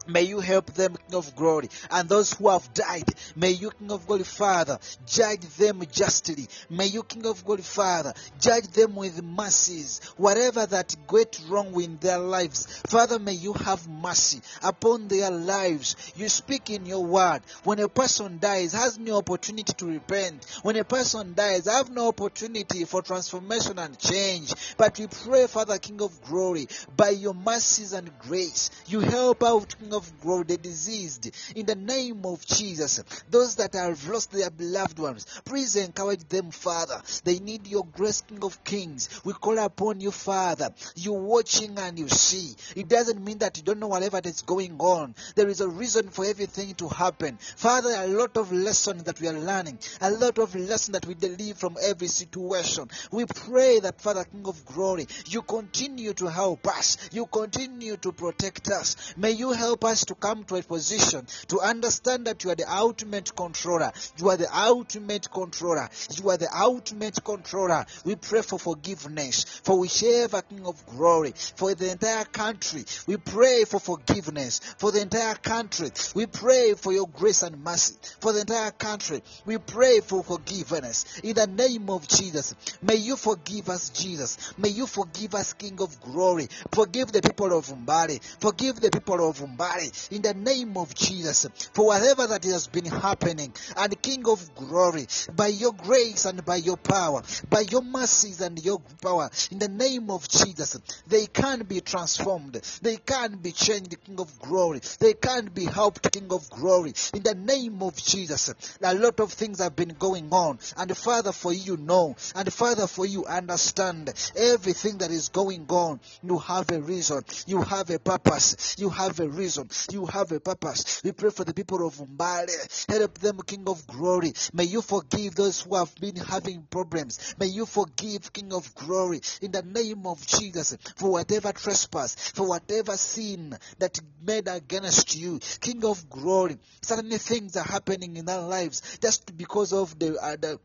May 0.07 0.23
you 0.23 0.39
help 0.39 0.73
them, 0.73 0.95
King 0.95 1.15
of 1.15 1.35
Glory. 1.35 1.69
And 1.89 2.09
those 2.09 2.33
who 2.33 2.49
have 2.49 2.73
died, 2.73 3.09
may 3.35 3.51
you, 3.51 3.71
King 3.71 3.91
of 3.91 4.05
Glory, 4.05 4.23
Father, 4.23 4.79
judge 5.05 5.41
them 5.57 5.81
justly. 5.91 6.47
May 6.69 6.87
you, 6.87 7.03
King 7.03 7.25
of 7.25 7.45
Glory, 7.45 7.61
Father, 7.61 8.13
judge 8.39 8.67
them 8.67 8.95
with 8.95 9.23
mercies. 9.23 10.01
Whatever 10.17 10.65
that 10.65 10.95
went 11.09 11.41
wrong 11.47 11.79
in 11.81 11.97
their 11.97 12.17
lives, 12.17 12.81
Father, 12.87 13.17
may 13.19 13.33
you 13.33 13.53
have 13.53 13.87
mercy 13.87 14.41
upon 14.61 15.07
their 15.07 15.31
lives. 15.31 15.95
You 16.15 16.27
speak 16.27 16.69
in 16.69 16.85
your 16.85 17.05
word. 17.05 17.41
When 17.63 17.79
a 17.79 17.87
person 17.87 18.39
dies, 18.39 18.73
has 18.73 18.97
no 18.99 19.17
opportunity 19.17 19.73
to 19.73 19.85
repent. 19.85 20.45
When 20.63 20.75
a 20.75 20.83
person 20.83 21.33
dies, 21.33 21.65
have 21.65 21.89
no 21.89 22.09
opportunity 22.09 22.85
for 22.85 23.01
transformation 23.01 23.79
and 23.79 23.97
change. 23.97 24.53
But 24.77 24.99
we 24.99 25.07
pray, 25.07 25.47
Father, 25.47 25.77
King 25.77 26.01
of 26.01 26.21
Glory, 26.23 26.67
by 26.97 27.09
your 27.09 27.33
mercies 27.33 27.93
and 27.93 28.11
grace, 28.19 28.69
you 28.87 28.99
help 28.99 29.43
out, 29.43 29.75
King 29.79 29.92
of 29.93 30.21
glory, 30.21 30.43
the 30.43 30.57
diseased, 30.57 31.31
in 31.55 31.65
the 31.65 31.75
name 31.75 32.25
of 32.25 32.45
Jesus. 32.45 33.03
Those 33.29 33.55
that 33.55 33.73
have 33.73 34.07
lost 34.07 34.31
their 34.31 34.49
beloved 34.49 34.99
ones, 34.99 35.25
please 35.45 35.75
encourage 35.75 36.27
them, 36.27 36.51
Father. 36.51 37.01
They 37.23 37.39
need 37.39 37.67
your 37.67 37.85
grace, 37.85 38.21
King 38.21 38.43
of 38.43 38.63
kings. 38.63 39.09
We 39.23 39.33
call 39.33 39.57
upon 39.59 40.01
you, 40.01 40.11
Father. 40.11 40.73
You're 40.95 41.21
watching 41.21 41.77
and 41.77 41.97
you 41.97 42.09
see. 42.09 42.55
It 42.75 42.87
doesn't 42.87 43.23
mean 43.23 43.39
that 43.39 43.57
you 43.57 43.63
don't 43.63 43.79
know 43.79 43.87
whatever 43.87 44.21
is 44.23 44.41
going 44.41 44.77
on. 44.79 45.15
There 45.35 45.47
is 45.47 45.61
a 45.61 45.67
reason 45.67 46.09
for 46.09 46.25
everything 46.25 46.75
to 46.75 46.87
happen. 46.87 47.37
Father, 47.39 47.93
a 47.95 48.07
lot 48.07 48.37
of 48.37 48.51
lessons 48.51 49.03
that 49.03 49.19
we 49.19 49.27
are 49.27 49.33
learning, 49.33 49.79
a 50.01 50.11
lot 50.11 50.37
of 50.37 50.55
lessons 50.55 50.93
that 50.93 51.05
we 51.05 51.13
deliver 51.13 51.53
from 51.55 51.77
every 51.81 52.07
situation. 52.07 52.89
We 53.11 53.25
pray 53.25 53.79
that, 53.79 54.01
Father, 54.01 54.23
King 54.23 54.47
of 54.47 54.65
glory, 54.65 55.07
you 55.27 55.41
continue 55.41 56.13
to 56.13 56.27
help 56.27 56.67
us. 56.67 57.09
You 57.11 57.25
continue 57.25 57.97
to 57.97 58.11
protect 58.11 58.69
us. 58.69 59.13
May 59.17 59.31
you 59.31 59.51
help 59.51 59.82
us 59.85 60.05
to 60.05 60.15
come 60.15 60.43
to 60.45 60.55
a 60.55 60.63
position 60.63 61.25
to 61.47 61.59
understand 61.59 62.25
that 62.27 62.43
you 62.43 62.51
are 62.51 62.55
the 62.55 62.71
ultimate 62.71 63.35
controller. 63.35 63.91
You 64.17 64.29
are 64.29 64.37
the 64.37 64.47
ultimate 64.55 65.29
controller. 65.31 65.89
You 66.15 66.29
are 66.29 66.37
the 66.37 66.49
ultimate 66.55 67.23
controller. 67.23 67.85
We 68.05 68.15
pray 68.15 68.41
for 68.41 68.59
forgiveness 68.59 69.43
for 69.63 69.79
whichever 69.79 70.41
King 70.41 70.65
of 70.65 70.85
glory, 70.85 71.33
for 71.55 71.73
the 71.75 71.91
entire 71.91 72.25
country. 72.25 72.85
We 73.07 73.17
pray 73.17 73.65
for 73.65 73.79
forgiveness 73.79 74.59
for 74.77 74.91
the 74.91 75.01
entire 75.01 75.35
country. 75.35 75.91
We 76.15 76.25
pray 76.25 76.73
for 76.73 76.93
your 76.93 77.07
grace 77.07 77.43
and 77.43 77.63
mercy 77.63 77.95
for 78.19 78.33
the 78.33 78.41
entire 78.41 78.71
country. 78.71 79.21
We 79.45 79.57
pray 79.57 79.99
for 79.99 80.23
forgiveness 80.23 81.05
in 81.23 81.35
the 81.35 81.47
name 81.47 81.89
of 81.89 82.07
Jesus. 82.07 82.55
May 82.81 82.95
you 82.95 83.15
forgive 83.15 83.69
us, 83.69 83.89
Jesus. 83.89 84.53
May 84.57 84.69
you 84.69 84.87
forgive 84.87 85.35
us, 85.35 85.53
King 85.53 85.81
of 85.81 85.99
glory. 86.01 86.47
Forgive 86.71 87.11
the 87.11 87.21
people 87.21 87.57
of 87.57 87.65
Mbale. 87.67 88.21
Forgive 88.39 88.79
the 88.79 88.91
people 88.91 89.27
of 89.29 89.37
Mbale. 89.39 89.72
Mbale 89.73 90.11
in 90.11 90.21
the 90.21 90.33
name 90.33 90.77
of 90.77 90.93
Jesus 90.93 91.47
for 91.73 91.87
whatever 91.87 92.27
that 92.27 92.43
has 92.45 92.67
been 92.67 92.85
happening. 92.85 93.53
And 93.77 94.01
King 94.01 94.27
of 94.27 94.55
glory, 94.55 95.07
by 95.35 95.47
your 95.47 95.73
grace 95.73 96.25
and 96.25 96.43
by 96.45 96.57
your 96.57 96.77
power, 96.77 97.23
by 97.49 97.61
your 97.61 97.81
mercies 97.81 98.41
and 98.41 98.63
your 98.63 98.79
power, 99.01 99.29
in 99.51 99.59
the 99.59 99.67
name 99.67 100.09
of 100.09 100.27
Jesus, 100.27 100.79
they 101.07 101.25
can 101.27 101.63
be 101.63 101.81
transformed. 101.81 102.61
They 102.81 102.97
can 102.97 103.37
be 103.37 103.51
changed, 103.51 103.95
King 104.03 104.19
of 104.19 104.39
glory. 104.39 104.81
They 104.99 105.13
can 105.13 105.45
be 105.45 105.65
helped, 105.65 106.11
King 106.11 106.31
of 106.31 106.49
glory. 106.49 106.93
In 107.13 107.23
the 107.23 107.35
name 107.35 107.81
of 107.81 107.95
Jesus, 107.95 108.53
a 108.81 108.93
lot 108.93 109.19
of 109.19 109.31
things 109.33 109.59
have 109.59 109.75
been 109.75 109.95
going 109.99 110.31
on. 110.31 110.59
And 110.77 110.95
Father, 110.95 111.31
for 111.31 111.53
you 111.53 111.77
know, 111.77 112.15
and 112.35 112.51
Father, 112.51 112.87
for 112.87 113.05
you 113.05 113.25
understand 113.25 114.13
everything 114.35 114.99
that 114.99 115.11
is 115.11 115.29
going 115.29 115.65
on. 115.69 115.99
You 116.21 116.37
have 116.39 116.71
a 116.71 116.81
reason. 116.81 117.23
You 117.47 117.61
have 117.61 117.89
a 117.89 117.99
purpose. 117.99 118.75
You 118.77 118.89
have 118.89 119.19
a 119.19 119.27
reason. 119.27 119.62
You 119.91 120.05
have 120.05 120.31
a 120.31 120.39
purpose. 120.39 121.01
We 121.03 121.11
pray 121.11 121.29
for 121.29 121.43
the 121.43 121.53
people 121.53 121.85
of 121.85 121.95
Mbale. 121.95 122.87
Help 122.89 123.17
them, 123.19 123.39
King 123.45 123.63
of 123.67 123.85
glory. 123.87 124.33
May 124.53 124.65
you 124.65 124.81
forgive 124.81 125.35
those 125.35 125.61
who 125.61 125.75
have 125.75 125.93
been 125.95 126.15
having 126.15 126.63
problems. 126.63 127.35
May 127.39 127.47
you 127.47 127.65
forgive, 127.65 128.31
King 128.33 128.53
of 128.53 128.73
glory, 128.75 129.21
in 129.41 129.51
the 129.51 129.61
name 129.61 130.05
of 130.05 130.25
Jesus, 130.25 130.77
for 130.95 131.11
whatever 131.11 131.51
trespass, 131.51 132.15
for 132.31 132.47
whatever 132.47 132.97
sin 132.97 133.57
that 133.79 133.99
made 134.25 134.47
against 134.47 135.15
you. 135.15 135.39
King 135.59 135.85
of 135.85 136.09
glory, 136.09 136.57
certainly 136.81 137.17
things 137.17 137.57
are 137.57 137.63
happening 137.63 138.17
in 138.17 138.29
our 138.29 138.47
lives 138.47 138.97
just 139.01 139.35
because 139.37 139.73
of 139.73 139.97
the, 139.99 140.17
uh, 140.17 140.35
the 140.39 140.59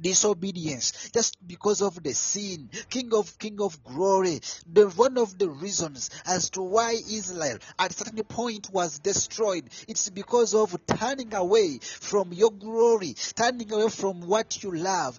disobedience 0.00 1.10
just 1.12 1.36
because 1.46 1.82
of 1.82 2.02
the 2.02 2.12
sin 2.12 2.68
king 2.90 3.12
of 3.14 3.38
king 3.38 3.60
of 3.60 3.82
glory. 3.84 4.40
The 4.72 4.88
one 4.88 5.18
of 5.18 5.38
the 5.38 5.48
reasons 5.48 6.10
as 6.26 6.50
to 6.50 6.62
why 6.62 6.92
israel 6.92 7.58
at 7.78 7.92
certain 7.92 8.22
point 8.24 8.70
was 8.72 8.98
destroyed 8.98 9.68
it's 9.86 10.10
because 10.10 10.54
of 10.54 10.76
turning 10.86 11.34
away 11.34 11.78
from 11.78 12.32
your 12.32 12.50
glory 12.50 13.14
turning 13.34 13.72
away 13.72 13.88
from 13.88 14.20
what 14.20 14.62
you 14.62 14.72
love 14.72 15.18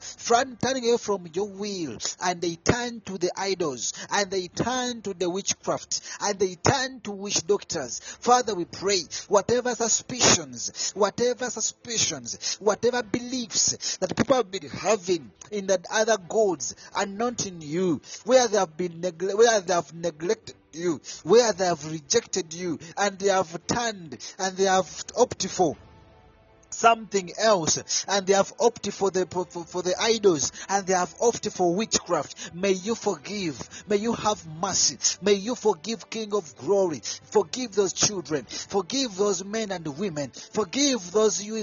turning 0.62 0.86
away 0.88 0.98
from 0.98 1.28
your 1.34 1.48
will 1.48 1.98
and 2.22 2.42
they 2.42 2.56
turn 2.56 3.02
to 3.02 3.18
the 3.18 3.32
idols 3.38 3.94
and 4.12 4.30
they 4.32 4.48
turn 4.48 5.02
to 5.02 5.14
the 5.14 5.30
witchcraft 5.30 6.02
and 6.22 6.40
they 6.40 6.56
turn 6.56 7.02
to 7.02 7.12
witch 7.12 7.46
doctors. 7.46 8.00
Father 8.00 8.56
we 8.56 8.66
pray 8.66 9.02
whatever 9.28 9.76
suspicions 9.76 10.92
whatever 10.96 11.50
suspicions 11.50 12.58
whatever 12.60 13.04
beliefs 13.04 13.98
that 13.98 14.16
people 14.16 14.36
have 14.36 14.52
been 14.52 14.69
having 14.70 15.32
in 15.52 15.68
the 15.68 15.84
other 15.92 16.18
gods 16.18 16.76
and 16.96 17.18
not 17.18 17.46
in 17.46 17.62
you, 17.62 18.02
where 18.26 18.48
they 18.48 18.58
have 18.58 18.78
been 18.78 19.02
negle- 19.02 19.38
where 19.38 19.60
they 19.62 19.74
have 19.74 19.94
neglected 19.94 20.56
you, 20.74 21.02
where 21.24 21.52
they 21.54 21.66
have 21.66 21.92
rejected 21.92 22.54
you, 22.54 22.80
and 22.98 23.18
they 23.20 23.30
have 23.30 23.66
turned 23.68 24.18
and 24.38 24.58
they 24.58 24.66
have 24.66 25.06
opted 25.18 25.52
for 25.52 25.76
something 26.80 27.32
else 27.38 28.06
and 28.08 28.26
they 28.26 28.34
have 28.34 28.54
opted 28.60 28.94
for 28.94 29.12
the 29.12 29.26
for, 29.28 29.46
for, 29.46 29.82
the 29.82 29.94
idols 30.02 30.52
and 30.70 30.88
they 30.88 30.94
have 30.94 31.14
opted 31.20 31.54
for 31.54 31.76
witchcraft. 31.76 32.54
May 32.54 32.72
you 32.72 32.96
forgive. 32.96 33.58
May 33.88 33.98
you 33.98 34.14
have 34.14 34.46
mercy. 34.62 34.98
May 35.22 35.34
you 35.34 35.56
forgive 35.56 36.10
king 36.10 36.34
of 36.34 36.56
glory. 36.58 37.02
Forgive 37.32 37.74
those 37.74 37.94
children. 37.94 38.46
Forgive 38.46 39.16
those 39.16 39.44
men 39.44 39.72
and 39.72 39.86
women. 39.98 40.32
Forgive 40.54 41.12
those 41.12 41.44
young 41.44 41.60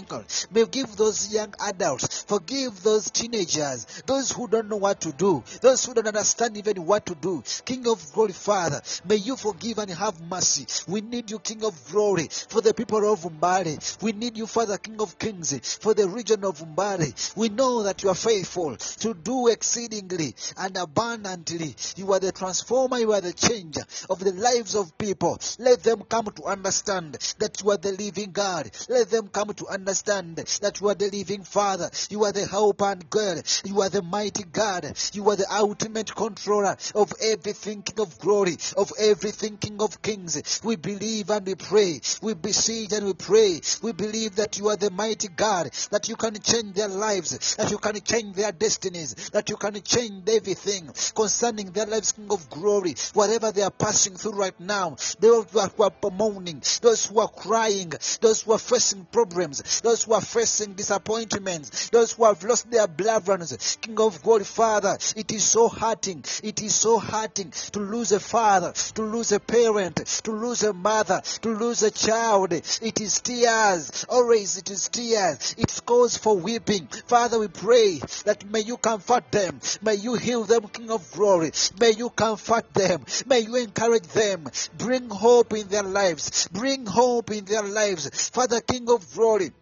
may 0.51 0.65
give 0.67 0.97
those 0.97 1.33
young 1.33 1.55
adults. 1.65 2.25
Forgive 2.25 2.83
those 2.83 3.11
teenagers. 3.11 3.87
Those 4.07 4.33
who 4.33 4.49
don't 4.49 4.69
know 4.69 4.77
what 4.77 5.01
to 5.03 5.13
do. 5.13 5.43
Those 5.61 5.85
who 5.85 5.95
don't 5.95 6.07
understand 6.07 6.57
even 6.57 6.85
what 6.85 7.07
to 7.07 7.15
do. 7.15 7.43
King 7.65 7.87
of 7.89 8.13
glory 8.13 8.33
father 8.33 8.83
may 9.09 9.17
you 9.17 9.37
forgive 9.37 9.79
and 9.79 9.91
have 9.93 10.21
mercy. 10.21 10.67
We 10.91 11.01
need 11.01 11.31
you 11.31 11.39
king 11.39 11.65
of 11.65 11.75
glory 11.91 12.29
for 12.31 12.61
the 12.61 12.75
people 12.75 13.11
of 13.13 13.21
Mbale. 13.21 14.03
We 14.03 14.13
need 14.13 14.37
you 14.37 14.47
father 14.47 14.79
king 14.79 15.01
of 15.01 15.06
kings 15.19 15.77
for 15.77 15.95
the 15.95 16.09
region 16.09 16.45
of 16.45 16.59
Mbale 16.61 17.37
we 17.37 17.49
know 17.49 17.83
that 17.85 18.03
you 18.03 18.09
are 18.09 18.15
faithful 18.15 18.77
to 18.77 19.15
do 19.15 19.49
exceedingly 19.49 20.35
and 20.57 20.77
abundantly. 20.77 21.75
You 21.97 22.13
are 22.13 22.21
the 22.21 22.33
transformer 22.33 22.99
you 22.99 23.13
are 23.13 23.21
the 23.21 23.33
changer 23.33 23.83
of 24.09 24.19
the 24.19 24.33
lives 24.33 24.75
of 24.75 24.97
people. 24.99 25.39
Let 25.59 25.83
them 25.83 26.03
come 26.03 26.27
to 26.27 26.45
understand 26.45 27.15
that 27.39 27.63
you 27.63 27.71
are 27.71 27.77
the 27.77 27.93
living 27.93 28.33
God. 28.33 28.71
Let 28.89 29.11
them 29.11 29.29
come 29.29 29.53
to 29.55 29.67
understand 29.69 30.37
that 30.37 30.81
you 30.81 30.89
are 30.89 30.95
the 30.95 31.11
living 31.11 31.43
Father. 31.43 31.91
You 32.11 32.25
are 32.25 32.33
the 32.33 32.47
help 32.47 32.83
and 32.83 33.09
God 33.11 33.43
you 33.65 33.81
are 33.83 33.89
the 33.89 34.03
mighty 34.03 34.45
God. 34.45 34.97
You 35.13 35.29
are 35.31 35.37
the 35.37 35.47
ultimate 35.53 36.15
controller 36.15 36.77
of 36.95 37.13
everything 37.23 37.83
King 37.83 38.01
of 38.01 38.19
glory 38.19 38.57
of 38.77 38.93
everything 38.99 39.59
King 39.59 39.81
of 39.81 40.03
kings. 40.03 40.61
We 40.65 40.77
believe 40.77 41.31
and 41.31 41.47
we 41.47 41.55
pray. 41.55 42.01
We 42.23 42.35
beseech 42.35 42.93
and 42.93 43.07
we 43.07 43.15
pray. 43.15 43.61
We 43.83 43.93
believe 43.93 44.37
that 44.37 44.59
you 44.59 44.69
are 44.69 44.77
the 44.77 44.91
mighty 44.97 45.29
God 45.29 45.71
that 45.91 46.09
you 46.09 46.17
can 46.17 46.35
change 46.41 46.75
their 46.75 46.89
lives 46.89 47.57
that 47.57 47.71
you 47.71 47.79
can 47.79 48.01
change 48.01 48.35
their 48.37 48.53
destinies 48.53 49.15
that 49.31 49.49
you 49.49 49.57
can 49.57 49.81
change 49.83 50.29
everything 50.29 50.91
concerning 51.15 51.71
their 51.73 51.87
lives 51.87 52.13
King 52.13 52.29
of 52.31 52.49
glory. 52.51 52.95
Whatever 53.15 53.53
they 53.53 53.63
are 53.63 53.71
passing 53.71 54.17
through 54.17 54.33
right 54.33 54.59
now 54.59 54.97
those 55.21 55.47
who 55.51 55.61
are, 55.61 55.93
mourning 56.13 56.63
those 56.81 57.07
who 57.07 57.21
are 57.21 57.29
crying 57.29 57.93
those 58.21 58.43
who 58.43 58.53
are 58.53 58.59
facing 58.59 59.05
problems 59.07 59.81
those 59.81 60.05
who 60.05 60.15
are 60.15 60.21
facing 60.21 60.75
disappointments 60.75 61.91
those 61.91 62.13
who 62.13 62.25
have 62.25 62.43
lost 62.45 62.71
their 62.71 62.87
loved 62.99 63.29
ones 63.29 63.79
King 63.81 64.01
of 64.01 64.23
glory 64.23 64.45
Father 64.45 64.97
it 65.17 65.31
is 65.33 65.45
so 65.45 65.69
hurting 65.69 66.25
it 66.43 66.63
is 66.63 66.75
so 66.75 66.99
hurting 66.99 67.51
to 67.73 67.81
lose 67.81 68.13
a 68.13 68.21
father 68.21 68.73
to 68.73 69.03
lose 69.03 69.33
a 69.33 69.41
parent 69.41 69.97
to 69.97 70.31
lose 70.33 70.63
a 70.63 70.73
mother 70.73 71.21
to 71.43 71.49
lose 71.51 71.83
a 71.83 71.91
child. 71.91 72.53
It 72.53 73.01
is 73.01 73.21
tears 73.21 74.07
always 74.09 74.57
it 74.57 74.71
is 74.71 74.86
tears. 74.89 75.55
It's 75.59 75.81
cause 75.81 76.17
for 76.17 76.37
weeping. 76.37 76.87
Father 77.07 77.39
we 77.39 77.49
pray 77.49 78.01
that 78.25 78.45
may 78.51 78.61
you 78.61 78.77
comfort 78.77 79.31
them. 79.31 79.61
May 79.83 79.95
you 79.95 80.15
heal 80.15 80.45
them 80.45 80.69
king 80.69 80.91
of 80.91 81.11
glory. 81.13 81.53
May 81.81 81.93
you 81.93 82.11
comfort 82.11 82.73
them. 82.75 83.05
May 83.27 83.41
you 83.41 83.57
encourage 83.57 84.09
them. 84.09 84.49
Bring 84.77 85.09
hope 85.09 85.53
in 85.53 85.69
their 85.69 85.83
lives. 85.83 86.49
Bring 86.49 86.87
hope 86.87 87.31
in 87.31 87.45
their 87.45 87.63
lives. 87.63 88.29
Father 88.31 88.61
king 88.61 88.89
of 88.91 89.13
glory 89.15 89.53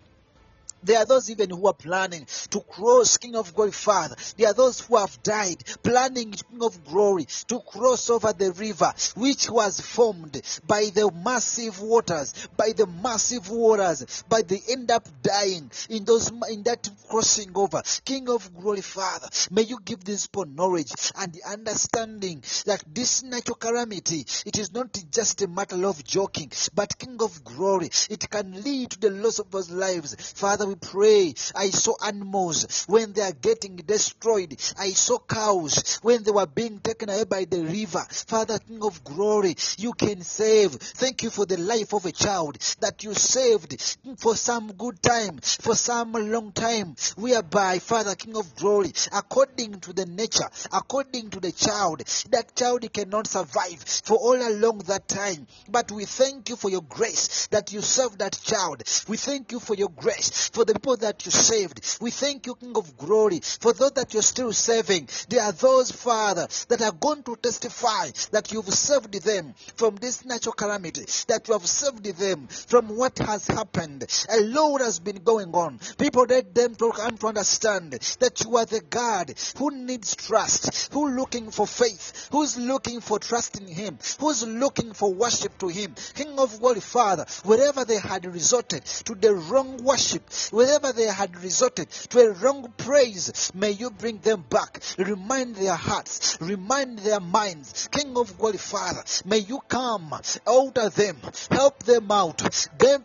there 0.84 0.98
are 0.98 1.06
those 1.06 1.30
even 1.30 1.50
who 1.50 1.66
are 1.66 1.74
planning 1.74 2.26
to 2.50 2.60
cross 2.60 3.16
King 3.16 3.36
of 3.36 3.54
Glory, 3.54 3.72
Father. 3.72 4.16
There 4.36 4.48
are 4.48 4.54
those 4.54 4.80
who 4.80 4.96
have 4.96 5.22
died 5.22 5.62
planning 5.82 6.32
King 6.32 6.62
of 6.62 6.84
Glory 6.84 7.26
to 7.48 7.60
cross 7.60 8.10
over 8.10 8.32
the 8.32 8.52
river 8.52 8.92
which 9.16 9.50
was 9.50 9.80
formed 9.80 10.40
by 10.66 10.90
the 10.94 11.10
massive 11.24 11.80
waters, 11.80 12.34
by 12.56 12.72
the 12.72 12.86
massive 12.86 13.50
waters, 13.50 14.24
but 14.28 14.48
they 14.48 14.60
end 14.70 14.90
up 14.90 15.06
dying 15.22 15.70
in 15.88 16.04
those 16.04 16.30
in 16.50 16.62
that 16.64 16.88
crossing 17.08 17.50
over. 17.54 17.82
King 18.04 18.28
of 18.28 18.54
Glory, 18.54 18.80
Father, 18.80 19.28
may 19.50 19.62
you 19.62 19.78
give 19.84 20.04
this 20.04 20.26
people 20.26 20.46
knowledge 20.46 20.92
and 21.18 21.32
the 21.32 21.42
understanding 21.44 22.42
that 22.66 22.82
this 22.92 23.22
natural 23.22 23.56
calamity, 23.56 24.26
it 24.46 24.58
is 24.58 24.72
not 24.72 24.96
just 25.10 25.42
a 25.42 25.48
matter 25.48 25.84
of 25.86 26.04
joking, 26.04 26.50
but 26.74 26.98
King 26.98 27.16
of 27.20 27.44
Glory, 27.44 27.90
it 28.10 28.28
can 28.28 28.62
lead 28.62 28.90
to 28.90 29.00
the 29.00 29.10
loss 29.10 29.38
of 29.38 29.50
those 29.50 29.70
lives. 29.70 30.14
Father, 30.34 30.66
we 30.66 30.73
pray. 30.76 31.34
I 31.54 31.70
saw 31.70 31.94
animals 32.04 32.84
when 32.88 33.12
they 33.12 33.22
are 33.22 33.32
getting 33.32 33.76
destroyed. 33.76 34.56
I 34.78 34.90
saw 34.90 35.18
cows 35.18 35.98
when 36.02 36.22
they 36.22 36.30
were 36.30 36.46
being 36.46 36.78
taken 36.78 37.08
away 37.08 37.24
by 37.24 37.44
the 37.44 37.62
river. 37.62 38.04
Father, 38.10 38.58
King 38.58 38.82
of 38.82 39.04
glory, 39.04 39.56
you 39.78 39.92
can 39.92 40.22
save. 40.22 40.72
Thank 40.72 41.22
you 41.22 41.30
for 41.30 41.46
the 41.46 41.56
life 41.58 41.92
of 41.92 42.06
a 42.06 42.12
child 42.12 42.58
that 42.80 43.04
you 43.04 43.14
saved 43.14 43.98
for 44.18 44.36
some 44.36 44.72
good 44.72 45.02
time, 45.02 45.38
for 45.38 45.74
some 45.74 46.12
long 46.12 46.52
time. 46.52 46.96
Whereby, 47.16 47.78
Father, 47.78 48.14
King 48.14 48.36
of 48.36 48.54
glory, 48.56 48.92
according 49.12 49.80
to 49.80 49.92
the 49.92 50.06
nature, 50.06 50.48
according 50.72 51.30
to 51.30 51.40
the 51.40 51.52
child, 51.52 52.02
that 52.30 52.54
child 52.56 52.90
cannot 52.92 53.26
survive 53.26 53.84
for 54.04 54.16
all 54.16 54.36
along 54.36 54.78
that 54.86 55.08
time. 55.08 55.46
But 55.68 55.90
we 55.90 56.04
thank 56.04 56.48
you 56.48 56.56
for 56.56 56.70
your 56.70 56.82
grace 56.82 57.48
that 57.48 57.72
you 57.72 57.80
saved 57.80 58.18
that 58.18 58.38
child. 58.42 58.82
We 59.08 59.16
thank 59.16 59.52
you 59.52 59.60
for 59.60 59.74
your 59.74 59.88
grace 59.88 60.48
for 60.48 60.63
the 60.64 60.74
people 60.74 60.96
that 60.98 61.24
you 61.24 61.30
saved. 61.30 61.98
We 62.00 62.10
thank 62.10 62.46
you, 62.46 62.54
King 62.54 62.76
of 62.76 62.96
glory, 62.96 63.40
for 63.42 63.72
those 63.72 63.92
that 63.92 64.12
you're 64.12 64.22
still 64.22 64.52
saving. 64.52 65.08
There 65.28 65.42
are 65.42 65.52
those, 65.52 65.90
Father, 65.90 66.46
that 66.68 66.82
are 66.82 66.92
going 66.92 67.22
to 67.24 67.36
testify 67.36 68.10
that 68.30 68.52
you've 68.52 68.68
saved 68.72 69.22
them 69.22 69.54
from 69.76 69.96
this 69.96 70.24
natural 70.24 70.52
calamity, 70.52 71.04
that 71.28 71.46
you 71.48 71.54
have 71.54 71.66
saved 71.66 72.04
them 72.04 72.46
from 72.48 72.88
what 72.96 73.18
has 73.18 73.46
happened. 73.46 74.04
A 74.30 74.40
lot 74.40 74.80
has 74.80 74.98
been 74.98 75.22
going 75.22 75.52
on. 75.54 75.78
People 75.98 76.26
let 76.28 76.54
them 76.54 76.74
to 76.76 76.92
come 76.92 77.16
to 77.18 77.26
understand 77.28 77.92
that 77.92 78.44
you 78.44 78.56
are 78.56 78.66
the 78.66 78.80
God 78.80 79.34
who 79.56 79.70
needs 79.70 80.16
trust, 80.16 80.92
who 80.92 81.08
looking 81.08 81.50
for 81.50 81.66
faith, 81.66 82.28
who's 82.30 82.56
looking 82.56 83.00
for 83.00 83.18
trust 83.18 83.60
in 83.60 83.66
Him, 83.66 83.98
who's 84.18 84.46
looking 84.46 84.92
for 84.92 85.12
worship 85.12 85.56
to 85.58 85.68
Him. 85.68 85.94
King 86.14 86.38
of 86.38 86.58
glory, 86.60 86.80
Father, 86.80 87.26
wherever 87.44 87.84
they 87.84 87.98
had 87.98 88.26
resorted 88.26 88.84
to 88.84 89.14
the 89.14 89.34
wrong 89.34 89.82
worship, 89.84 90.22
wherever 90.50 90.92
they 90.92 91.06
had 91.06 91.42
resorted 91.42 91.90
to 91.90 92.20
a 92.20 92.32
wrong 92.32 92.72
praise, 92.76 93.50
may 93.54 93.70
you 93.70 93.90
bring 93.90 94.18
them 94.18 94.44
back. 94.48 94.80
Remind 94.98 95.56
their 95.56 95.74
hearts, 95.74 96.38
remind 96.40 96.98
their 97.00 97.20
minds. 97.20 97.88
King 97.90 98.16
of 98.16 98.36
glory, 98.38 98.58
Father, 98.58 99.02
may 99.24 99.38
you 99.38 99.60
come, 99.68 100.14
alter 100.46 100.88
them, 100.90 101.16
help 101.50 101.82
them 101.82 102.10
out. 102.10 102.38
Them 102.78 103.02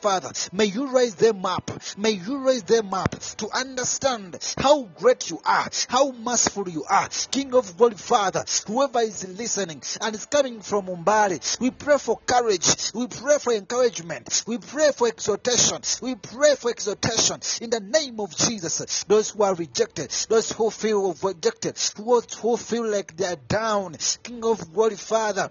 Father, 0.00 0.30
may 0.52 0.66
you 0.66 0.88
raise 0.88 1.14
them 1.14 1.44
up. 1.46 1.70
May 1.96 2.10
you 2.12 2.38
raise 2.38 2.62
them 2.64 2.92
up 2.94 3.10
to 3.38 3.48
understand 3.50 4.38
how 4.58 4.84
great 4.98 5.30
you 5.30 5.40
are, 5.44 5.68
how 5.88 6.12
merciful 6.12 6.68
you 6.68 6.84
are. 6.88 7.08
King 7.30 7.54
of 7.54 7.76
glory, 7.76 7.94
Father, 7.94 8.44
whoever 8.66 9.00
is 9.00 9.26
listening 9.38 9.82
and 10.00 10.14
is 10.14 10.26
coming 10.26 10.60
from 10.60 10.86
Mbale, 10.86 11.60
we 11.60 11.70
pray 11.70 11.98
for 11.98 12.18
courage. 12.18 12.92
We 12.94 13.06
pray 13.06 13.38
for 13.38 13.52
encouragement. 13.52 14.44
We 14.46 14.58
pray 14.58 14.90
for 14.94 15.08
exhortation. 15.08 15.80
We 16.00 16.14
pray 16.14 16.54
for 16.56 16.70
exhortation 16.88 17.40
in 17.62 17.70
the 17.70 17.80
name 17.80 18.18
of 18.20 18.34
Jesus. 18.36 19.04
Those 19.04 19.30
who 19.30 19.42
are 19.42 19.54
rejected, 19.54 20.10
those 20.28 20.52
who 20.52 20.70
feel 20.70 21.14
rejected, 21.22 21.78
who, 21.96 22.20
who 22.20 22.56
feel 22.56 22.88
like 22.88 23.16
they 23.16 23.26
are 23.26 23.36
down. 23.36 23.96
King 24.22 24.44
of 24.44 24.72
glory, 24.72 24.96
Father, 24.96 25.50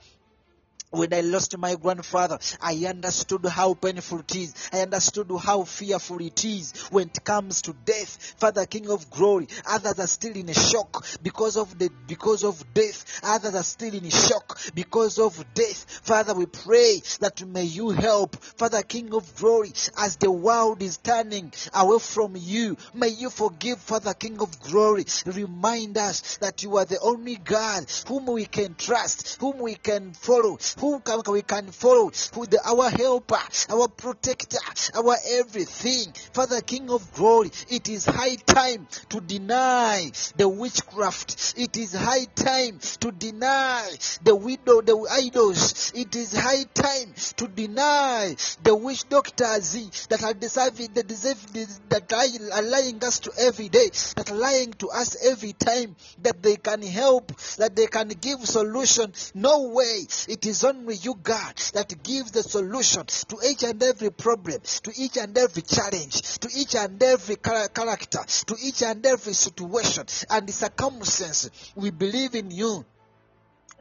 when 0.91 1.13
I 1.13 1.21
lost 1.21 1.57
my 1.57 1.75
grandfather, 1.75 2.37
I 2.61 2.73
understood 2.87 3.45
how 3.45 3.73
painful 3.73 4.19
it 4.19 4.35
is. 4.35 4.69
I 4.73 4.81
understood 4.81 5.31
how 5.41 5.63
fearful 5.63 6.21
it 6.21 6.43
is 6.43 6.73
when 6.91 7.07
it 7.07 7.23
comes 7.23 7.61
to 7.63 7.73
death. 7.73 8.35
Father, 8.37 8.65
King 8.65 8.89
of 8.89 9.09
Glory, 9.09 9.47
others 9.65 9.99
are 9.99 10.07
still 10.07 10.35
in 10.35 10.49
a 10.49 10.53
shock 10.53 11.05
because 11.23 11.55
of 11.55 11.79
the 11.79 11.89
because 12.07 12.43
of 12.43 12.73
death. 12.73 13.21
Others 13.23 13.55
are 13.55 13.63
still 13.63 13.93
in 13.93 14.09
shock 14.09 14.59
because 14.75 15.17
of 15.17 15.53
death. 15.53 16.01
Father, 16.03 16.33
we 16.33 16.45
pray 16.45 17.01
that 17.21 17.45
may 17.47 17.63
you 17.63 17.89
help, 17.91 18.35
Father, 18.43 18.83
King 18.83 19.13
of 19.13 19.35
Glory, 19.35 19.71
as 19.97 20.17
the 20.17 20.31
world 20.31 20.81
is 20.81 20.97
turning 20.97 21.53
away 21.73 21.99
from 21.99 22.35
you. 22.35 22.75
May 22.93 23.09
you 23.09 23.29
forgive, 23.29 23.79
Father, 23.79 24.13
King 24.13 24.41
of 24.41 24.59
Glory. 24.59 25.05
Remind 25.25 25.97
us 25.97 26.37
that 26.37 26.63
you 26.63 26.77
are 26.77 26.85
the 26.85 26.99
only 26.99 27.37
God 27.37 27.85
whom 28.07 28.25
we 28.25 28.45
can 28.45 28.75
trust, 28.75 29.39
whom 29.39 29.59
we 29.59 29.75
can 29.75 30.13
follow, 30.13 30.57
who 30.81 30.99
can, 30.99 31.21
we 31.31 31.43
can 31.43 31.67
follow, 31.67 32.11
who 32.33 32.47
the, 32.47 32.59
our 32.65 32.89
helper, 32.89 33.37
our 33.69 33.87
protector, 33.87 34.57
our 34.95 35.15
everything. 35.33 36.11
Father, 36.33 36.59
King 36.61 36.89
of 36.89 37.13
glory, 37.13 37.51
it 37.69 37.87
is 37.87 38.05
high 38.05 38.35
time 38.35 38.87
to 39.09 39.21
deny 39.21 40.11
the 40.35 40.49
witchcraft. 40.49 41.53
It 41.55 41.77
is 41.77 41.93
high 41.93 42.25
time 42.35 42.79
to 42.99 43.11
deny 43.11 43.87
the 44.23 44.35
widow, 44.35 44.81
the 44.81 45.07
idols. 45.11 45.91
It 45.93 46.15
is 46.15 46.33
high 46.33 46.63
time 46.73 47.13
to 47.37 47.47
deny 47.47 48.35
the 48.63 48.75
witch 48.75 49.07
doctors 49.07 50.07
that 50.09 50.23
are 50.23 50.33
deserving, 50.33 50.93
that 50.93 51.07
deserve, 51.07 51.53
that 51.89 52.11
are 52.11 52.61
lying 52.63 53.03
us 53.03 53.19
to 53.19 53.31
every 53.37 53.69
day, 53.69 53.89
that 54.15 54.31
are 54.31 54.35
lying 54.35 54.73
to 54.73 54.89
us 54.89 55.15
every 55.23 55.53
time, 55.53 55.95
that 56.23 56.41
they 56.41 56.55
can 56.55 56.81
help, 56.81 57.27
that 57.57 57.75
they 57.75 57.85
can 57.85 58.07
give 58.07 58.39
solution. 58.47 59.13
No 59.35 59.67
way. 59.69 60.07
It 60.27 60.45
is 60.47 60.63
only 60.71 60.95
you, 60.95 61.15
God, 61.21 61.55
that 61.73 62.03
gives 62.03 62.31
the 62.31 62.43
solution 62.43 63.05
to 63.05 63.37
each 63.45 63.63
and 63.63 63.81
every 63.83 64.11
problem, 64.11 64.61
to 64.83 64.91
each 64.97 65.17
and 65.17 65.37
every 65.37 65.61
challenge, 65.63 66.21
to 66.39 66.49
each 66.55 66.75
and 66.75 67.01
every 67.01 67.35
character, 67.35 68.19
to 68.45 68.55
each 68.63 68.81
and 68.83 69.05
every 69.05 69.33
situation 69.33 70.05
and 70.29 70.49
circumstance. 70.49 71.49
We 71.75 71.91
believe 71.91 72.35
in 72.35 72.51
you. 72.51 72.85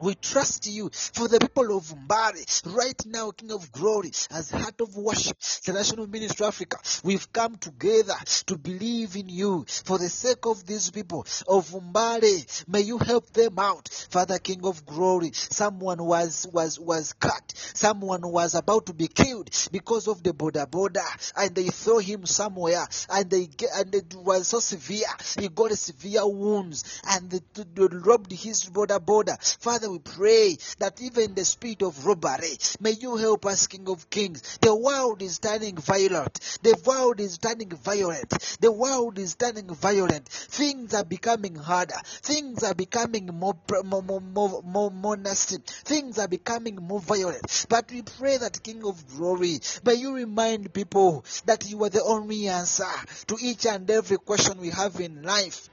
We 0.01 0.15
trust 0.15 0.65
you 0.65 0.89
for 0.91 1.27
the 1.27 1.37
people 1.39 1.77
of 1.77 1.83
Mbale 1.83 2.75
right 2.75 3.05
now, 3.05 3.29
King 3.29 3.51
of 3.51 3.71
Glory, 3.71 4.11
as 4.31 4.49
Heart 4.49 4.81
of 4.81 4.97
Worship, 4.97 5.37
the 5.63 5.73
National 5.73 6.07
Ministry 6.07 6.43
of 6.43 6.55
Africa. 6.55 6.77
We've 7.03 7.31
come 7.31 7.57
together 7.57 8.15
to 8.47 8.57
believe 8.57 9.15
in 9.15 9.29
you 9.29 9.63
for 9.67 9.99
the 9.99 10.09
sake 10.09 10.47
of 10.47 10.65
these 10.65 10.89
people 10.89 11.27
of 11.47 11.69
Mbale. 11.69 12.67
May 12.67 12.81
you 12.81 12.97
help 12.97 13.31
them 13.31 13.59
out, 13.59 13.89
Father 14.09 14.39
King 14.39 14.65
of 14.65 14.87
Glory. 14.87 15.31
Someone 15.33 16.03
was 16.03 16.47
was 16.51 16.79
was 16.79 17.13
cut. 17.13 17.53
Someone 17.75 18.21
was 18.27 18.55
about 18.55 18.87
to 18.87 18.93
be 18.93 19.07
killed 19.07 19.51
because 19.71 20.07
of 20.07 20.23
the 20.23 20.33
boda 20.33 20.65
boda, 20.65 21.05
and 21.37 21.53
they 21.53 21.67
throw 21.67 21.99
him 21.99 22.25
somewhere, 22.25 22.87
and 23.11 23.29
they 23.29 23.49
and 23.75 23.93
it 23.93 24.15
was 24.15 24.47
so 24.47 24.59
severe. 24.59 25.05
He 25.39 25.47
got 25.47 25.71
severe 25.73 26.25
wounds, 26.27 27.01
and 27.07 27.29
they, 27.29 27.41
they 27.75 27.85
robbed 27.97 28.31
his 28.31 28.65
boda 28.65 28.99
boda. 28.99 29.37
Father, 29.61 29.90
we 29.91 29.99
pray 29.99 30.57
that 30.79 31.01
even 31.01 31.35
the 31.35 31.43
spirit 31.43 31.81
of 31.81 32.05
robbery, 32.05 32.57
may 32.79 32.91
you 32.91 33.17
help 33.17 33.45
us, 33.45 33.67
King 33.67 33.89
of 33.89 34.09
Kings. 34.09 34.57
The 34.61 34.75
world 34.75 35.21
is 35.21 35.39
turning 35.39 35.75
violent. 35.75 36.39
The 36.63 36.81
world 36.85 37.19
is 37.19 37.37
turning 37.37 37.69
violent. 37.69 38.29
The 38.61 38.71
world 38.71 39.19
is 39.19 39.35
turning 39.35 39.67
violent. 39.67 40.29
Things 40.29 40.93
are 40.93 41.03
becoming 41.03 41.55
harder. 41.55 41.99
Things 42.05 42.63
are 42.63 42.73
becoming 42.73 43.27
more, 43.27 43.55
more, 43.83 44.01
more, 44.01 44.61
more, 44.63 44.91
more 44.91 45.17
nasty. 45.17 45.57
Things 45.65 46.17
are 46.17 46.29
becoming 46.29 46.75
more 46.75 47.01
violent. 47.01 47.65
But 47.67 47.91
we 47.91 48.01
pray 48.01 48.37
that, 48.37 48.63
King 48.63 48.85
of 48.85 49.05
Glory, 49.17 49.59
may 49.83 49.95
you 49.95 50.15
remind 50.15 50.73
people 50.73 51.25
that 51.45 51.69
you 51.69 51.83
are 51.83 51.89
the 51.89 52.03
only 52.03 52.47
answer 52.47 52.85
to 53.27 53.37
each 53.41 53.65
and 53.65 53.89
every 53.91 54.17
question 54.17 54.59
we 54.59 54.69
have 54.69 54.99
in 54.99 55.23
life 55.23 55.69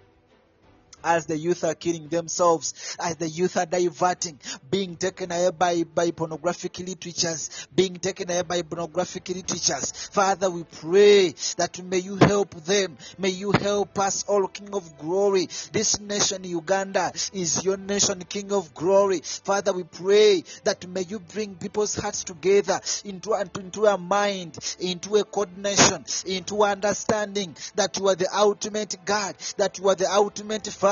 as 1.04 1.26
the 1.26 1.36
youth 1.36 1.64
are 1.64 1.74
killing 1.74 2.08
themselves, 2.08 2.96
as 3.00 3.16
the 3.16 3.28
youth 3.28 3.56
are 3.56 3.66
diverting, 3.66 4.38
being 4.70 4.96
taken 4.96 5.30
away 5.32 5.50
by, 5.50 5.82
by 5.82 6.10
pornographic 6.10 6.78
literatures, 6.78 7.68
being 7.74 7.96
taken 7.96 8.30
away 8.30 8.42
by 8.42 8.62
pornographic 8.62 9.28
literatures. 9.28 9.92
Father, 10.12 10.50
we 10.50 10.64
pray 10.64 11.34
that 11.56 11.82
may 11.82 11.98
you 11.98 12.16
help 12.16 12.54
them. 12.64 12.96
May 13.18 13.30
you 13.30 13.52
help 13.52 13.98
us 13.98 14.24
all, 14.24 14.46
King 14.48 14.74
of 14.74 14.98
Glory. 14.98 15.48
This 15.72 16.00
nation, 16.00 16.44
Uganda, 16.44 17.12
is 17.32 17.64
your 17.64 17.76
nation, 17.76 18.22
King 18.28 18.52
of 18.52 18.74
Glory. 18.74 19.20
Father, 19.22 19.72
we 19.72 19.84
pray 19.84 20.42
that 20.64 20.86
may 20.88 21.02
you 21.02 21.20
bring 21.20 21.54
people's 21.54 21.94
hearts 21.94 22.24
together 22.24 22.80
into, 23.04 23.34
into 23.34 23.86
a 23.86 23.96
mind, 23.96 24.58
into 24.80 25.16
a 25.16 25.24
coordination, 25.24 26.04
into 26.26 26.62
understanding 26.62 27.56
that 27.76 27.96
you 27.98 28.08
are 28.08 28.14
the 28.14 28.28
ultimate 28.34 28.96
God, 29.04 29.36
that 29.56 29.78
you 29.78 29.88
are 29.88 29.94
the 29.94 30.10
ultimate 30.10 30.66
Father. 30.66 30.87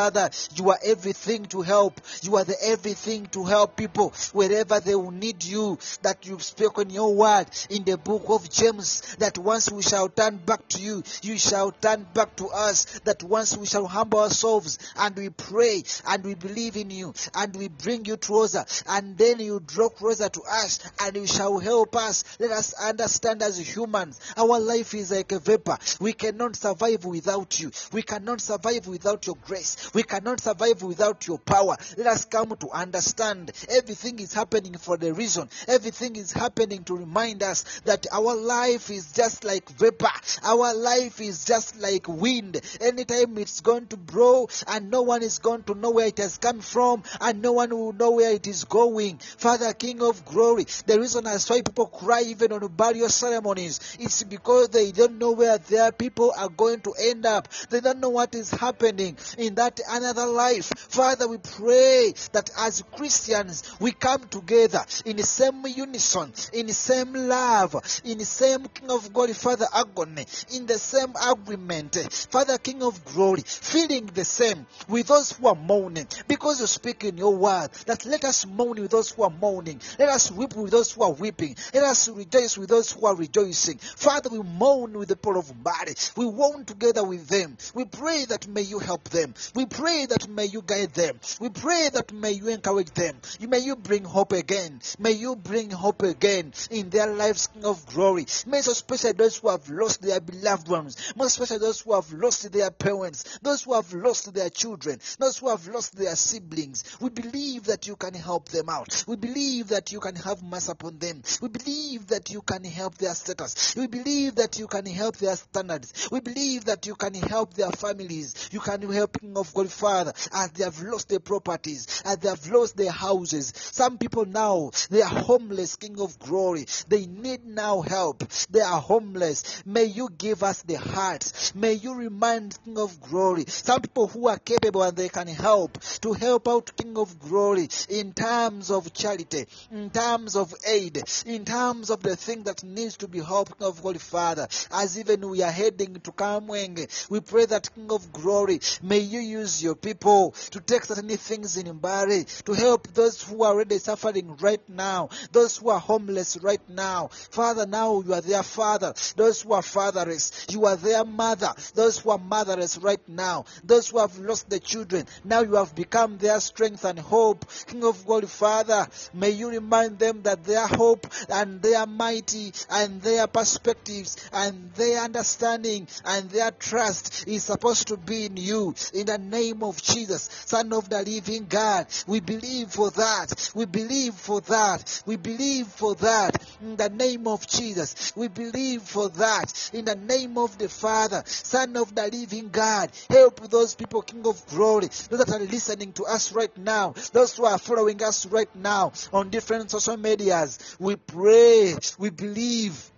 You 0.55 0.70
are 0.70 0.78
everything 0.84 1.47
to 1.47 1.62
help. 1.62 2.01
You 2.22 2.36
are 2.36 2.44
the 2.44 2.57
everything 2.62 3.26
to 3.28 3.44
help 3.44 3.76
people 3.76 4.12
wherever 4.32 4.78
they 4.78 4.94
will 4.94 5.11
need 5.11 5.42
you. 5.42 5.78
That 6.03 6.26
you've 6.26 6.42
spoken 6.42 6.90
your 6.90 7.14
word 7.14 7.47
in 7.70 7.84
the 7.84 7.97
book 7.97 8.24
of 8.28 8.51
James. 8.51 9.16
That 9.16 9.38
once 9.38 9.70
we 9.70 9.82
shall 9.82 10.09
turn 10.09 10.36
back 10.36 10.68
to 10.68 10.82
you, 10.82 11.03
you 11.22 11.38
shall 11.38 11.70
turn 11.72 12.07
back 12.12 12.36
to 12.36 12.49
us. 12.49 13.01
That 13.05 13.22
once 13.22 13.57
we 13.57 13.66
shall 13.66 13.86
humble 13.86 14.20
ourselves 14.20 14.78
and 14.97 15.16
we 15.16 15.30
pray 15.30 15.82
and 16.07 16.24
we 16.24 16.34
believe 16.34 16.76
in 16.76 16.90
you 16.90 17.14
and 17.34 17.57
we 17.57 17.68
bring 17.68 18.05
you 18.05 18.16
closer 18.16 18.64
and 18.88 19.16
then 19.16 19.40
you 19.40 19.61
draw 19.66 19.88
closer 19.88 20.28
to 20.28 20.42
us 20.42 20.80
and 21.01 21.16
you 21.16 21.26
shall 21.26 21.59
help 21.59 21.97
us. 21.97 22.24
Let 22.38 22.51
us 22.51 22.74
understand 22.74 23.42
as 23.42 23.59
humans, 23.59 24.20
our 24.36 24.61
life 24.61 24.94
is 24.94 25.11
like 25.11 25.32
a 25.32 25.38
vapor. 25.38 25.78
We 26.01 26.12
cannot 26.12 26.57
survive 26.57 27.05
without 27.05 27.59
you. 27.61 27.70
We 27.92 28.03
cannot 28.03 28.40
survive 28.40 28.86
without 28.86 29.26
your 29.26 29.36
grace. 29.36 29.86
We 29.95 30.03
cannot 30.03 30.41
survive 30.41 30.82
without 30.82 31.26
your 31.26 31.39
power. 31.39 31.76
Let 31.97 32.07
us 32.07 32.24
come 32.24 32.57
to 32.57 32.70
understand 32.70 33.53
everything 33.68 34.18
is 34.18 34.32
happening 34.32 34.76
for 34.78 34.97
the 34.97 35.12
reason. 35.12 35.49
Everything 35.68 36.16
is 36.16 36.32
happening 36.32 36.84
to 36.84 36.97
remind 36.97 37.43
us 37.43 37.80
that 37.84 38.07
our 38.12 38.34
life 38.34 38.91
is 38.91 39.12
just 39.12 39.45
like 39.45 39.68
vapor. 39.70 40.07
Our 40.43 40.74
life 40.74 41.20
is 41.20 41.45
just 41.45 41.80
like 41.80 42.07
wind. 42.09 42.61
Anytime 42.80 43.39
it's 43.39 43.61
going 43.61 43.87
to 43.89 43.97
blow 43.97 44.49
and 44.66 44.91
no 44.91 45.03
one 45.03 45.22
is 45.22 45.39
going 45.39 45.62
to 45.64 45.74
know 45.74 45.91
where 45.91 46.07
it 46.07 46.18
has 46.18 46.39
come 46.39 46.61
from 46.61 47.03
and 47.20 47.43
no 47.43 47.53
one 47.53 47.70
will 47.70 47.93
know 47.93 48.12
where 48.12 48.32
it 48.32 48.47
is 48.47 48.64
going. 48.64 49.18
Father, 49.18 49.72
King 49.72 50.03
of 50.03 50.24
glory, 50.24 50.66
the 50.87 50.99
reason 50.99 51.24
that's 51.24 51.49
why 51.49 51.62
people 51.62 51.87
cry 51.87 52.22
even 52.22 52.53
on 52.53 52.66
burial 52.68 53.09
ceremonies, 53.09 53.97
is 53.99 54.24
because 54.24 54.68
they 54.70 54.93
don't 54.93 55.18
know 55.18 55.32
where 55.32 55.59
their 55.59 55.93
people 55.93 56.32
are 56.37 56.49
going 56.49 56.80
to 56.80 56.95
end 56.99 57.26
up. 57.26 57.49
They 57.70 57.80
don't 57.80 58.01
know 58.01 58.11
what 58.11 58.34
is 58.34 58.51
happening 58.51 59.16
in 59.39 59.55
that 59.57 59.76
another 59.89 60.27
life. 60.27 60.70
Father, 60.77 61.29
we 61.29 61.39
pray 61.39 62.12
that 62.33 62.51
as 62.59 62.83
Christians, 62.97 63.62
we 63.81 63.93
come 63.93 64.22
together 64.29 64.85
in 65.05 65.16
the 65.16 65.22
same 65.22 65.64
unison, 65.66 66.33
in 66.53 66.66
the 66.66 66.72
same 66.72 67.12
love, 67.12 67.77
in 68.05 68.18
the 68.18 68.24
same 68.24 68.64
King 68.66 68.91
of 68.91 69.12
glory, 69.12 69.33
Father, 69.33 69.66
agony, 69.74 70.27
in 70.55 70.66
the 70.66 70.79
same 70.79 71.12
agreement, 71.22 71.97
Father, 72.31 72.59
King 72.59 72.83
of 72.83 73.05
glory, 73.05 73.43
feeling 73.45 74.07
the 74.07 74.24
same 74.24 74.66
with 74.89 75.07
those 75.09 75.33
who 75.33 75.49
are 75.49 75.55
mourning, 75.55 76.07
because 76.29 76.61
you 76.61 76.66
speak 76.66 77.05
in 77.05 77.16
your 77.18 77.37
word 77.37 77.70
that 77.87 78.05
let 78.07 78.24
us 78.24 78.47
mourn 78.47 78.81
with 78.81 78.91
those 78.91 79.11
who 79.11 79.22
are 79.22 79.31
mourning, 79.31 79.81
let 79.99 80.09
us 80.09 80.31
weep 80.31 80.55
with 80.55 80.70
those 80.70 80.93
who 80.93 81.03
are 81.03 81.12
weeping, 81.12 81.57
let 81.74 81.85
us 81.85 82.09
rejoice 82.09 82.57
with 82.57 82.68
those 82.68 82.93
who 82.93 83.07
are 83.07 83.14
rejoicing. 83.14 83.79
Father, 83.79 84.31
we 84.31 84.41
mourn 84.43 84.99
with 84.99 85.09
the 85.09 85.16
people 85.16 85.39
of 85.39 85.62
body, 85.62 85.95
we 86.16 86.31
mourn 86.31 86.64
together 86.64 87.05
with 87.05 87.29
them. 87.29 87.57
We 87.74 87.85
pray 87.85 88.24
that 88.27 88.49
may 88.49 88.62
you 88.62 88.79
help 88.79 89.09
them. 89.11 89.35
We 89.55 89.65
We 89.66 89.70
pray 89.76 90.06
that 90.06 90.28
may 90.28 90.44
you 90.44 90.62
guide 90.62 90.94
them. 90.94 91.18
We 91.40 91.48
pray 91.48 91.88
that 91.92 92.12
may 92.12 92.30
you 92.30 92.46
encourage 92.50 92.92
them. 92.92 93.16
May 93.40 93.58
you 93.58 93.74
bring 93.74 94.04
hope 94.04 94.30
again. 94.30 94.80
May 95.00 95.10
you 95.10 95.34
bring 95.34 95.70
hope 95.70 96.04
again 96.04 96.52
in 96.70 96.88
their 96.90 97.08
lives, 97.08 97.48
of 97.64 97.84
glory. 97.86 98.26
May 98.46 98.60
especially 98.60 99.12
those 99.12 99.38
who 99.38 99.48
have 99.48 99.68
lost 99.68 100.02
their 100.02 100.20
beloved 100.20 100.68
ones, 100.68 101.12
most 101.16 101.32
especially 101.32 101.58
those 101.58 101.80
who 101.80 101.94
have 101.94 102.12
lost 102.12 102.52
their 102.52 102.70
parents, 102.70 103.40
those 103.42 103.64
who 103.64 103.74
have 103.74 103.92
lost 103.92 104.32
their 104.32 104.50
children, 104.50 105.00
those 105.18 105.38
who 105.38 105.48
have 105.48 105.66
lost 105.66 105.96
their 105.96 106.14
siblings. 106.14 106.84
We 107.00 107.10
believe 107.10 107.64
that 107.64 107.88
you 107.88 107.96
can 107.96 108.14
help 108.14 108.48
them 108.50 108.68
out. 108.68 109.04
We 109.08 109.16
believe 109.16 109.68
that 109.68 109.90
you 109.90 109.98
can 109.98 110.14
have 110.14 110.44
mercy 110.44 110.70
upon 110.70 110.98
them. 110.98 111.22
We 111.42 111.48
believe 111.48 112.06
that 112.06 112.30
you 112.30 112.42
can 112.42 112.62
help 112.62 112.98
their 112.98 113.16
status. 113.16 113.74
We 113.74 113.88
believe 113.88 114.36
that 114.36 114.60
you 114.60 114.68
can 114.68 114.86
help 114.86 115.16
their 115.16 115.34
standards. 115.34 116.08
We 116.12 116.20
believe 116.20 116.66
that 116.66 116.86
you 116.86 116.94
can 116.94 117.14
help 117.14 117.54
their 117.54 117.72
families. 117.72 118.50
You 118.52 118.60
can 118.60 118.82
help 118.92 119.16
of 119.34 119.55
God 119.57 119.72
Father 119.72 120.12
as 120.32 120.50
they 120.50 120.64
have 120.64 120.82
lost 120.82 121.09
their 121.09 121.18
properties, 121.18 122.02
as 122.04 122.18
they 122.18 122.28
have 122.28 122.46
lost 122.50 122.76
their 122.76 122.90
houses. 122.90 123.54
Some 123.57 123.96
people 123.96 124.26
now 124.26 124.70
they 124.90 125.00
are 125.00 125.09
homeless, 125.09 125.76
King 125.76 125.98
of 125.98 126.18
Glory. 126.18 126.66
They 126.88 127.07
need 127.07 127.46
now 127.46 127.80
help. 127.80 128.22
They 128.50 128.61
are 128.61 128.80
homeless. 128.80 129.62
May 129.64 129.84
you 129.84 130.11
give 130.11 130.42
us 130.42 130.61
the 130.62 130.74
hearts. 130.74 131.54
May 131.54 131.72
you 131.72 131.94
remind 131.94 132.59
King 132.64 132.78
of 132.78 133.00
Glory. 133.00 133.46
Some 133.46 133.80
people 133.80 134.09
who 134.09 134.28
are 134.28 134.38
capable 134.38 134.82
and 134.82 134.94
they 134.94 135.09
can 135.09 135.28
help 135.28 135.78
to 136.02 136.12
help 136.12 136.48
out 136.48 136.76
King 136.76 136.98
of 136.98 137.18
Glory 137.18 137.68
in 137.88 138.12
terms 138.12 138.70
of 138.70 138.92
charity, 138.92 139.46
in 139.70 139.88
terms 139.88 140.36
of 140.36 140.54
aid, 140.66 141.02
in 141.24 141.46
terms 141.46 141.88
of 141.88 142.02
the 142.02 142.16
thing 142.16 142.42
that 142.42 142.62
needs 142.62 142.98
to 142.98 143.09
be 143.09 143.20
helped, 143.20 143.59
King 143.59 143.68
of 143.68 143.80
Glory, 143.80 143.98
Father. 143.98 144.48
As 144.70 144.98
even 144.98 145.30
we 145.30 145.42
are 145.42 145.50
heading 145.50 145.94
to 145.94 146.12
Kamwenge, 146.12 147.09
we 147.09 147.20
pray 147.20 147.46
that 147.46 147.74
King 147.74 147.90
of 147.90 148.12
Glory, 148.12 148.61
may 148.82 148.98
you 148.98 149.20
use 149.20 149.45
your 149.62 149.74
people 149.74 150.32
to 150.51 150.61
take 150.61 150.84
certain 150.84 151.09
things 151.09 151.57
in 151.57 151.66
Mbale, 151.66 152.44
to 152.44 152.53
help 152.53 152.88
those 152.88 153.22
who 153.22 153.42
are 153.42 153.53
already 153.53 153.78
suffering 153.78 154.36
right 154.40 154.66
now, 154.68 155.09
those 155.32 155.57
who 155.57 155.70
are 155.70 155.80
homeless 155.80 156.36
right 156.42 156.61
now. 156.68 157.09
Father, 157.30 157.66
now 157.66 158.01
you 158.03 158.14
are 158.14 158.20
their 158.20 158.42
father. 158.42 158.94
Those 159.16 159.42
who 159.42 159.53
are 159.53 159.62
fatherless, 159.62 160.47
you 160.51 160.66
are 160.66 160.76
their 160.76 161.05
mother. 161.05 161.53
Those 161.74 161.99
who 161.99 162.11
are 162.11 162.18
motherless 162.18 162.78
right 162.78 163.07
now, 163.09 163.44
those 163.64 163.90
who 163.90 163.99
have 163.99 164.18
lost 164.18 164.51
their 164.51 164.59
children, 164.59 165.07
now 165.24 165.40
you 165.40 165.55
have 165.55 165.74
become 165.74 166.18
their 166.18 166.40
strength 166.40 166.84
and 166.84 166.99
hope. 166.99 167.44
King 167.66 167.84
of 167.84 168.05
glory, 168.07 168.26
Father, 168.26 168.86
may 169.14 169.30
you 169.30 169.51
remind 169.51 169.99
them 169.99 170.22
that 170.22 170.44
their 170.44 170.66
hope 170.66 171.07
and 171.28 171.62
their 171.62 171.86
mighty 171.86 172.53
and 172.70 173.01
their 173.03 173.26
perspectives 173.26 174.16
and 174.32 174.72
their 174.74 175.01
understanding 175.01 175.86
and 176.05 176.30
their 176.30 176.51
trust 176.51 177.26
is 177.26 177.44
supposed 177.44 177.88
to 177.88 177.97
be 177.97 178.26
in 178.26 178.36
you. 178.36 178.74
In 178.94 179.07
the 179.07 179.18
name 179.37 179.62
of 179.62 179.82
Jesus, 179.82 180.30
Son 180.47 180.72
of 180.72 180.89
the 180.89 181.03
living 181.03 181.47
God, 181.49 181.87
we 182.07 182.20
believe 182.20 182.70
for 182.70 182.91
that. 182.91 183.51
We 183.55 183.66
believe 183.66 184.14
for 184.14 184.41
that. 184.43 185.03
We 185.07 185.16
believe 185.16 185.66
for 185.66 185.95
that. 185.97 186.43
In 186.62 186.76
the 186.76 186.89
name 186.89 187.28
of 187.28 187.47
Jesus, 187.47 188.12
we 188.16 188.28
believe 188.28 188.82
for 188.82 189.09
that. 189.11 189.70
In 189.74 189.84
the 189.84 189.95
name 189.95 190.39
of 190.39 190.57
the 190.57 190.68
Father, 190.68 191.22
Son 191.26 191.76
of 191.76 191.95
the 191.95 192.09
living 192.09 192.49
God, 192.49 192.91
help 193.11 193.49
those 193.51 193.74
people, 193.74 194.03
King 194.03 194.26
of 194.26 194.45
glory, 194.47 194.89
those 195.11 195.24
that 195.24 195.30
are 195.30 195.41
listening 195.41 195.93
to 195.93 196.05
us 196.05 196.32
right 196.32 196.57
now, 196.57 196.95
those 197.12 197.37
who 197.37 197.45
are 197.45 197.59
following 197.59 198.03
us 198.03 198.26
right 198.26 198.55
now 198.57 198.93
on 199.12 199.30
different 199.30 199.70
social 199.70 199.97
medias. 199.97 200.59
We 200.78 200.97
pray, 200.97 201.76
we 201.99 202.11
believe 202.11 202.91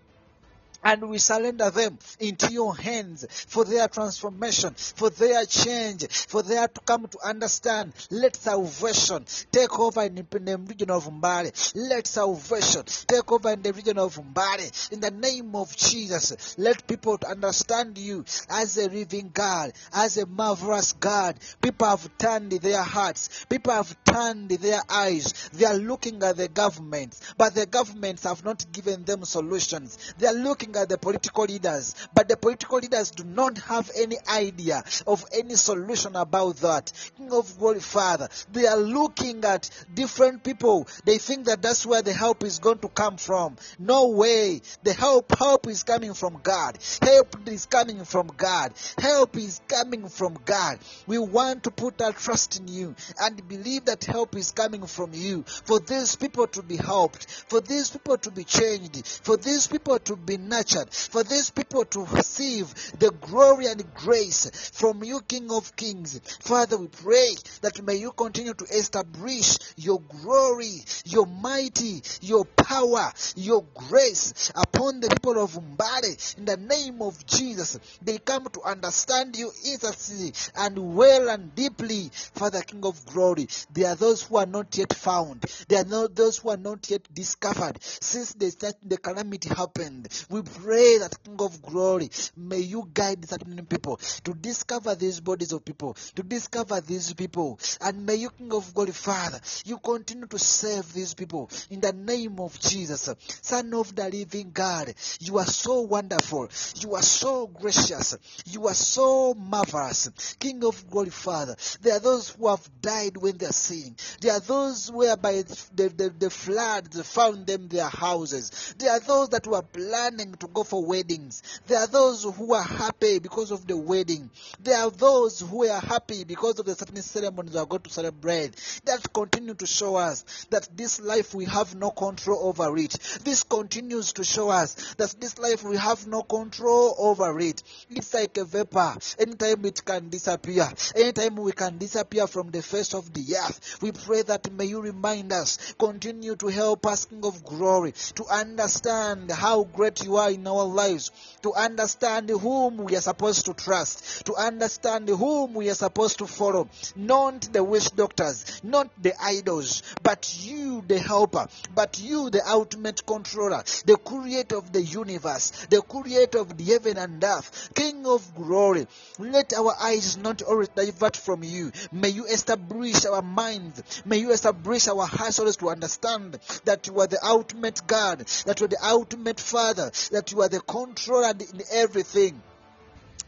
and 0.84 1.08
we 1.08 1.18
surrender 1.18 1.70
them 1.70 1.98
into 2.20 2.52
your 2.52 2.76
hands 2.76 3.26
for 3.48 3.64
their 3.64 3.88
transformation, 3.88 4.74
for 4.74 5.10
their 5.10 5.44
change, 5.44 6.06
for 6.08 6.42
their 6.42 6.68
to 6.68 6.80
come 6.82 7.06
to 7.08 7.18
understand. 7.24 7.92
Let 8.10 8.36
salvation 8.36 9.24
take 9.50 9.78
over 9.78 10.02
in 10.04 10.14
the 10.14 10.58
region 10.66 10.90
of 10.90 11.06
Mbale. 11.10 11.52
Let 11.74 12.06
salvation 12.06 12.84
take 13.06 13.30
over 13.30 13.50
in 13.50 13.62
the 13.62 13.72
region 13.72 13.98
of 13.98 14.16
Mbale. 14.16 14.92
In 14.92 15.00
the 15.00 15.10
name 15.10 15.54
of 15.56 15.76
Jesus, 15.76 16.56
let 16.58 16.86
people 16.86 17.18
understand 17.28 17.98
you 17.98 18.24
as 18.48 18.76
a 18.76 18.88
living 18.88 19.30
God, 19.32 19.72
as 19.92 20.16
a 20.16 20.26
marvelous 20.26 20.92
God. 20.92 21.38
People 21.60 21.88
have 21.88 22.08
turned 22.18 22.52
their 22.52 22.82
hearts. 22.82 23.46
People 23.48 23.72
have 23.72 23.96
turned 24.04 24.50
their 24.50 24.80
eyes. 24.88 25.50
They 25.52 25.66
are 25.66 25.74
looking 25.76 26.22
at 26.22 26.36
the 26.36 26.48
governments, 26.48 27.20
but 27.36 27.54
the 27.54 27.66
governments 27.66 28.24
have 28.24 28.44
not 28.44 28.64
given 28.72 29.04
them 29.04 29.24
solutions. 29.24 30.14
They 30.18 30.26
are 30.26 30.34
looking 30.34 30.67
at 30.76 30.88
the 30.88 30.98
political 30.98 31.44
leaders, 31.44 31.94
but 32.14 32.28
the 32.28 32.36
political 32.36 32.78
leaders 32.78 33.10
do 33.10 33.24
not 33.24 33.58
have 33.58 33.90
any 33.96 34.16
idea 34.28 34.82
of 35.06 35.24
any 35.32 35.54
solution 35.54 36.16
about 36.16 36.56
that. 36.56 36.92
King 37.16 37.32
of 37.32 37.58
glory, 37.58 37.80
Father, 37.80 38.28
they 38.52 38.66
are 38.66 38.76
looking 38.76 39.44
at 39.44 39.70
different 39.94 40.42
people. 40.44 40.86
They 41.04 41.18
think 41.18 41.46
that 41.46 41.62
that's 41.62 41.86
where 41.86 42.02
the 42.02 42.12
help 42.12 42.44
is 42.44 42.58
going 42.58 42.78
to 42.78 42.88
come 42.88 43.16
from. 43.16 43.56
No 43.78 44.08
way. 44.08 44.60
The 44.82 44.92
help, 44.92 45.36
help 45.36 45.66
is 45.66 45.82
coming 45.82 46.14
from 46.14 46.40
God. 46.42 46.78
Help 47.02 47.48
is 47.48 47.66
coming 47.66 48.04
from 48.04 48.28
God. 48.36 48.72
Help 48.98 49.36
is 49.36 49.60
coming 49.68 50.08
from 50.08 50.38
God. 50.44 50.78
We 51.06 51.18
want 51.18 51.64
to 51.64 51.70
put 51.70 52.00
our 52.02 52.12
trust 52.12 52.60
in 52.60 52.68
you 52.68 52.94
and 53.20 53.48
believe 53.48 53.86
that 53.86 54.04
help 54.04 54.36
is 54.36 54.52
coming 54.52 54.86
from 54.86 55.10
you 55.12 55.44
for 55.64 55.80
these 55.80 56.16
people 56.16 56.46
to 56.48 56.62
be 56.62 56.76
helped, 56.76 57.30
for 57.48 57.60
these 57.60 57.90
people 57.90 58.18
to 58.18 58.30
be 58.30 58.44
changed, 58.44 59.06
for 59.06 59.36
these 59.36 59.66
people 59.66 59.98
to 60.00 60.16
be 60.16 60.36
nurtured, 60.58 60.92
for 60.92 61.22
these 61.22 61.50
people 61.50 61.84
to 61.84 62.04
receive 62.06 62.74
the 62.98 63.10
glory 63.20 63.66
and 63.66 63.94
grace 63.94 64.70
from 64.74 65.04
you, 65.04 65.20
King 65.20 65.50
of 65.52 65.74
Kings. 65.76 66.20
Father, 66.40 66.76
we 66.76 66.88
pray 66.88 67.28
that 67.60 67.80
may 67.84 67.94
you 67.94 68.10
continue 68.12 68.54
to 68.54 68.64
establish 68.64 69.56
your 69.76 70.00
glory, 70.00 70.82
your 71.04 71.26
mighty, 71.26 72.02
your 72.22 72.44
power, 72.44 73.12
your 73.36 73.64
grace 73.74 74.50
upon 74.54 75.00
the 75.00 75.08
people 75.08 75.42
of 75.42 75.52
Mbale 75.52 76.38
in 76.38 76.44
the 76.44 76.56
name 76.56 77.02
of 77.02 77.24
Jesus. 77.26 77.78
They 78.02 78.18
come 78.18 78.46
to 78.46 78.62
understand 78.62 79.36
you 79.36 79.52
instantly 79.64 80.32
and 80.56 80.96
well 80.96 81.28
and 81.28 81.54
deeply, 81.54 82.10
Father, 82.34 82.62
King 82.62 82.84
of 82.84 83.04
glory. 83.06 83.46
There 83.72 83.88
are 83.90 83.96
those 83.96 84.22
who 84.22 84.36
are 84.38 84.46
not 84.46 84.76
yet 84.76 84.92
found. 84.92 85.44
There 85.68 85.80
are 85.80 86.08
those 86.08 86.38
who 86.38 86.50
are 86.50 86.56
not 86.56 86.90
yet 86.90 87.02
discovered 87.14 87.80
since 87.82 88.32
the, 88.32 88.74
the 88.84 88.98
calamity 88.98 89.48
happened. 89.50 90.08
We 90.30 90.42
pray 90.62 90.98
that 90.98 91.22
King 91.24 91.36
of 91.40 91.62
glory, 91.62 92.10
may 92.36 92.58
you 92.58 92.88
guide 92.92 93.28
certain 93.28 93.64
people 93.66 93.98
to 94.24 94.34
discover 94.34 94.94
these 94.94 95.20
bodies 95.20 95.52
of 95.52 95.64
people, 95.64 95.96
to 96.14 96.22
discover 96.22 96.80
these 96.80 97.12
people, 97.14 97.58
and 97.80 98.04
may 98.06 98.16
you, 98.16 98.30
King 98.30 98.52
of 98.52 98.72
glory, 98.74 98.92
Father, 98.92 99.40
you 99.64 99.78
continue 99.78 100.26
to 100.26 100.38
save 100.38 100.92
these 100.92 101.14
people 101.14 101.50
in 101.70 101.80
the 101.80 101.92
name 101.92 102.40
of 102.40 102.58
Jesus, 102.60 103.08
Son 103.42 103.72
of 103.74 103.94
the 103.94 104.08
living 104.08 104.50
God. 104.52 104.94
You 105.20 105.38
are 105.38 105.46
so 105.46 105.82
wonderful. 105.82 106.48
You 106.76 106.94
are 106.94 107.02
so 107.02 107.46
gracious. 107.46 108.16
You 108.46 108.66
are 108.68 108.74
so 108.74 109.34
marvelous. 109.34 110.36
King 110.38 110.64
of 110.64 110.88
glory, 110.90 111.10
Father. 111.10 111.56
There 111.80 111.94
are 111.94 112.00
those 112.00 112.30
who 112.30 112.48
have 112.48 112.68
died 112.80 113.16
when 113.16 113.36
they 113.38 113.46
are 113.46 113.52
sinning. 113.52 113.96
There 114.20 114.32
are 114.32 114.40
those 114.40 114.90
whereby 114.90 115.42
the, 115.74 115.88
the, 115.88 116.14
the 116.18 116.30
floods 116.30 117.00
found 117.08 117.46
them 117.46 117.68
their 117.68 117.88
houses. 117.88 118.74
There 118.78 118.90
are 118.90 119.00
those 119.00 119.30
that 119.30 119.46
were 119.46 119.62
planning 119.62 120.32
to 120.40 120.48
go 120.48 120.64
for 120.64 120.84
weddings. 120.84 121.42
There 121.66 121.78
are 121.78 121.86
those 121.86 122.24
who 122.24 122.54
are 122.54 122.62
happy 122.62 123.18
because 123.18 123.50
of 123.50 123.66
the 123.66 123.76
wedding. 123.76 124.30
There 124.62 124.78
are 124.78 124.90
those 124.90 125.40
who 125.40 125.66
are 125.68 125.80
happy 125.80 126.24
because 126.24 126.58
of 126.58 126.66
the 126.66 126.74
certain 126.74 127.02
ceremonies 127.02 127.52
they 127.52 127.58
are 127.58 127.66
going 127.66 127.82
to 127.82 127.90
celebrate. 127.90 128.52
That 128.84 129.12
continue 129.12 129.54
to 129.54 129.66
show 129.66 129.96
us 129.96 130.46
that 130.50 130.68
this 130.76 131.00
life 131.00 131.34
we 131.34 131.44
have 131.46 131.74
no 131.74 131.90
control 131.90 132.48
over 132.48 132.76
it. 132.78 132.92
This 133.24 133.42
continues 133.42 134.12
to 134.14 134.24
show 134.24 134.48
us 134.48 134.94
that 134.94 135.14
this 135.20 135.38
life 135.38 135.62
we 135.64 135.76
have 135.76 136.06
no 136.06 136.22
control 136.22 136.94
over 136.98 137.38
it. 137.40 137.62
It's 137.90 138.14
like 138.14 138.36
a 138.36 138.44
vapor. 138.44 138.96
Anytime 139.18 139.64
it 139.64 139.84
can 139.84 140.08
disappear. 140.08 140.68
Anytime 140.94 141.36
we 141.36 141.52
can 141.52 141.78
disappear 141.78 142.26
from 142.26 142.50
the 142.50 142.62
face 142.62 142.94
of 142.94 143.12
the 143.12 143.36
earth. 143.36 143.78
We 143.82 143.92
pray 143.92 144.22
that 144.22 144.52
may 144.52 144.66
you 144.66 144.80
remind 144.80 145.32
us, 145.32 145.74
continue 145.78 146.36
to 146.36 146.48
help 146.48 146.86
us, 146.86 147.04
King 147.04 147.24
of 147.24 147.44
Glory, 147.44 147.92
to 148.14 148.24
understand 148.26 149.30
how 149.30 149.64
great 149.64 150.04
you 150.04 150.16
are 150.16 150.27
in 150.30 150.46
our 150.46 150.64
lives, 150.64 151.10
to 151.42 151.52
understand 151.54 152.30
whom 152.30 152.78
we 152.78 152.96
are 152.96 153.00
supposed 153.00 153.46
to 153.46 153.54
trust, 153.54 154.26
to 154.26 154.34
understand 154.34 155.08
whom 155.08 155.54
we 155.54 155.70
are 155.70 155.74
supposed 155.74 156.18
to 156.18 156.26
follow. 156.26 156.68
Not 156.96 157.52
the 157.52 157.64
witch 157.64 157.94
doctors, 157.94 158.60
not 158.62 158.90
the 159.02 159.14
idols, 159.22 159.82
but 160.02 160.38
you, 160.40 160.82
the 160.86 160.98
helper, 160.98 161.48
but 161.74 161.98
you, 162.00 162.30
the 162.30 162.46
ultimate 162.48 163.04
controller, 163.06 163.62
the 163.84 163.96
creator 163.96 164.56
of 164.56 164.72
the 164.72 164.82
universe, 164.82 165.50
the 165.70 165.82
creator 165.82 166.38
of 166.38 166.56
the 166.56 166.64
heaven 166.64 166.98
and 166.98 167.22
earth, 167.22 167.70
King 167.74 168.06
of 168.06 168.34
glory. 168.34 168.86
Let 169.18 169.52
our 169.52 169.74
eyes 169.80 170.16
not 170.16 170.42
always 170.42 170.68
divert 170.68 171.16
from 171.16 171.42
you. 171.42 171.72
May 171.92 172.08
you 172.10 172.26
establish 172.26 173.04
our 173.06 173.22
minds. 173.22 173.82
May 174.04 174.18
you 174.18 174.32
establish 174.32 174.88
our 174.88 175.06
hearts 175.06 175.38
always 175.38 175.56
to 175.56 175.70
understand 175.70 176.38
that 176.64 176.86
you 176.86 177.00
are 177.00 177.06
the 177.06 177.18
ultimate 177.24 177.80
God, 177.86 178.20
that 178.46 178.60
you 178.60 178.66
are 178.66 178.68
the 178.68 178.84
ultimate 178.84 179.40
Father, 179.40 179.90
that 180.18 180.32
you 180.32 180.42
are 180.42 180.48
the 180.48 180.60
controller 180.60 181.30
in 181.30 181.62
everything. 181.72 182.42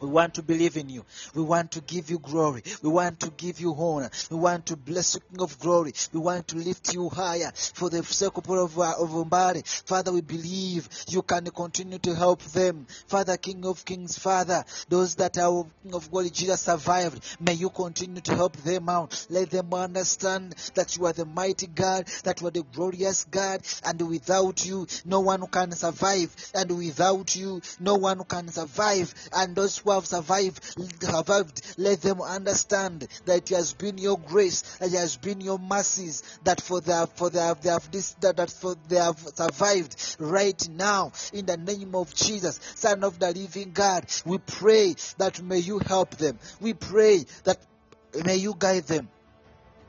We 0.01 0.09
want 0.09 0.35
to 0.35 0.43
believe 0.43 0.77
in 0.77 0.89
you. 0.89 1.05
We 1.35 1.43
want 1.43 1.73
to 1.73 1.81
give 1.81 2.11
you 2.11 2.19
glory. 2.19 2.63
We 2.83 2.91
want 2.91 3.21
to 3.21 3.31
give 3.31 3.61
you 3.61 3.75
honor. 3.75 4.11
We 4.31 4.37
want 4.37 4.67
to 4.67 4.77
bless 4.77 5.15
you, 5.15 5.21
King 5.21 5.43
of 5.43 5.59
glory. 5.59 5.93
We 6.13 6.21
want 6.21 6.49
to 6.49 6.57
lift 6.57 6.95
you 6.95 7.09
higher 7.09 7.53
for 7.55 7.91
the 7.91 8.03
sake 8.05 8.37
of, 8.37 8.49
of, 8.51 8.79
of. 8.79 9.63
Father, 9.87 10.13
we 10.13 10.21
believe 10.21 10.89
you 11.09 11.23
can 11.23 11.45
continue 11.47 11.99
to 11.99 12.15
help 12.15 12.43
them. 12.43 12.87
Father, 13.07 13.37
King 13.37 13.67
of 13.67 13.85
kings, 13.85 14.19
Father, 14.19 14.65
those 14.89 15.17
that 15.17 15.37
are 15.39 15.67
King 15.83 15.95
of 15.95 16.11
glory, 16.11 16.31
Jesus 16.31 16.63
survived. 16.63 17.23
May 17.41 17.55
you 17.55 17.71
continue 17.71 18.21
to 18.23 18.35
help 18.35 18.57
them 18.59 18.89
out. 18.89 19.27
Let 19.29 19.51
them 19.51 19.73
understand 19.75 20.55
that 20.75 20.97
you 20.97 21.07
are 21.07 21.13
the 21.13 21.27
mighty 21.27 21.67
God, 21.67 22.07
that 22.25 22.41
you 22.41 22.49
are 22.49 22.53
the 22.53 22.63
glorious 22.63 23.25
God, 23.25 23.63
and 23.85 24.09
without 24.09 24.65
you, 24.65 24.87
no 25.05 25.21
one 25.21 25.47
can 25.49 25.73
survive. 25.73 26.35
And 26.55 26.77
without 26.77 27.37
you, 27.37 27.61
no 27.79 27.97
one 27.97 28.25
can 28.25 28.49
survive. 28.49 29.15
And 29.33 29.55
those 29.55 29.85
have 29.91 30.07
survived, 30.07 30.63
survived, 31.03 31.63
let 31.79 32.01
them 32.03 32.21
understand 32.21 33.07
that 33.25 33.51
it 33.51 33.57
has 33.57 33.73
been 33.73 33.99
your 33.99 34.19
grace, 34.19 34.63
that 34.79 34.93
it 34.93 34.99
has 34.99 35.17
been 35.17 35.41
your 35.41 35.59
mercies, 35.59 36.23
that 36.45 36.61
for 36.61 36.81
their 36.81 37.07
for 37.07 37.31
their 37.31 37.55
they 37.55 37.71
have 37.71 37.91
this 37.91 38.13
that, 38.21 38.37
that 38.37 38.51
for 38.51 38.77
they 38.89 38.97
have 38.97 39.19
survived 39.19 40.17
right 40.19 40.69
now 40.71 41.13
in 41.33 41.47
the 41.47 41.57
name 41.57 41.95
of 41.95 42.15
Jesus, 42.15 42.61
Son 42.75 43.05
of 43.05 43.19
the 43.19 43.33
living 43.33 43.73
God. 43.73 44.07
We 44.25 44.39
pray 44.39 44.95
that 45.19 45.43
may 45.43 45.59
you 45.59 45.79
help 45.79 46.11
them. 46.17 46.39
We 46.61 46.75
pray 46.75 47.25
that 47.45 47.59
may 48.25 48.37
you 48.37 48.55
guide 48.59 48.87
them. 48.87 49.09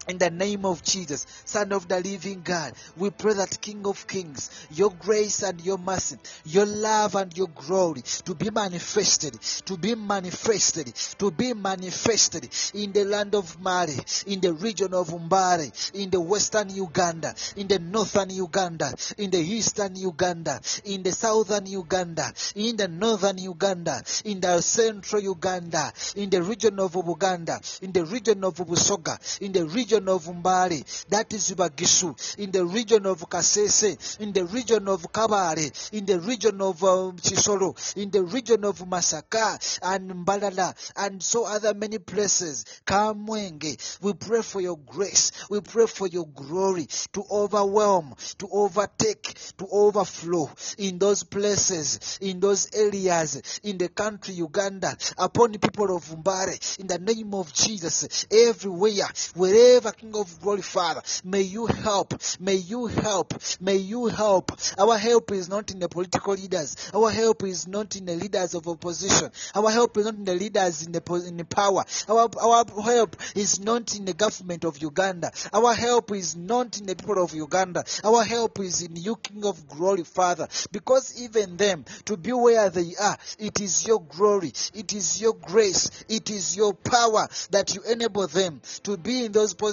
In 0.08 0.18
the 0.18 0.32
name 0.32 0.66
of 0.66 0.82
Jesus, 0.82 1.28
Son 1.46 1.72
of 1.72 1.88
the 1.88 2.00
living 2.00 2.42
God, 2.44 2.74
we 2.98 3.12
pray 3.12 3.34
that 3.36 3.62
King 3.62 3.86
of 3.86 4.08
Kings, 4.08 4.50
your 4.72 4.90
grace 4.90 5.44
and 5.44 5.62
your 5.62 5.78
mercy, 5.78 6.18
your 6.44 6.66
love 6.66 7.14
and 7.14 7.36
your 7.38 7.50
glory 7.50 8.02
to 8.26 8.34
be 8.34 8.50
manifested, 8.50 9.40
to 9.66 9.78
be 9.78 9.94
manifested, 9.94 10.88
to 11.20 11.30
be 11.30 11.54
manifested 11.54 12.50
in 12.74 12.92
the 12.94 13.04
land 13.06 13.36
of 13.36 13.62
Mali, 13.62 13.96
in 14.26 14.42
the 14.42 14.54
region 14.54 14.96
of 14.96 15.10
Mbale, 15.10 15.72
in 15.94 16.10
the 16.10 16.20
western 16.20 16.70
Uganda, 16.72 17.36
in 17.56 17.68
the 17.68 17.78
northern 17.78 18.32
Uganda, 18.32 18.92
in 19.20 19.30
the 19.30 19.40
eastern 19.40 19.96
Uganda, 19.96 20.60
in 20.84 21.04
the 21.04 21.12
southern 21.12 21.68
Uganda, 21.68 22.34
in 22.56 22.76
the 22.76 22.88
northern 22.88 23.38
Uganda, 23.38 24.02
in 24.26 24.40
the 24.42 24.62
central 24.62 25.22
Uganda, 25.22 25.94
in 26.16 26.32
the 26.32 26.42
region 26.42 26.80
of 26.80 26.96
Uganda, 26.96 27.62
in 27.84 27.92
the 27.92 28.04
region 28.04 28.44
of 28.44 28.56
Busoga, 28.56 29.20
in 29.42 29.52
the 29.52 29.66
region 29.68 29.91
of 29.94 30.26
Mbale, 30.26 31.08
that 31.10 31.34
is 31.34 31.52
Bagishu, 31.52 32.38
in 32.38 32.52
the 32.52 32.66
region 32.66 33.06
of 33.06 33.20
Kasese, 33.30 34.20
in 34.20 34.32
the 34.34 34.46
region 34.46 34.88
of 34.88 35.02
Kabale, 35.12 35.92
in 35.94 36.06
the 36.06 36.20
region 36.20 36.62
of 36.62 36.84
um, 36.84 37.18
Kisoro, 37.18 37.76
in 37.98 38.12
the 38.12 38.24
region 38.24 38.64
of 38.66 38.80
Masaka 38.80 39.80
and 39.84 40.26
Mbalala, 40.26 40.74
and 40.96 41.22
so 41.22 41.46
other 41.46 41.74
many 41.74 41.98
places. 41.98 42.66
Kamwenge, 42.86 44.00
we 44.02 44.14
pray 44.14 44.42
for 44.42 44.62
your 44.62 44.78
grace, 44.78 45.32
we 45.50 45.62
pray 45.62 45.88
for 45.88 46.08
your 46.08 46.28
glory 46.28 46.88
to 47.14 47.24
overwhelm, 47.32 48.14
to 48.38 48.48
overtake, 48.52 49.34
to 49.58 49.68
overflow 49.72 50.50
in 50.78 51.00
those 51.00 51.24
places, 51.24 52.20
in 52.22 52.40
those 52.40 52.70
areas, 52.74 53.60
in 53.64 53.78
the 53.78 53.90
country 53.90 54.36
Uganda, 54.36 54.96
upon 55.18 55.52
the 55.52 55.60
people 55.60 55.96
of 55.96 56.04
Mbale, 56.06 56.80
in 56.80 56.88
the 56.88 57.00
name 57.00 57.34
of 57.34 57.52
Jesus, 57.54 58.26
everywhere, 58.32 59.08
wherever 59.36 59.81
King 59.90 60.16
of 60.16 60.40
Glory, 60.40 60.62
Father, 60.62 61.02
may 61.24 61.42
you 61.42 61.66
help, 61.66 62.14
may 62.40 62.56
you 62.56 62.86
help, 62.86 63.34
may 63.60 63.78
you 63.78 64.06
help. 64.08 64.52
Our 64.78 64.98
help 64.98 65.32
is 65.32 65.50
not 65.50 65.72
in 65.72 65.80
the 65.80 65.90
political 65.90 66.36
leaders, 66.36 66.92
our 66.94 67.10
help 67.10 67.44
is 67.44 67.68
not 67.68 67.96
in 67.96 68.06
the 68.06 68.14
leaders 68.16 68.54
of 68.54 68.68
opposition, 68.68 69.32
our 69.56 69.72
help 69.72 69.98
is 69.98 70.06
not 70.06 70.14
in 70.14 70.26
the 70.26 70.36
leaders 70.36 70.86
in 70.86 70.92
the, 70.92 71.24
in 71.28 71.38
the 71.38 71.46
power, 71.46 71.84
our, 72.08 72.30
our 72.40 72.66
help 72.84 73.16
is 73.36 73.60
not 73.60 73.96
in 73.96 74.06
the 74.06 74.14
government 74.14 74.64
of 74.66 74.78
Uganda, 74.78 75.32
our 75.52 75.74
help 75.74 76.12
is 76.12 76.36
not 76.36 76.80
in 76.80 76.86
the 76.86 76.96
people 76.96 77.24
of 77.24 77.34
Uganda, 77.34 77.84
our 78.04 78.24
help 78.24 78.60
is 78.60 78.84
in 78.84 78.96
you, 78.96 79.16
King 79.16 79.46
of 79.46 79.68
Glory, 79.68 80.04
Father, 80.04 80.48
because 80.72 81.20
even 81.20 81.58
them 81.58 81.86
to 82.06 82.18
be 82.18 82.32
where 82.34 82.70
they 82.70 82.94
are, 83.02 83.18
it 83.40 83.60
is 83.60 83.88
your 83.88 84.02
glory, 84.02 84.52
it 84.76 84.94
is 84.94 85.20
your 85.20 85.34
grace, 85.34 85.90
it 86.08 86.30
is 86.30 86.56
your 86.56 86.76
power 86.76 87.28
that 87.50 87.74
you 87.74 87.82
enable 87.90 88.28
them 88.28 88.62
to 88.84 88.96
be 88.98 89.26
in 89.26 89.32
those 89.32 89.56
positions. 89.56 89.71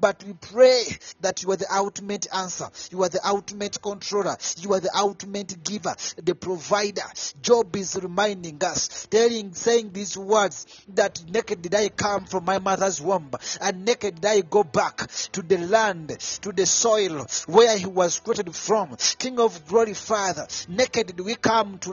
But 0.00 0.24
we 0.24 0.32
pray 0.34 0.84
that 1.20 1.42
you 1.42 1.50
are 1.52 1.56
the 1.56 1.72
ultimate 1.74 2.26
answer, 2.34 2.66
you 2.90 3.02
are 3.02 3.08
the 3.08 3.20
ultimate 3.26 3.80
controller, 3.82 4.36
you 4.58 4.72
are 4.72 4.80
the 4.80 4.90
ultimate 4.96 5.62
giver, 5.64 5.94
the 6.22 6.34
provider. 6.34 7.02
Job 7.42 7.74
is 7.76 7.98
reminding 8.00 8.62
us, 8.62 9.06
telling, 9.10 9.54
saying 9.54 9.92
these 9.92 10.16
words 10.16 10.66
that 10.94 11.22
naked 11.30 11.62
did 11.62 11.74
I 11.74 11.88
come 11.88 12.24
from 12.24 12.44
my 12.44 12.58
mother's 12.58 13.00
womb, 13.00 13.30
and 13.60 13.84
naked 13.84 14.20
did 14.20 14.26
I 14.26 14.40
go 14.40 14.64
back 14.64 15.10
to 15.32 15.42
the 15.42 15.58
land, 15.58 16.08
to 16.42 16.52
the 16.52 16.66
soil 16.66 17.26
where 17.46 17.76
he 17.76 17.86
was 17.86 18.20
created 18.20 18.54
from. 18.54 18.96
King 19.18 19.40
of 19.40 19.66
glory, 19.66 19.94
Father, 19.94 20.46
naked 20.68 21.08
did 21.08 21.20
we 21.20 21.34
come 21.34 21.78
to 21.78 21.90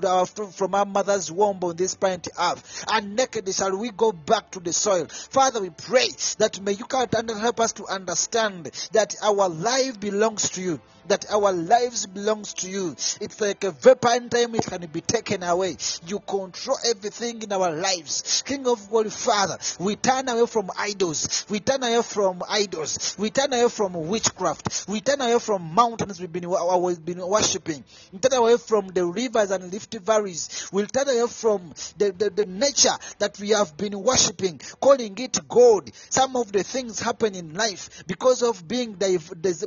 from 0.51 0.75
our 0.75 0.85
mother's 0.85 1.31
womb 1.31 1.59
on 1.61 1.75
this 1.75 1.95
planet 1.95 2.27
earth, 2.39 2.85
and 2.91 3.15
naked 3.15 3.53
shall 3.53 3.75
we 3.75 3.91
go 3.91 4.11
back 4.11 4.51
to 4.51 4.59
the 4.59 4.73
soil. 4.73 5.07
Father, 5.07 5.61
we 5.61 5.69
pray 5.69 6.07
that 6.37 6.59
may 6.61 6.73
you 6.73 6.85
come 7.07 7.29
and 7.29 7.39
help 7.39 7.59
us 7.59 7.73
to 7.73 7.85
understand 7.87 8.71
that 8.93 9.15
our 9.23 9.49
life 9.49 9.99
belongs 9.99 10.49
to 10.51 10.61
you 10.61 10.79
that 11.07 11.25
our 11.31 11.51
lives 11.51 12.05
belongs 12.05 12.53
to 12.55 12.69
you. 12.69 12.91
It's 13.21 13.39
like 13.39 13.63
a 13.63 13.71
vapor 13.71 14.13
in 14.15 14.29
time 14.29 14.55
it 14.55 14.65
can 14.65 14.85
be 14.87 15.01
taken 15.01 15.43
away. 15.43 15.77
You 16.05 16.19
control 16.19 16.77
everything 16.85 17.41
in 17.41 17.51
our 17.51 17.71
lives. 17.71 18.43
King 18.45 18.67
of 18.67 18.89
glory, 18.89 19.09
Father, 19.09 19.57
we 19.79 19.95
turn 19.95 20.27
away 20.29 20.45
from 20.45 20.69
idols. 20.77 21.45
We 21.49 21.59
turn 21.59 21.83
away 21.83 22.01
from 22.01 22.43
idols. 22.49 23.15
We 23.17 23.29
turn 23.29 23.53
away 23.53 23.69
from 23.69 23.93
witchcraft. 24.07 24.87
We 24.87 25.01
turn 25.01 25.21
away 25.21 25.39
from 25.39 25.73
mountains 25.73 26.19
we've 26.19 26.31
been, 26.31 26.49
we've 26.49 27.05
been 27.05 27.25
worshipping. 27.25 27.83
We 28.11 28.19
turn 28.19 28.37
away 28.37 28.57
from 28.57 28.87
the 28.87 29.05
rivers 29.05 29.51
and 29.51 29.71
lifted 29.71 30.03
valleys. 30.03 30.69
We 30.71 30.85
turn 30.85 31.09
away 31.09 31.27
from 31.27 31.73
the, 31.97 32.11
the, 32.11 32.29
the 32.29 32.45
nature 32.45 32.95
that 33.19 33.39
we 33.39 33.49
have 33.49 33.77
been 33.77 34.01
worshipping, 34.01 34.59
calling 34.79 35.17
it 35.17 35.39
God. 35.47 35.91
Some 36.09 36.35
of 36.35 36.51
the 36.51 36.63
things 36.63 36.96
happen 36.99 37.35
in 37.35 37.53
life 37.53 38.03
because 38.07 38.41
of 38.43 38.67
being 38.67 38.93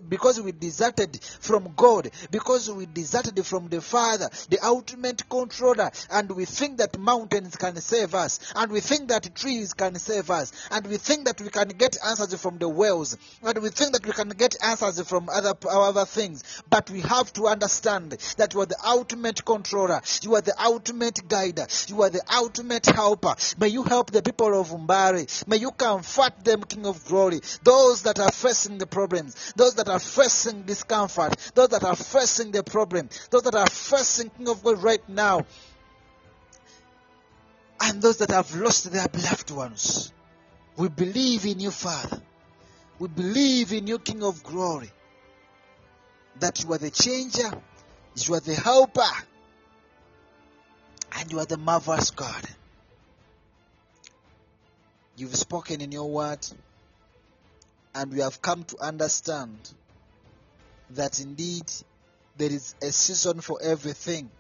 because 0.08 0.40
we 0.40 0.52
deserted 0.52 1.22
from 1.22 1.72
God, 1.76 2.10
because 2.30 2.70
we 2.70 2.86
deserted 2.86 3.44
from 3.46 3.68
the 3.68 3.80
Father, 3.80 4.28
the 4.48 4.58
ultimate 4.64 5.28
controller, 5.28 5.90
and 6.10 6.30
we 6.30 6.44
think 6.44 6.78
that 6.78 6.98
mountains 6.98 7.56
can 7.56 7.76
save 7.76 8.14
us, 8.14 8.40
and 8.56 8.70
we 8.72 8.80
think 8.80 9.08
that 9.08 9.34
trees 9.34 9.72
can 9.74 9.94
save 9.96 10.30
us, 10.30 10.52
and 10.70 10.86
we 10.86 10.96
think 10.96 11.26
that 11.26 11.40
we 11.40 11.48
can 11.48 11.68
get 11.68 11.96
answers 12.04 12.34
from 12.40 12.58
the 12.58 12.68
wells, 12.68 13.16
and 13.42 13.58
we 13.62 13.68
think 13.70 13.92
that 13.92 14.06
we 14.06 14.12
can 14.12 14.28
get 14.30 14.56
answers 14.62 15.00
from 15.02 15.28
other 15.28 15.54
other 15.70 16.04
things. 16.04 16.62
But 16.68 16.90
we 16.90 17.00
have 17.02 17.32
to 17.34 17.46
understand 17.46 18.12
that 18.36 18.54
you 18.54 18.60
are 18.60 18.66
the 18.66 18.76
ultimate 18.84 19.44
controller, 19.44 20.00
you 20.22 20.34
are 20.34 20.40
the 20.42 20.54
ultimate 20.62 21.28
guider, 21.28 21.66
you 21.86 22.02
are 22.02 22.10
the 22.10 22.22
ultimate 22.34 22.86
helper. 22.86 23.34
May 23.58 23.68
you 23.68 23.82
help 23.82 24.10
the 24.10 24.22
people 24.22 24.58
of 24.60 24.68
Mbale. 24.70 25.46
May 25.46 25.56
you 25.58 25.70
comfort 25.72 26.44
them, 26.44 26.62
King 26.64 26.86
of 26.86 27.04
Glory. 27.04 27.19
Those 27.62 28.02
that 28.02 28.18
are 28.18 28.32
facing 28.32 28.78
the 28.78 28.86
problems, 28.86 29.52
those 29.56 29.74
that 29.74 29.88
are 29.88 29.98
facing 29.98 30.62
discomfort, 30.62 31.36
those 31.54 31.68
that 31.68 31.84
are 31.84 31.96
facing 31.96 32.52
the 32.52 32.62
problem, 32.62 33.08
those 33.30 33.42
that 33.42 33.54
are 33.54 33.68
facing 33.68 34.30
King 34.30 34.48
of 34.48 34.62
God 34.62 34.82
right 34.82 35.06
now, 35.08 35.44
and 37.82 38.00
those 38.00 38.18
that 38.18 38.30
have 38.30 38.54
lost 38.54 38.90
their 38.90 39.08
beloved 39.08 39.50
ones. 39.50 40.12
We 40.76 40.88
believe 40.88 41.46
in 41.46 41.60
you, 41.60 41.70
Father. 41.70 42.22
We 42.98 43.08
believe 43.08 43.72
in 43.72 43.86
you, 43.86 43.98
King 43.98 44.22
of 44.22 44.42
Glory, 44.42 44.90
that 46.38 46.62
you 46.62 46.72
are 46.72 46.78
the 46.78 46.90
changer, 46.90 47.50
you 48.16 48.34
are 48.34 48.40
the 48.40 48.54
helper, 48.54 49.02
and 51.18 51.32
you 51.32 51.38
are 51.38 51.46
the 51.46 51.56
marvelous 51.56 52.10
God. 52.10 52.44
You've 55.16 55.36
spoken 55.36 55.80
in 55.80 55.92
your 55.92 56.08
word, 56.10 56.46
and 57.94 58.12
we 58.12 58.20
have 58.20 58.40
come 58.40 58.64
to 58.64 58.78
understand 58.78 59.58
that 60.90 61.20
indeed 61.20 61.70
there 62.36 62.50
is 62.50 62.74
a 62.82 62.90
season 62.90 63.40
for 63.40 63.60
everything. 63.62 64.30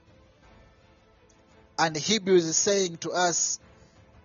And 1.78 1.96
Hebrews 1.96 2.44
is 2.44 2.56
saying 2.56 2.98
to 2.98 3.10
us 3.10 3.58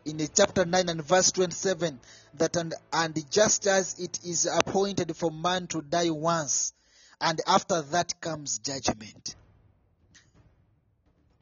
in 0.05 0.19
chapter 0.33 0.65
9 0.65 0.89
and 0.89 1.03
verse 1.03 1.31
27 1.31 1.99
that 2.35 2.55
and, 2.55 2.73
and 2.93 3.31
just 3.31 3.65
as 3.67 3.99
it 3.99 4.19
is 4.23 4.45
appointed 4.45 5.15
for 5.15 5.31
man 5.31 5.67
to 5.67 5.81
die 5.81 6.09
once, 6.09 6.73
and 7.19 7.39
after 7.47 7.81
that 7.81 8.19
comes 8.21 8.59
judgment. 8.59 9.35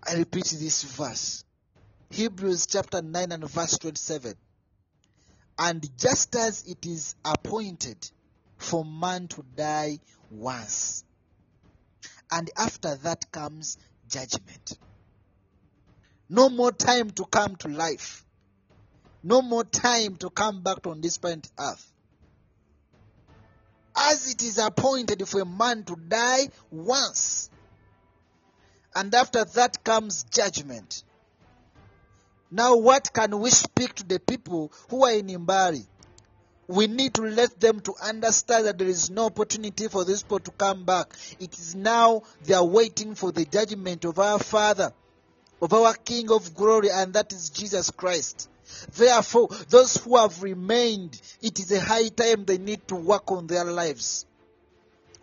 I 0.07 0.15
repeat 0.15 0.45
this 0.45 0.83
verse. 0.83 1.43
Hebrews 2.11 2.67
chapter 2.67 3.01
9 3.01 3.31
and 3.31 3.49
verse 3.49 3.77
27. 3.79 4.35
And 5.65 5.97
just 5.97 6.35
as 6.35 6.65
it 6.67 6.85
is 6.85 7.15
appointed 7.23 8.11
for 8.57 8.83
man 8.83 9.29
to 9.29 9.45
die 9.55 9.99
once, 10.29 11.05
and 12.29 12.49
after 12.57 12.95
that 12.95 13.31
comes 13.31 13.77
judgment. 14.09 14.77
No 16.27 16.49
more 16.49 16.73
time 16.73 17.11
to 17.11 17.23
come 17.23 17.55
to 17.55 17.69
life. 17.69 18.25
No 19.23 19.41
more 19.41 19.63
time 19.63 20.17
to 20.17 20.29
come 20.29 20.63
back 20.63 20.85
on 20.85 20.99
this 20.99 21.17
planet 21.17 21.49
earth. 21.57 21.93
As 23.95 24.29
it 24.33 24.43
is 24.43 24.57
appointed 24.57 25.25
for 25.29 25.39
a 25.39 25.45
man 25.45 25.85
to 25.85 25.95
die 25.95 26.49
once, 26.71 27.49
and 28.93 29.15
after 29.15 29.45
that 29.45 29.81
comes 29.85 30.25
judgment. 30.25 31.03
Now, 32.55 32.75
what 32.75 33.11
can 33.11 33.39
we 33.39 33.49
speak 33.49 33.95
to 33.95 34.03
the 34.03 34.19
people 34.19 34.71
who 34.87 35.03
are 35.05 35.11
in 35.11 35.25
Mbale? 35.25 35.87
We 36.67 36.85
need 36.85 37.15
to 37.15 37.23
let 37.23 37.59
them 37.59 37.79
to 37.79 37.95
understand 37.99 38.67
that 38.67 38.77
there 38.77 38.87
is 38.87 39.09
no 39.09 39.25
opportunity 39.25 39.87
for 39.87 40.05
these 40.05 40.21
people 40.21 40.39
to 40.41 40.51
come 40.51 40.85
back. 40.85 41.07
It 41.39 41.57
is 41.57 41.73
now 41.73 42.21
they 42.45 42.53
are 42.53 42.63
waiting 42.63 43.15
for 43.15 43.31
the 43.31 43.45
judgment 43.45 44.05
of 44.05 44.19
our 44.19 44.37
Father, 44.37 44.93
of 45.63 45.73
our 45.73 45.95
King 45.95 46.29
of 46.29 46.53
glory, 46.53 46.91
and 46.91 47.11
that 47.15 47.33
is 47.33 47.49
Jesus 47.49 47.89
Christ. 47.89 48.47
Therefore, 48.97 49.49
those 49.69 49.97
who 49.97 50.15
have 50.17 50.43
remained, 50.43 51.19
it 51.41 51.57
is 51.59 51.71
a 51.71 51.79
high 51.79 52.09
time 52.09 52.45
they 52.45 52.59
need 52.59 52.87
to 52.89 52.95
work 52.95 53.31
on 53.31 53.47
their 53.47 53.65
lives. 53.65 54.27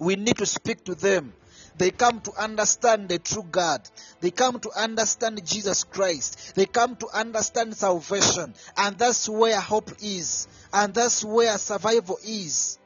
We 0.00 0.16
need 0.16 0.38
to 0.38 0.46
speak 0.46 0.82
to 0.86 0.96
them. 0.96 1.32
They 1.76 1.90
come 1.90 2.20
to 2.20 2.32
understand 2.32 3.08
the 3.08 3.18
true 3.18 3.46
God. 3.50 3.88
They 4.20 4.30
come 4.30 4.60
to 4.60 4.70
understand 4.76 5.44
Jesus 5.46 5.84
Christ. 5.84 6.54
They 6.54 6.66
come 6.66 6.96
to 6.96 7.08
understand 7.12 7.74
salvation. 7.74 8.54
And 8.76 8.98
that's 8.98 9.28
where 9.28 9.58
hope 9.60 9.90
is. 10.02 10.46
And 10.72 10.92
that's 10.92 11.24
where 11.24 11.56
survival 11.58 12.18
is. 12.24 12.78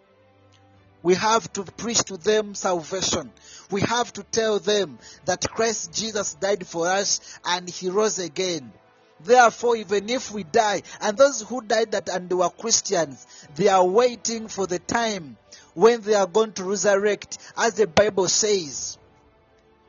We 1.02 1.14
have 1.16 1.52
to 1.52 1.64
preach 1.64 2.04
to 2.04 2.16
them 2.16 2.54
salvation. 2.54 3.30
We 3.70 3.82
have 3.82 4.12
to 4.14 4.22
tell 4.22 4.58
them 4.58 4.98
that 5.26 5.46
Christ 5.50 5.92
Jesus 5.92 6.34
died 6.34 6.66
for 6.66 6.86
us 6.86 7.20
and 7.44 7.68
he 7.68 7.90
rose 7.90 8.18
again. 8.18 8.72
Therefore, 9.20 9.76
even 9.76 10.08
if 10.08 10.32
we 10.32 10.44
die, 10.44 10.82
and 11.00 11.16
those 11.16 11.42
who 11.42 11.62
died 11.62 11.92
that 11.92 12.08
and 12.08 12.30
were 12.32 12.50
Christians, 12.50 13.26
they 13.54 13.68
are 13.68 13.84
waiting 13.84 14.48
for 14.48 14.66
the 14.66 14.78
time 14.78 15.36
when 15.74 16.00
they 16.00 16.14
are 16.14 16.26
going 16.26 16.52
to 16.52 16.64
resurrect, 16.64 17.38
as 17.56 17.74
the 17.74 17.86
Bible 17.86 18.28
says. 18.28 18.98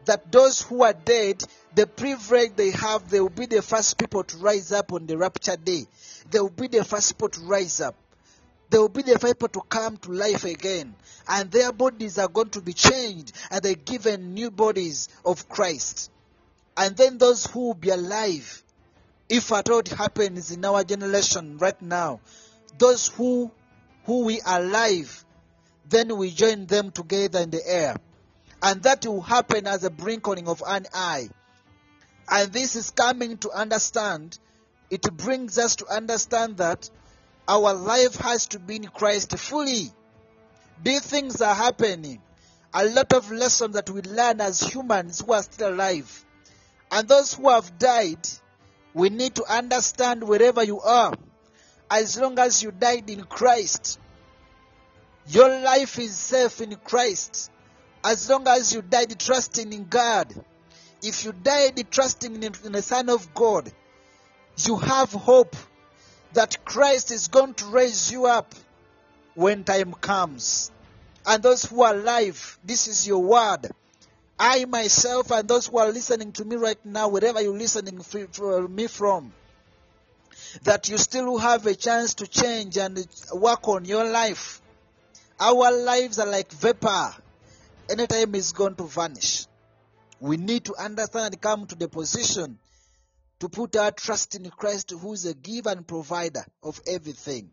That 0.06 0.32
those 0.32 0.62
who 0.62 0.84
are 0.84 0.94
dead, 0.94 1.44
the 1.74 1.88
privilege 1.88 2.52
they 2.56 2.72
have, 2.72 3.10
they 3.10 3.20
will 3.20 3.30
be 3.30 3.48
the 3.48 3.62
first 3.62 3.98
people 3.98 4.24
to 4.24 4.38
rise 4.38 4.72
up 4.72 4.94
on 4.94 5.08
the 5.08 5.18
rapture 5.18 5.58
day. 5.58 5.88
They 6.30 6.40
will 6.40 6.50
be 6.50 6.68
the 6.68 6.84
first 6.84 7.14
people 7.14 7.30
to 7.30 7.42
rise 7.42 7.82
up. 7.82 7.96
They 8.70 8.78
will 8.78 8.90
be 8.90 9.02
the 9.02 9.18
first 9.18 9.36
people 9.36 9.48
to 9.50 9.62
come 9.68 9.98
to 9.98 10.12
life 10.12 10.44
again. 10.44 10.94
And 11.28 11.50
their 11.50 11.72
bodies 11.72 12.20
are 12.20 12.28
going 12.28 12.50
to 12.50 12.62
be 12.62 12.74
changed 12.74 13.32
and 13.50 13.64
they're 13.64 13.74
given 13.74 14.36
new 14.36 14.52
bodies 14.52 15.10
of 15.24 15.50
Christ. 15.50 16.12
And 16.78 16.96
then 16.96 17.18
those 17.18 17.48
who 17.48 17.68
will 17.68 17.74
be 17.74 17.90
alive, 17.90 18.64
if 19.30 19.52
at 19.52 19.70
all 19.70 19.80
it 19.80 19.88
happens 19.88 20.52
in 20.52 20.64
our 20.66 20.84
generation 20.84 21.58
right 21.58 21.82
now, 21.82 22.20
those 22.78 23.08
who 23.08 23.52
who 24.06 24.26
we 24.26 24.40
are 24.42 24.60
alive, 24.62 25.25
then 25.90 26.16
we 26.18 26.32
join 26.32 26.66
them 26.66 26.92
together 26.92 27.40
in 27.40 27.50
the 27.50 27.62
air. 27.66 27.96
And 28.62 28.82
that 28.84 29.06
will 29.06 29.22
happen 29.22 29.68
as 29.68 29.84
a 29.84 29.90
blinkling 29.90 30.48
of 30.48 30.64
an 30.66 30.86
eye. 30.94 31.30
And 32.30 32.52
this 32.52 32.76
is 32.76 32.92
coming 32.92 33.38
to 33.40 33.52
understand, 33.52 34.40
it 34.90 35.04
brings 35.16 35.58
us 35.58 35.76
to 35.78 35.88
understand 35.88 36.58
that 36.58 36.90
our 37.48 37.74
life 37.74 38.16
has 38.16 38.48
to 38.48 38.60
be 38.60 38.78
in 38.78 38.86
Christ 38.86 39.38
fully. 39.38 39.92
These 40.84 41.02
things 41.02 41.42
are 41.42 41.54
happening. 41.54 42.22
A 42.74 42.86
lot 42.86 43.14
of 43.14 43.32
lessons 43.32 43.76
that 43.76 43.90
we 43.90 44.02
learn 44.02 44.42
as 44.42 44.60
humans 44.62 45.22
who 45.22 45.34
are 45.34 45.44
still 45.44 45.70
alive. 45.70 46.26
And 46.92 47.08
those 47.08 47.34
who 47.34 47.50
have 47.50 47.78
died, 47.78 48.28
we 48.94 49.10
need 49.10 49.36
to 49.36 49.46
understand 49.46 50.24
wherever 50.24 50.64
you 50.64 50.80
are, 50.82 51.14
as 51.90 52.18
long 52.18 52.40
as 52.40 52.64
you 52.64 52.72
died 52.72 53.10
in 53.10 53.24
Christ, 53.24 54.00
your 55.28 55.50
life 55.62 55.98
is 56.00 56.16
safe 56.16 56.62
in 56.62 56.76
Christ. 56.76 57.52
As 58.04 58.30
long 58.30 58.48
as 58.48 58.74
you 58.74 58.82
died 58.82 59.20
trusting 59.20 59.74
in 59.74 59.86
God, 59.86 60.34
if 61.02 61.26
you 61.26 61.34
died 61.34 61.84
trusting 61.90 62.44
in, 62.44 62.54
the 62.72 62.82
Son 62.82 63.10
of 63.10 63.34
God, 63.34 63.72
you 64.58 64.78
have 64.78 65.12
hope 65.12 65.56
that 66.34 66.64
Christ 66.64 67.12
is 67.12 67.28
going 67.28 67.54
to 67.56 67.66
raise 67.66 68.12
you 68.12 68.26
up 68.26 68.54
when 69.34 69.64
time 69.64 69.94
comes. 69.94 70.72
And 71.26 71.42
those 71.42 71.66
who 71.66 71.82
are 71.82 71.96
alive, 71.96 72.60
this 72.64 72.88
is 72.88 73.08
your 73.08 73.24
word. 73.24 73.72
I 74.38 74.66
myself 74.66 75.32
and 75.32 75.48
those 75.48 75.68
who 75.68 75.80
are 75.80 75.92
listening 75.92 76.34
to 76.34 76.46
me 76.46 76.58
right 76.58 76.84
now, 76.86 77.08
wherever 77.08 77.42
you're 77.42 77.58
listening 77.58 78.02
fr- 78.02 78.68
me 78.68 78.88
from, 78.88 79.34
that 80.64 80.90
you 80.90 80.98
still 80.98 81.38
have 81.38 81.66
a 81.66 81.74
chance 81.74 82.16
to 82.16 82.28
change 82.28 82.78
and 82.78 83.08
work 83.34 83.68
on 83.68 83.86
your 83.86 84.04
life. 84.04 84.62
Our 85.40 85.72
lives 85.72 86.20
are 86.20 86.28
like 86.28 86.52
vapor. 86.52 87.14
Anytime 87.90 88.36
it's 88.36 88.54
going 88.54 88.76
to 88.76 88.84
vanish. 88.84 89.48
We 90.20 90.38
need 90.38 90.66
to 90.66 90.76
understand 90.76 91.34
and 91.34 91.42
come 91.42 91.66
to 91.68 91.76
the 91.76 91.90
position 91.90 92.58
to 93.40 93.50
put 93.50 93.76
our 93.76 93.92
trust 93.92 94.36
in 94.36 94.50
Christ, 94.50 94.92
who 94.92 95.14
is 95.14 95.26
a 95.26 95.34
giver 95.34 95.70
and 95.70 95.86
provider 95.86 96.44
of 96.64 96.80
everything, 96.88 97.52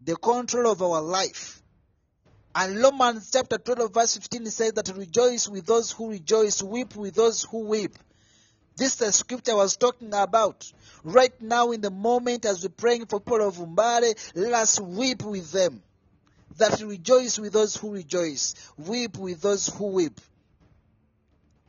the 0.00 0.16
control 0.16 0.70
of 0.70 0.82
our 0.82 1.00
life. 1.00 1.62
And 2.54 2.76
Romans 2.78 3.30
chapter 3.32 3.58
12, 3.58 3.94
verse 3.94 4.16
15 4.16 4.46
says 4.46 4.72
that 4.72 4.88
rejoice 4.96 5.48
with 5.48 5.66
those 5.66 5.92
who 5.92 6.10
rejoice, 6.10 6.62
weep 6.62 6.96
with 6.96 7.14
those 7.14 7.44
who 7.44 7.60
weep. 7.66 7.96
This 8.76 8.92
is 8.92 8.96
the 8.96 9.12
scripture 9.12 9.52
I 9.52 9.56
was 9.56 9.76
talking 9.76 10.12
about. 10.12 10.70
Right 11.04 11.40
now, 11.40 11.70
in 11.70 11.80
the 11.80 11.90
moment, 11.90 12.44
as 12.44 12.62
we're 12.62 12.70
praying 12.70 13.06
for 13.06 13.20
people 13.20 13.46
of 13.46 13.56
Mbale, 13.56 14.14
let 14.34 14.52
us 14.54 14.80
weep 14.80 15.22
with 15.22 15.52
them. 15.52 15.82
That 16.58 16.80
rejoice 16.80 17.38
with 17.38 17.52
those 17.52 17.76
who 17.76 17.92
rejoice, 17.92 18.54
weep 18.76 19.18
with 19.18 19.42
those 19.42 19.68
who 19.68 19.88
weep. 19.88 20.20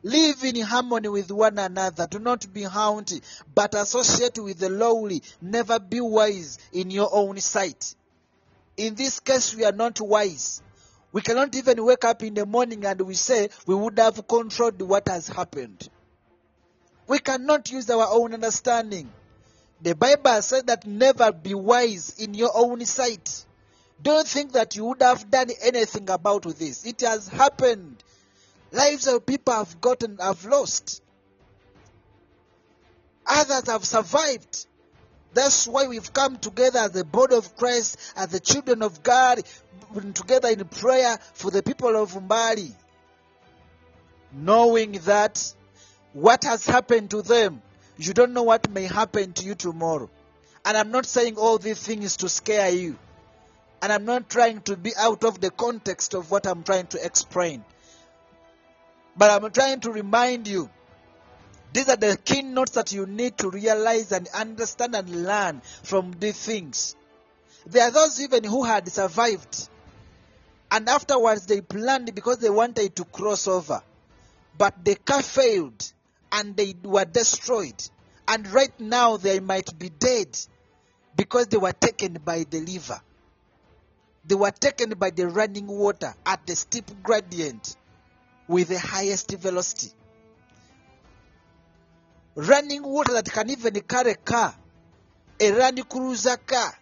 Live 0.02 0.44
in 0.44 0.60
harmony 0.60 1.08
with 1.08 1.30
one 1.30 1.58
another. 1.58 2.06
Do 2.06 2.20
not 2.20 2.52
be 2.52 2.62
haughty, 2.62 3.20
but 3.54 3.74
associate 3.74 4.38
with 4.38 4.58
the 4.58 4.70
lowly. 4.70 5.22
Never 5.42 5.78
be 5.80 6.00
wise 6.00 6.58
in 6.72 6.90
your 6.90 7.10
own 7.12 7.40
sight. 7.40 7.94
In 8.76 8.94
this 8.94 9.18
case, 9.18 9.54
we 9.54 9.64
are 9.64 9.72
not 9.72 10.00
wise. 10.00 10.62
We 11.10 11.20
cannot 11.20 11.54
even 11.56 11.84
wake 11.84 12.04
up 12.04 12.22
in 12.22 12.34
the 12.34 12.46
morning 12.46 12.84
and 12.84 13.00
we 13.00 13.14
say 13.14 13.48
we 13.66 13.74
would 13.74 13.98
have 13.98 14.26
controlled 14.28 14.80
what 14.82 15.08
has 15.08 15.26
happened. 15.26 15.88
We 17.08 17.18
cannot 17.18 17.70
use 17.72 17.90
our 17.90 18.06
own 18.08 18.34
understanding. 18.34 19.10
The 19.80 19.94
Bible 19.94 20.42
says 20.42 20.64
that 20.64 20.86
never 20.86 21.32
be 21.32 21.54
wise 21.54 22.14
in 22.18 22.34
your 22.34 22.50
own 22.54 22.84
sight. 22.84 23.46
Don't 24.00 24.26
think 24.26 24.52
that 24.52 24.76
you 24.76 24.84
would 24.86 25.02
have 25.02 25.30
done 25.30 25.48
anything 25.62 26.08
about 26.10 26.42
this. 26.42 26.84
It 26.86 27.00
has 27.00 27.28
happened. 27.28 28.02
Lives 28.70 29.06
of 29.06 29.26
people 29.26 29.54
have 29.54 29.80
gotten, 29.80 30.18
have 30.18 30.44
lost. 30.44 31.02
Others 33.26 33.68
have 33.68 33.84
survived. 33.84 34.66
That's 35.34 35.66
why 35.66 35.86
we've 35.86 36.12
come 36.12 36.36
together 36.38 36.78
as 36.80 36.92
the 36.92 37.04
body 37.04 37.36
of 37.36 37.56
Christ, 37.56 37.98
as 38.16 38.28
the 38.28 38.40
children 38.40 38.82
of 38.82 39.02
God, 39.02 39.42
together 40.14 40.48
in 40.48 40.64
prayer 40.64 41.18
for 41.34 41.50
the 41.50 41.62
people 41.62 41.96
of 41.96 42.12
Mbale. 42.12 42.72
Knowing 44.32 44.92
that 45.04 45.54
what 46.12 46.44
has 46.44 46.64
happened 46.66 47.10
to 47.10 47.22
them, 47.22 47.62
you 47.96 48.14
don't 48.14 48.32
know 48.32 48.44
what 48.44 48.70
may 48.70 48.84
happen 48.84 49.32
to 49.34 49.44
you 49.44 49.54
tomorrow. 49.54 50.08
And 50.64 50.76
I'm 50.76 50.90
not 50.90 51.06
saying 51.06 51.36
all 51.36 51.58
these 51.58 51.80
things 51.82 52.18
to 52.18 52.28
scare 52.28 52.70
you. 52.70 52.96
And 53.80 53.92
I'm 53.92 54.04
not 54.04 54.28
trying 54.28 54.60
to 54.62 54.76
be 54.76 54.92
out 54.96 55.24
of 55.24 55.40
the 55.40 55.50
context 55.50 56.14
of 56.14 56.30
what 56.30 56.46
I'm 56.46 56.62
trying 56.64 56.88
to 56.88 57.04
explain. 57.04 57.64
But 59.16 59.30
I'm 59.30 59.50
trying 59.50 59.80
to 59.80 59.92
remind 59.92 60.48
you 60.48 60.70
these 61.72 61.88
are 61.88 61.96
the 61.96 62.16
key 62.24 62.42
notes 62.42 62.72
that 62.72 62.92
you 62.92 63.06
need 63.06 63.38
to 63.38 63.50
realize 63.50 64.10
and 64.12 64.26
understand 64.34 64.94
and 64.94 65.24
learn 65.24 65.60
from 65.82 66.12
these 66.18 66.38
things. 66.38 66.96
There 67.66 67.82
are 67.82 67.90
those 67.90 68.20
even 68.20 68.44
who 68.44 68.64
had 68.64 68.88
survived. 68.88 69.68
And 70.70 70.88
afterwards 70.88 71.46
they 71.46 71.60
planned 71.60 72.14
because 72.14 72.38
they 72.38 72.50
wanted 72.50 72.96
to 72.96 73.04
cross 73.04 73.46
over. 73.46 73.82
But 74.56 74.84
the 74.84 74.94
car 74.96 75.22
failed 75.22 75.92
and 76.32 76.56
they 76.56 76.74
were 76.82 77.04
destroyed. 77.04 77.82
And 78.26 78.46
right 78.52 78.78
now 78.80 79.16
they 79.16 79.40
might 79.40 79.78
be 79.78 79.88
dead 79.88 80.38
because 81.16 81.48
they 81.48 81.56
were 81.56 81.72
taken 81.72 82.14
by 82.24 82.44
the 82.48 82.60
river. 82.60 83.00
They 84.28 84.34
were 84.34 84.50
taken 84.50 84.90
by 84.90 85.10
the 85.10 85.26
running 85.26 85.66
water 85.66 86.14
at 86.24 86.46
the 86.46 86.54
steep 86.54 87.02
gradient 87.02 87.76
with 88.46 88.68
the 88.68 88.78
highest 88.78 89.30
velocity. 89.32 89.92
Running 92.34 92.82
water 92.82 93.14
that 93.14 93.30
can 93.32 93.50
even 93.50 93.74
carry 93.80 94.12
a 94.12 94.14
car, 94.14 94.54
a 95.40 95.52
running 95.52 95.84
cruiser 95.84 96.36
car. 96.36 96.72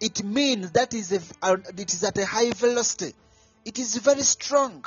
It 0.00 0.24
means 0.24 0.72
that 0.72 0.94
is 0.94 1.12
a, 1.12 1.20
uh, 1.42 1.56
it 1.76 1.92
is 1.92 2.02
at 2.04 2.18
a 2.18 2.26
high 2.26 2.50
velocity. 2.52 3.14
It 3.64 3.78
is 3.78 3.96
very 3.98 4.22
strong. 4.22 4.84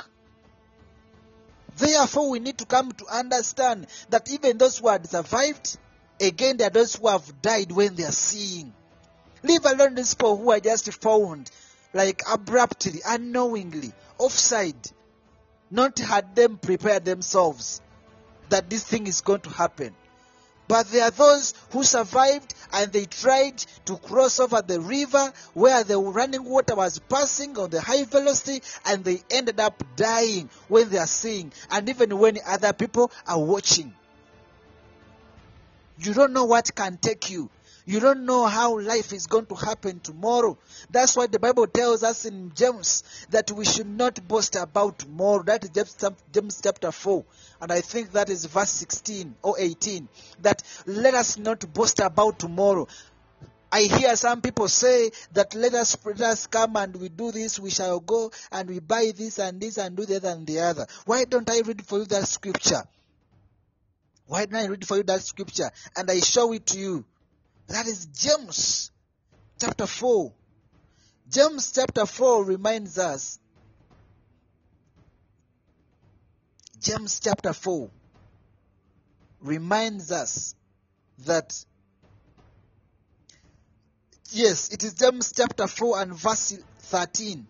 Therefore, 1.76 2.30
we 2.30 2.40
need 2.40 2.58
to 2.58 2.66
come 2.66 2.92
to 2.92 3.06
understand 3.06 3.86
that 4.10 4.30
even 4.30 4.58
those 4.58 4.78
who 4.78 4.88
had 4.88 5.08
survived, 5.08 5.78
Again, 6.22 6.56
there 6.56 6.68
are 6.68 6.70
those 6.70 6.94
who 6.94 7.08
have 7.08 7.42
died 7.42 7.72
when 7.72 7.96
they 7.96 8.04
are 8.04 8.12
seeing. 8.12 8.72
Leave 9.42 9.64
alone 9.64 9.96
these 9.96 10.14
people 10.14 10.36
who 10.36 10.52
are 10.52 10.60
just 10.60 10.92
found 11.02 11.50
like 11.92 12.22
abruptly, 12.30 13.00
unknowingly, 13.06 13.92
offside. 14.18 14.90
Not 15.70 15.98
had 15.98 16.34
them 16.36 16.58
prepared 16.58 17.04
themselves 17.04 17.80
that 18.50 18.68
this 18.68 18.84
thing 18.84 19.06
is 19.06 19.22
going 19.22 19.40
to 19.40 19.50
happen. 19.50 19.94
But 20.68 20.90
there 20.90 21.04
are 21.04 21.10
those 21.10 21.54
who 21.70 21.82
survived 21.84 22.54
and 22.72 22.92
they 22.92 23.04
tried 23.04 23.58
to 23.86 23.96
cross 23.96 24.40
over 24.40 24.62
the 24.62 24.80
river 24.80 25.32
where 25.54 25.84
the 25.84 25.98
running 25.98 26.44
water 26.44 26.74
was 26.74 26.98
passing 26.98 27.58
on 27.58 27.70
the 27.70 27.80
high 27.80 28.04
velocity 28.04 28.62
and 28.86 29.04
they 29.04 29.22
ended 29.30 29.60
up 29.60 29.82
dying 29.96 30.48
when 30.68 30.88
they 30.88 30.98
are 30.98 31.06
seeing 31.06 31.52
and 31.70 31.88
even 31.88 32.16
when 32.18 32.38
other 32.46 32.72
people 32.72 33.10
are 33.26 33.38
watching. 33.38 33.92
You 35.98 36.14
don't 36.14 36.32
know 36.32 36.44
what 36.44 36.74
can 36.74 36.96
take 36.96 37.30
you. 37.30 37.50
You 37.84 37.98
don't 37.98 38.26
know 38.26 38.46
how 38.46 38.78
life 38.78 39.12
is 39.12 39.26
going 39.26 39.46
to 39.46 39.54
happen 39.54 40.00
tomorrow. 40.00 40.56
That's 40.90 41.16
why 41.16 41.26
the 41.26 41.40
Bible 41.40 41.66
tells 41.66 42.02
us 42.04 42.24
in 42.24 42.52
James 42.54 43.02
that 43.30 43.50
we 43.50 43.64
should 43.64 43.88
not 43.88 44.26
boast 44.28 44.54
about 44.54 45.00
tomorrow. 45.00 45.42
That 45.42 45.64
is 45.64 45.96
James, 46.32 46.60
chapter 46.62 46.92
4. 46.92 47.24
And 47.60 47.72
I 47.72 47.80
think 47.80 48.12
that 48.12 48.30
is 48.30 48.44
verse 48.44 48.70
16 48.70 49.34
or 49.42 49.56
18. 49.58 50.08
That 50.42 50.62
let 50.86 51.14
us 51.14 51.38
not 51.38 51.72
boast 51.72 51.98
about 52.00 52.38
tomorrow. 52.38 52.86
I 53.72 53.82
hear 53.82 54.14
some 54.16 54.42
people 54.42 54.68
say 54.68 55.10
that 55.32 55.54
let 55.54 55.72
us, 55.72 55.96
let 56.04 56.20
us 56.20 56.46
come 56.46 56.76
and 56.76 56.94
we 56.94 57.08
do 57.08 57.32
this, 57.32 57.58
we 57.58 57.70
shall 57.70 58.00
go 58.00 58.30
and 58.52 58.68
we 58.68 58.80
buy 58.80 59.12
this 59.16 59.38
and 59.38 59.58
this 59.60 59.78
and 59.78 59.96
do 59.96 60.04
that 60.04 60.24
and 60.24 60.46
the 60.46 60.60
other. 60.60 60.86
Why 61.06 61.24
don't 61.24 61.48
I 61.48 61.60
read 61.60 61.84
for 61.84 62.00
you 62.00 62.04
that 62.04 62.28
scripture? 62.28 62.82
Why 64.26 64.44
don't 64.44 64.62
I 64.62 64.66
read 64.66 64.86
for 64.86 64.98
you 64.98 65.02
that 65.04 65.22
scripture 65.22 65.70
and 65.96 66.10
I 66.10 66.20
show 66.20 66.52
it 66.52 66.66
to 66.66 66.78
you? 66.78 67.04
That 67.68 67.86
is 67.86 68.06
James 68.06 68.90
chapter 69.60 69.86
4. 69.86 70.32
James 71.30 71.72
chapter 71.72 72.04
4 72.06 72.44
reminds 72.44 72.98
us. 72.98 73.38
James 76.80 77.20
chapter 77.20 77.52
4 77.52 77.88
reminds 79.40 80.10
us 80.10 80.54
that 81.26 81.64
yes, 84.30 84.68
it 84.70 84.82
is 84.82 84.94
James 84.94 85.32
chapter 85.32 85.66
4 85.66 86.02
and 86.02 86.14
verse 86.14 86.58
13. 86.80 87.46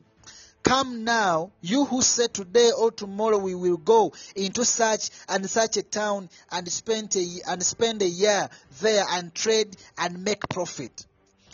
Come 0.62 1.02
now, 1.04 1.50
you 1.60 1.84
who 1.84 2.02
say 2.02 2.28
today 2.28 2.70
or 2.76 2.92
tomorrow 2.92 3.38
we 3.38 3.54
will 3.54 3.76
go 3.76 4.12
into 4.36 4.64
such 4.64 5.10
and 5.28 5.48
such 5.50 5.76
a 5.76 5.82
town 5.82 6.30
and 6.52 6.70
spend 6.70 7.16
a, 7.16 7.26
and 7.48 7.62
spend 7.62 8.00
a 8.02 8.08
year 8.08 8.48
there 8.80 9.04
and 9.10 9.34
trade 9.34 9.76
and 9.98 10.24
make 10.24 10.48
profit. 10.48 11.04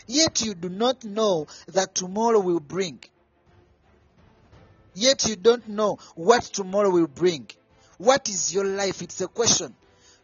Yet 0.05 0.41
you 0.41 0.53
do 0.53 0.69
not 0.69 1.03
know 1.03 1.47
that 1.69 1.95
tomorrow 1.95 2.39
will 2.39 2.59
bring. 2.59 2.99
Yet 4.93 5.27
you 5.27 5.35
don't 5.35 5.67
know 5.67 5.97
what 6.15 6.43
tomorrow 6.43 6.89
will 6.89 7.07
bring. 7.07 7.49
What 7.97 8.29
is 8.29 8.53
your 8.53 8.65
life? 8.65 9.01
It's 9.01 9.21
a 9.21 9.27
question. 9.27 9.75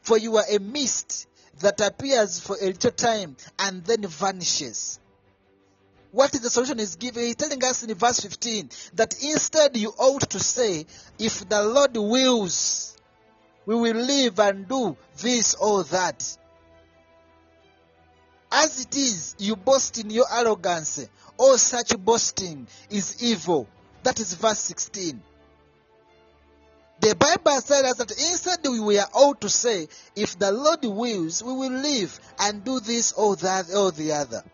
For 0.01 0.17
you 0.17 0.37
are 0.37 0.45
a 0.49 0.59
mist 0.59 1.27
that 1.59 1.81
appears 1.81 2.39
for 2.39 2.55
a 2.61 2.65
little 2.65 2.91
time 2.91 3.35
and 3.57 3.83
then 3.83 4.05
vanishes. 4.07 4.99
What 6.15 6.33
is 6.33 6.39
the 6.39 6.49
solution 6.49 6.79
is 6.79 6.95
giving? 6.95 7.25
He's 7.25 7.35
telling 7.35 7.61
us 7.61 7.83
in 7.83 7.93
verse 7.93 8.21
15 8.21 8.69
that 8.93 9.21
instead 9.21 9.75
you 9.75 9.89
ought 9.97 10.29
to 10.29 10.39
say, 10.39 10.85
if 11.19 11.49
the 11.49 11.61
Lord 11.61 11.97
wills, 11.97 12.95
we 13.65 13.75
will 13.75 13.97
live 13.97 14.39
and 14.39 14.65
do 14.65 14.95
this 15.17 15.55
or 15.55 15.83
that. 15.83 16.37
As 18.49 18.79
it 18.79 18.95
is, 18.95 19.35
you 19.39 19.57
boast 19.57 19.99
in 19.99 20.09
your 20.09 20.23
arrogance. 20.33 21.05
All 21.35 21.57
such 21.57 21.97
boasting 21.97 22.65
is 22.89 23.21
evil. 23.21 23.67
That 24.03 24.17
is 24.21 24.35
verse 24.35 24.59
16. 24.59 25.21
The 27.01 27.15
Bible 27.17 27.59
said 27.59 27.83
us 27.83 27.97
that 27.97 28.11
instead 28.11 28.59
we 28.63 28.79
were 28.79 29.03
ought 29.13 29.41
to 29.41 29.49
say, 29.49 29.89
if 30.15 30.39
the 30.39 30.53
Lord 30.53 30.85
wills, 30.85 31.43
we 31.43 31.51
will 31.51 31.73
live 31.73 32.17
and 32.39 32.63
do 32.63 32.79
this 32.79 33.11
or 33.11 33.35
that 33.35 33.65
or 33.75 33.91
the 33.91 34.13
other. 34.13 34.45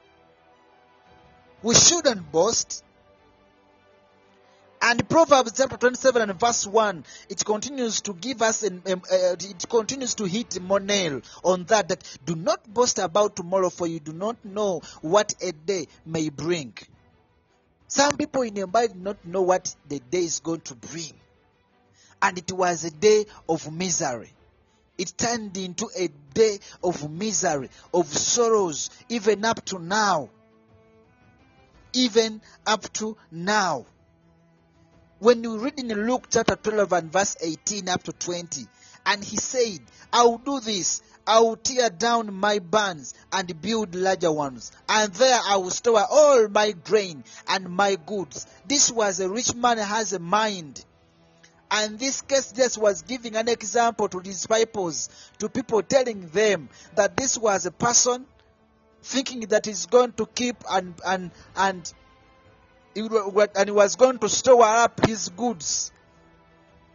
We 1.63 1.75
shouldn't 1.75 2.31
boast. 2.31 2.83
And 4.83 5.07
Proverbs 5.07 5.53
chapter 5.55 5.77
27 5.77 6.23
and 6.23 6.39
verse 6.39 6.65
1, 6.65 7.03
it 7.29 7.45
continues 7.45 8.01
to 8.01 8.15
give 8.15 8.41
us, 8.41 8.63
an, 8.63 8.81
um, 8.87 9.03
uh, 9.11 9.35
it 9.39 9.69
continues 9.69 10.15
to 10.15 10.25
hit 10.25 10.59
more 10.59 10.79
nail 10.79 11.21
on 11.43 11.65
that, 11.65 11.89
that 11.89 12.17
do 12.25 12.35
not 12.35 12.73
boast 12.73 12.97
about 12.97 13.35
tomorrow 13.35 13.69
for 13.69 13.85
you 13.85 13.99
do 13.99 14.11
not 14.11 14.43
know 14.43 14.81
what 15.01 15.35
a 15.39 15.51
day 15.51 15.87
may 16.03 16.29
bring. 16.29 16.73
Some 17.87 18.17
people 18.17 18.41
in 18.41 18.55
mind 18.73 18.93
do 18.93 18.99
not 18.99 19.23
know 19.23 19.43
what 19.43 19.75
the 19.87 19.99
day 19.99 20.23
is 20.23 20.39
going 20.39 20.61
to 20.61 20.75
bring. 20.75 21.13
And 22.19 22.39
it 22.39 22.51
was 22.51 22.83
a 22.83 22.91
day 22.91 23.25
of 23.47 23.71
misery. 23.71 24.33
It 24.97 25.13
turned 25.15 25.55
into 25.57 25.89
a 25.95 26.07
day 26.33 26.57
of 26.83 27.11
misery, 27.11 27.69
of 27.93 28.07
sorrows, 28.07 28.89
even 29.09 29.45
up 29.45 29.63
to 29.65 29.77
now 29.77 30.29
even 31.93 32.41
up 32.65 32.91
to 32.93 33.17
now. 33.31 33.85
When 35.19 35.43
you 35.43 35.59
read 35.59 35.79
in 35.79 35.87
Luke 35.89 36.27
chapter 36.31 36.55
12 36.55 36.93
and 36.93 37.11
verse 37.11 37.37
18 37.41 37.89
up 37.89 38.03
to 38.03 38.13
20, 38.13 38.65
and 39.05 39.23
he 39.23 39.37
said, 39.37 39.79
I 40.11 40.23
will 40.23 40.39
do 40.39 40.59
this. 40.59 41.01
I 41.25 41.39
will 41.39 41.55
tear 41.55 41.89
down 41.89 42.33
my 42.33 42.59
barns 42.59 43.13
and 43.31 43.61
build 43.61 43.93
larger 43.93 44.31
ones, 44.31 44.71
and 44.89 45.13
there 45.13 45.39
I 45.47 45.57
will 45.57 45.69
store 45.69 46.03
all 46.09 46.47
my 46.47 46.71
grain 46.71 47.23
and 47.47 47.69
my 47.69 47.95
goods. 47.95 48.47
This 48.67 48.91
was 48.91 49.19
a 49.19 49.29
rich 49.29 49.53
man 49.53 49.77
has 49.77 50.13
a 50.13 50.19
mind. 50.19 50.83
And 51.69 51.97
this 51.99 52.21
case 52.21 52.51
just 52.51 52.77
was 52.77 53.03
giving 53.03 53.35
an 53.35 53.47
example 53.47 54.09
to 54.09 54.19
disciples, 54.19 55.09
to 55.37 55.47
people 55.47 55.81
telling 55.83 56.27
them 56.29 56.67
that 56.95 57.15
this 57.15 57.37
was 57.37 57.65
a 57.65 57.71
person 57.71 58.25
thinking 59.01 59.41
that 59.41 59.65
he's 59.65 59.85
going 59.85 60.13
to 60.13 60.25
keep 60.25 60.57
and 60.69 60.93
and 61.05 61.31
and 61.55 61.93
he, 62.93 63.01
and 63.55 63.67
he 63.67 63.71
was 63.71 63.95
going 63.95 64.19
to 64.19 64.29
store 64.29 64.63
up 64.63 65.05
his 65.05 65.29
goods, 65.29 65.91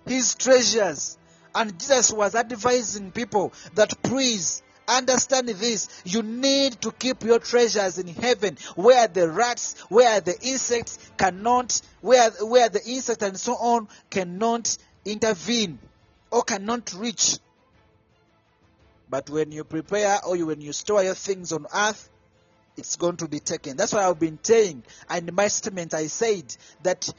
his 0.07 0.35
treasures. 0.35 1.19
And 1.55 1.79
Jesus 1.79 2.13
was 2.13 2.35
advising 2.35 3.13
people 3.13 3.53
that 3.75 4.03
please 4.03 4.63
understand 4.87 5.49
this. 5.49 5.89
You 6.05 6.23
need 6.23 6.81
to 6.83 6.93
keep 6.93 7.25
your 7.25 7.39
treasures 7.39 7.99
in 7.99 8.09
heaven 8.09 8.59
where 8.75 9.09
the 9.09 9.31
rats, 9.31 9.75
where 9.89 10.21
the 10.21 10.39
insects 10.43 10.99
cannot, 11.17 11.81
where, 12.03 12.31
where 12.43 12.69
the 12.69 12.85
insects 12.87 13.25
and 13.25 13.39
so 13.39 13.55
on 13.55 13.89
cannot 14.11 14.77
intervene 15.05 15.79
or 16.31 16.43
cannot 16.43 16.93
reach. 16.95 17.39
But 19.09 19.31
when 19.31 19.53
you 19.53 19.65
prepare 19.65 20.21
or 20.25 20.37
when 20.37 20.61
you 20.61 20.73
store 20.73 21.03
your 21.03 21.15
things 21.15 21.53
on 21.53 21.67
earth, 21.75 22.09
it's 22.77 22.97
going 22.97 23.17
to 23.19 23.29
be 23.29 23.41
taken. 23.41 23.77
That's 23.77 23.93
why 23.93 24.05
I've 24.07 24.19
been 24.19 24.39
saying. 24.43 24.83
And 25.09 25.33
my 25.33 25.49
statement, 25.49 25.95
I 25.95 26.09
said 26.09 26.55
that 26.83 27.13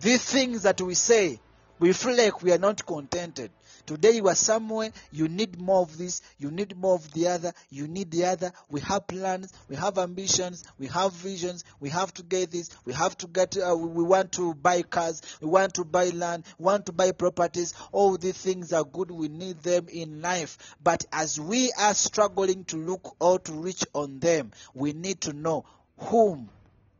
these 0.00 0.22
things 0.22 0.62
that 0.62 0.80
we 0.80 0.94
say, 0.94 1.40
we 1.78 1.92
feel 1.92 2.16
like 2.16 2.42
we 2.42 2.52
are 2.52 2.58
not 2.58 2.84
contented. 2.84 3.50
Today 3.88 4.16
you 4.16 4.28
are 4.28 4.34
somewhere, 4.34 4.90
you 5.12 5.28
need 5.28 5.58
more 5.58 5.80
of 5.80 5.96
this, 5.96 6.20
you 6.36 6.50
need 6.50 6.76
more 6.76 6.96
of 6.96 7.10
the 7.14 7.28
other, 7.28 7.54
you 7.70 7.88
need 7.88 8.10
the 8.10 8.26
other. 8.26 8.52
We 8.68 8.82
have 8.82 9.06
plans, 9.06 9.50
we 9.66 9.76
have 9.76 9.96
ambitions, 9.96 10.64
we 10.78 10.88
have 10.88 11.14
visions, 11.14 11.64
we 11.80 11.88
have 11.88 12.12
to 12.12 12.22
get 12.22 12.50
this, 12.50 12.68
we 12.84 12.92
have 12.92 13.16
to 13.16 13.26
get, 13.26 13.56
uh, 13.56 13.74
we 13.74 14.04
want 14.04 14.32
to 14.32 14.52
buy 14.52 14.82
cars, 14.82 15.22
we 15.40 15.48
want 15.48 15.72
to 15.72 15.86
buy 15.86 16.10
land, 16.10 16.44
we 16.58 16.66
want 16.66 16.84
to 16.84 16.92
buy 16.92 17.12
properties. 17.12 17.72
All 17.90 18.18
these 18.18 18.36
things 18.36 18.74
are 18.74 18.84
good, 18.84 19.10
we 19.10 19.28
need 19.28 19.62
them 19.62 19.86
in 19.90 20.20
life. 20.20 20.58
But 20.84 21.06
as 21.10 21.40
we 21.40 21.72
are 21.78 21.94
struggling 21.94 22.64
to 22.64 22.76
look 22.76 23.16
or 23.20 23.38
to 23.38 23.52
reach 23.52 23.86
on 23.94 24.18
them, 24.18 24.50
we 24.74 24.92
need 24.92 25.22
to 25.22 25.32
know 25.32 25.64
whom 25.96 26.50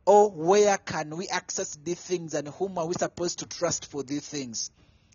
or 0.07 0.31
where 0.31 0.79
can 0.79 1.15
we 1.15 1.27
access 1.27 1.77
these 1.83 2.01
things 2.01 2.33
and 2.33 2.47
whom 2.47 2.79
are 2.79 2.87
we 2.87 2.95
supposed 2.95 3.37
to 3.37 3.45
trust 3.45 3.85
for 3.85 4.01
these 4.01 4.27
things 4.27 4.71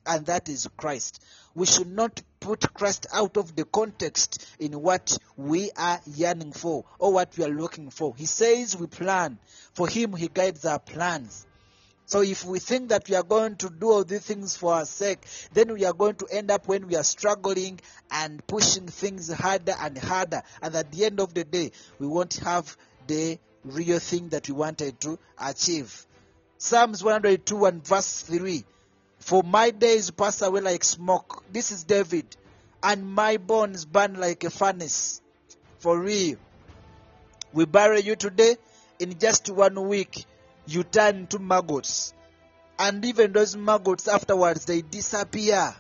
and 0.07 0.27
that 0.27 0.49
is 0.49 0.69
christ 0.77 1.23
we 1.55 1.67
should 1.67 1.91
not 1.91 2.23
put 2.41 2.73
christ 2.75 3.07
out 3.13 3.37
of 3.37 3.55
the 3.57 3.65
context 3.65 4.47
in 4.59 4.73
what 4.81 5.17
we 5.37 5.71
are 5.77 6.01
yearning 6.07 6.53
for 6.53 6.85
or 6.99 7.13
what 7.13 7.37
we 7.37 7.45
are 7.45 7.49
looking 7.49 7.91
for 7.91 8.15
he 8.17 8.27
says 8.27 8.77
we 8.77 8.87
plan 8.87 9.39
for 9.73 9.89
him 9.89 10.13
he 10.15 10.29
guides 10.29 10.65
our 10.65 10.79
plans 10.79 11.47
so 12.07 12.21
if 12.21 12.45
we 12.45 12.59
think 12.59 12.91
that 12.91 13.09
we 13.09 13.17
are 13.17 13.23
going 13.23 13.57
to 13.57 13.71
do 13.71 13.91
all 13.91 14.05
these 14.05 14.21
things 14.21 14.57
for 14.57 14.75
our 14.75 14.85
sake, 14.85 15.25
then 15.55 15.73
we 15.73 15.85
are 15.87 15.95
going 15.95 16.17
to 16.17 16.27
end 16.31 16.51
up 16.51 16.69
when 16.69 16.87
we 16.87 16.97
are 16.97 17.03
struggling 17.03 17.81
and 18.11 18.47
pushing 18.47 18.87
things 18.87 19.33
harder 19.33 19.75
and 19.81 19.97
harder. 19.97 20.43
And 20.61 20.75
at 20.75 20.93
the 20.93 21.07
end 21.07 21.19
of 21.19 21.33
the 21.33 21.45
day, 21.45 21.73
we 21.99 22.07
won't 22.07 22.35
have 22.37 22.77
the 23.07 23.39
real 23.65 23.99
thing 23.99 24.29
that 24.31 24.49
we 24.49 24.55
wanted 24.55 25.01
to 25.01 25.19
achieve. 25.39 26.07
Psalms 26.59 27.03
102 27.03 27.65
and 27.65 27.87
verse 27.87 28.23
3. 28.23 28.65
For 29.25 29.43
my 29.43 29.71
days 29.71 30.11
pass 30.11 30.43
away 30.43 30.61
like 30.61 30.85
smoke. 30.85 31.45
This 31.51 31.73
is 31.73 31.85
David. 31.85 32.37
And 32.83 33.11
my 33.11 33.39
bones 33.39 33.87
burn 33.87 34.21
like 34.21 34.45
a 34.45 34.51
furnace. 34.51 35.23
For 35.79 35.99
real. 35.99 36.37
We 37.55 37.65
bury 37.65 38.03
you 38.03 38.17
today. 38.17 38.59
In 38.99 39.19
just 39.19 39.49
one 39.49 39.89
week, 39.89 40.27
you 40.67 40.83
turn 40.83 41.27
to 41.29 41.39
maggots. 41.39 42.13
And 42.79 43.03
even 43.07 43.33
those 43.33 43.57
maggots 43.57 44.09
afterwards, 44.09 44.67
they 44.67 44.83
disappear. 44.83 45.75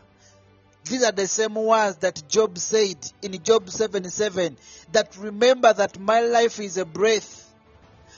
These 0.85 1.05
are 1.05 1.12
the 1.12 1.27
same 1.27 1.57
words 1.57 1.99
that 1.99 2.27
Job 2.27 2.57
said 2.57 2.97
in 3.21 3.43
Job 3.43 3.69
77 3.69 4.57
that 4.93 5.19
remember 5.19 5.71
that 5.71 5.99
my 5.99 6.21
life 6.21 6.61
is 6.61 6.79
a 6.79 6.87
breath. 6.87 7.55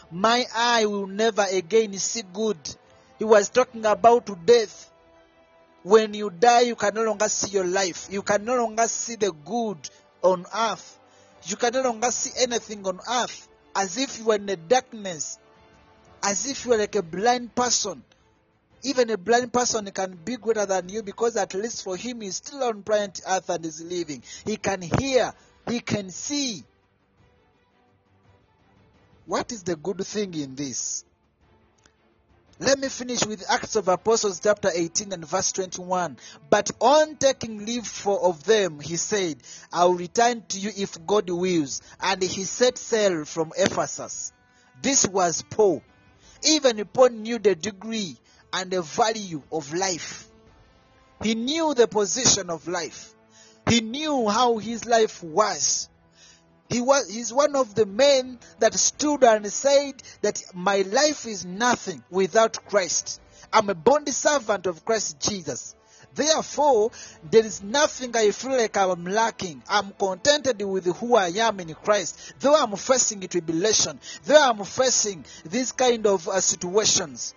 My 0.08 0.44
eye 0.54 0.86
will 0.86 1.08
never 1.08 1.44
again 1.50 1.98
see 1.98 2.22
good. 2.32 2.58
He 3.18 3.24
was 3.24 3.48
talking 3.48 3.84
about 3.86 4.46
death. 4.46 4.92
When 5.86 6.14
you 6.14 6.30
die, 6.30 6.62
you 6.62 6.74
can 6.74 6.94
no 6.94 7.04
longer 7.04 7.28
see 7.28 7.50
your 7.50 7.64
life. 7.64 8.08
You 8.10 8.22
can 8.22 8.44
no 8.44 8.56
longer 8.56 8.88
see 8.88 9.14
the 9.14 9.30
good 9.30 9.78
on 10.20 10.44
earth. 10.52 10.98
You 11.44 11.54
can 11.54 11.74
no 11.74 11.82
longer 11.82 12.10
see 12.10 12.32
anything 12.42 12.84
on 12.88 12.98
earth 13.08 13.48
as 13.76 13.96
if 13.96 14.18
you 14.18 14.24
were 14.24 14.34
in 14.34 14.46
the 14.46 14.56
darkness, 14.56 15.38
as 16.24 16.44
if 16.50 16.64
you 16.64 16.72
were 16.72 16.78
like 16.78 16.96
a 16.96 17.04
blind 17.04 17.54
person. 17.54 18.02
Even 18.82 19.10
a 19.10 19.16
blind 19.16 19.52
person 19.52 19.88
can 19.92 20.18
be 20.24 20.36
greater 20.38 20.66
than 20.66 20.88
you 20.88 21.04
because 21.04 21.36
at 21.36 21.54
least 21.54 21.84
for 21.84 21.96
him 21.96 22.20
he's 22.20 22.34
still 22.34 22.64
on 22.64 22.82
planet 22.82 23.20
earth 23.24 23.48
and 23.48 23.64
is 23.64 23.80
living. 23.80 24.24
He 24.44 24.56
can 24.56 24.82
hear, 24.82 25.32
he 25.68 25.78
can 25.78 26.10
see. 26.10 26.64
What 29.24 29.52
is 29.52 29.62
the 29.62 29.76
good 29.76 30.04
thing 30.04 30.34
in 30.34 30.56
this? 30.56 31.04
Let 32.58 32.78
me 32.78 32.88
finish 32.88 33.22
with 33.26 33.44
Acts 33.50 33.76
of 33.76 33.88
Apostles 33.88 34.40
chapter 34.42 34.70
18 34.74 35.12
and 35.12 35.26
verse 35.26 35.52
21. 35.52 36.16
But 36.48 36.70
on 36.80 37.16
taking 37.16 37.66
leave 37.66 37.86
for 37.86 38.18
of 38.24 38.44
them, 38.44 38.80
he 38.80 38.96
said, 38.96 39.42
I 39.70 39.84
will 39.84 39.96
return 39.96 40.42
to 40.48 40.58
you 40.58 40.70
if 40.74 41.06
God 41.06 41.28
wills. 41.28 41.82
And 42.00 42.22
he 42.22 42.44
set 42.44 42.78
sail 42.78 43.26
from 43.26 43.52
Ephesus. 43.58 44.32
This 44.80 45.06
was 45.06 45.42
Paul. 45.42 45.82
Even 46.44 46.82
Paul 46.86 47.10
knew 47.10 47.38
the 47.38 47.54
degree 47.54 48.16
and 48.54 48.70
the 48.70 48.80
value 48.80 49.42
of 49.52 49.74
life. 49.74 50.26
He 51.22 51.34
knew 51.34 51.74
the 51.74 51.86
position 51.86 52.48
of 52.48 52.66
life. 52.68 53.14
He 53.68 53.82
knew 53.82 54.30
how 54.30 54.56
his 54.56 54.86
life 54.86 55.22
was. 55.22 55.90
He 56.68 56.80
was 56.80 57.08
he's 57.08 57.32
one 57.32 57.54
of 57.54 57.74
the 57.74 57.86
men 57.86 58.38
that 58.58 58.74
stood 58.74 59.22
and 59.24 59.50
said 59.52 60.02
that 60.22 60.42
my 60.54 60.78
life 60.82 61.26
is 61.26 61.44
nothing 61.44 62.02
without 62.10 62.66
Christ. 62.66 63.20
I'm 63.52 63.70
a 63.70 63.74
bond 63.74 64.08
servant 64.08 64.66
of 64.66 64.84
Christ 64.84 65.20
Jesus. 65.20 65.74
Therefore, 66.14 66.90
there 67.30 67.44
is 67.44 67.62
nothing 67.62 68.16
I 68.16 68.30
feel 68.30 68.56
like 68.56 68.76
I'm 68.76 69.04
lacking. 69.04 69.62
I'm 69.68 69.92
contented 69.92 70.62
with 70.62 70.86
who 70.96 71.14
I 71.14 71.28
am 71.28 71.60
in 71.60 71.74
Christ. 71.74 72.32
Though 72.40 72.54
I'm 72.54 72.74
facing 72.76 73.20
tribulation, 73.20 74.00
though 74.24 74.42
I'm 74.42 74.64
facing 74.64 75.26
these 75.44 75.72
kind 75.72 76.06
of 76.06 76.26
uh, 76.26 76.40
situations. 76.40 77.34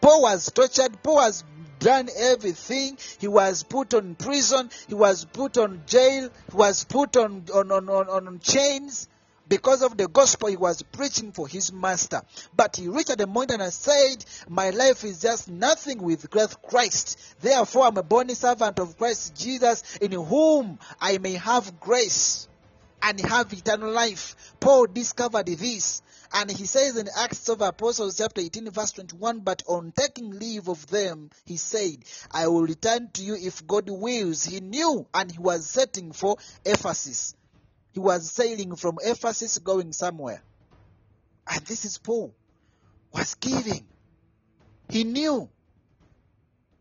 Paul 0.00 0.22
was 0.22 0.50
tortured. 0.52 1.02
Paul 1.02 1.16
was 1.16 1.44
done 1.78 2.08
everything. 2.16 2.98
He 3.18 3.28
was 3.28 3.62
put 3.62 3.94
on 3.94 4.14
prison. 4.14 4.70
He 4.88 4.94
was 4.94 5.24
put 5.24 5.58
on 5.58 5.82
jail. 5.86 6.30
He 6.50 6.56
was 6.56 6.84
put 6.84 7.16
on, 7.16 7.44
on, 7.52 7.70
on, 7.70 7.88
on, 7.88 8.38
chains 8.40 9.08
because 9.48 9.82
of 9.82 9.96
the 9.96 10.06
gospel 10.06 10.48
he 10.48 10.56
was 10.56 10.82
preaching 10.82 11.32
for 11.32 11.48
his 11.48 11.72
master. 11.72 12.22
But 12.56 12.76
he 12.76 12.88
reached 12.88 13.20
a 13.20 13.26
moment 13.26 13.50
point 13.50 13.62
and 13.62 13.72
said, 13.72 14.24
My 14.48 14.70
life 14.70 15.04
is 15.04 15.20
just 15.20 15.50
nothing 15.50 16.00
with 16.00 16.30
Christ. 16.30 17.18
Therefore, 17.40 17.86
I'm 17.86 17.96
a 17.96 18.02
born 18.02 18.32
servant 18.34 18.78
of 18.78 18.96
Christ 18.96 19.34
Jesus, 19.36 19.96
in 19.96 20.12
whom 20.12 20.78
I 21.00 21.18
may 21.18 21.32
have 21.32 21.80
grace 21.80 22.48
and 23.02 23.20
have 23.20 23.52
eternal 23.52 23.90
life. 23.90 24.54
Paul 24.60 24.86
discovered 24.86 25.46
this. 25.46 26.02
And 26.32 26.50
he 26.50 26.66
says 26.66 26.96
in 26.96 27.08
Acts 27.16 27.48
of 27.48 27.60
Apostles, 27.60 28.16
chapter 28.18 28.40
18, 28.40 28.70
verse 28.70 28.92
21, 28.92 29.40
But 29.40 29.62
on 29.66 29.92
taking 29.92 30.30
leave 30.30 30.68
of 30.68 30.86
them, 30.86 31.30
he 31.44 31.56
said, 31.56 32.04
I 32.30 32.46
will 32.46 32.62
return 32.62 33.10
to 33.14 33.22
you 33.22 33.34
if 33.34 33.66
God 33.66 33.90
wills. 33.90 34.44
He 34.44 34.60
knew 34.60 35.06
and 35.12 35.30
he 35.30 35.38
was 35.38 35.68
setting 35.68 36.12
for 36.12 36.36
Ephesus. 36.64 37.34
He 37.92 37.98
was 37.98 38.30
sailing 38.30 38.76
from 38.76 38.98
Ephesus 39.02 39.58
going 39.58 39.92
somewhere. 39.92 40.42
And 41.48 41.60
this 41.66 41.84
is 41.84 41.98
Paul 41.98 42.32
was 43.12 43.34
giving. 43.34 43.86
He 44.88 45.04
knew. 45.04 45.48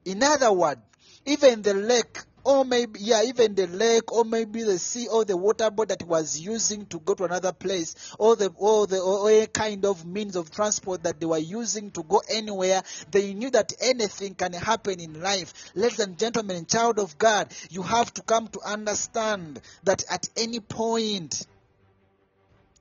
In 0.05 0.23
other 0.23 0.51
words, 0.51 0.81
even 1.25 1.61
the 1.61 1.73
lake, 1.73 2.19
or 2.43 2.65
maybe, 2.65 2.99
yeah, 3.01 3.23
even 3.23 3.55
the 3.55 3.67
lake, 3.67 4.11
or 4.11 4.25
maybe 4.25 4.63
the 4.63 4.79
sea, 4.79 5.07
or 5.07 5.25
the 5.25 5.37
waterboat 5.37 5.87
that 5.89 6.01
he 6.01 6.07
was 6.07 6.39
using 6.39 6.85
to 6.87 6.99
go 6.99 7.13
to 7.13 7.25
another 7.25 7.51
place, 7.51 7.95
or 8.17 8.35
the, 8.35 8.51
or 8.57 8.87
the, 8.87 8.99
or 8.99 9.29
any 9.29 9.47
kind 9.47 9.85
of 9.85 10.05
means 10.05 10.35
of 10.35 10.51
transport 10.51 11.03
that 11.03 11.19
they 11.19 11.25
were 11.25 11.37
using 11.37 11.91
to 11.91 12.03
go 12.03 12.21
anywhere, 12.29 12.81
they 13.11 13.33
knew 13.33 13.49
that 13.49 13.73
anything 13.81 14.35
can 14.35 14.53
happen 14.53 14.99
in 14.99 15.21
life. 15.21 15.71
Ladies 15.75 15.99
and 15.99 16.17
gentlemen, 16.17 16.65
child 16.65 16.99
of 16.99 17.17
God, 17.17 17.53
you 17.69 17.81
have 17.81 18.13
to 18.13 18.21
come 18.21 18.47
to 18.49 18.59
understand 18.61 19.61
that 19.83 20.03
at 20.09 20.29
any 20.37 20.59
point, 20.59 21.45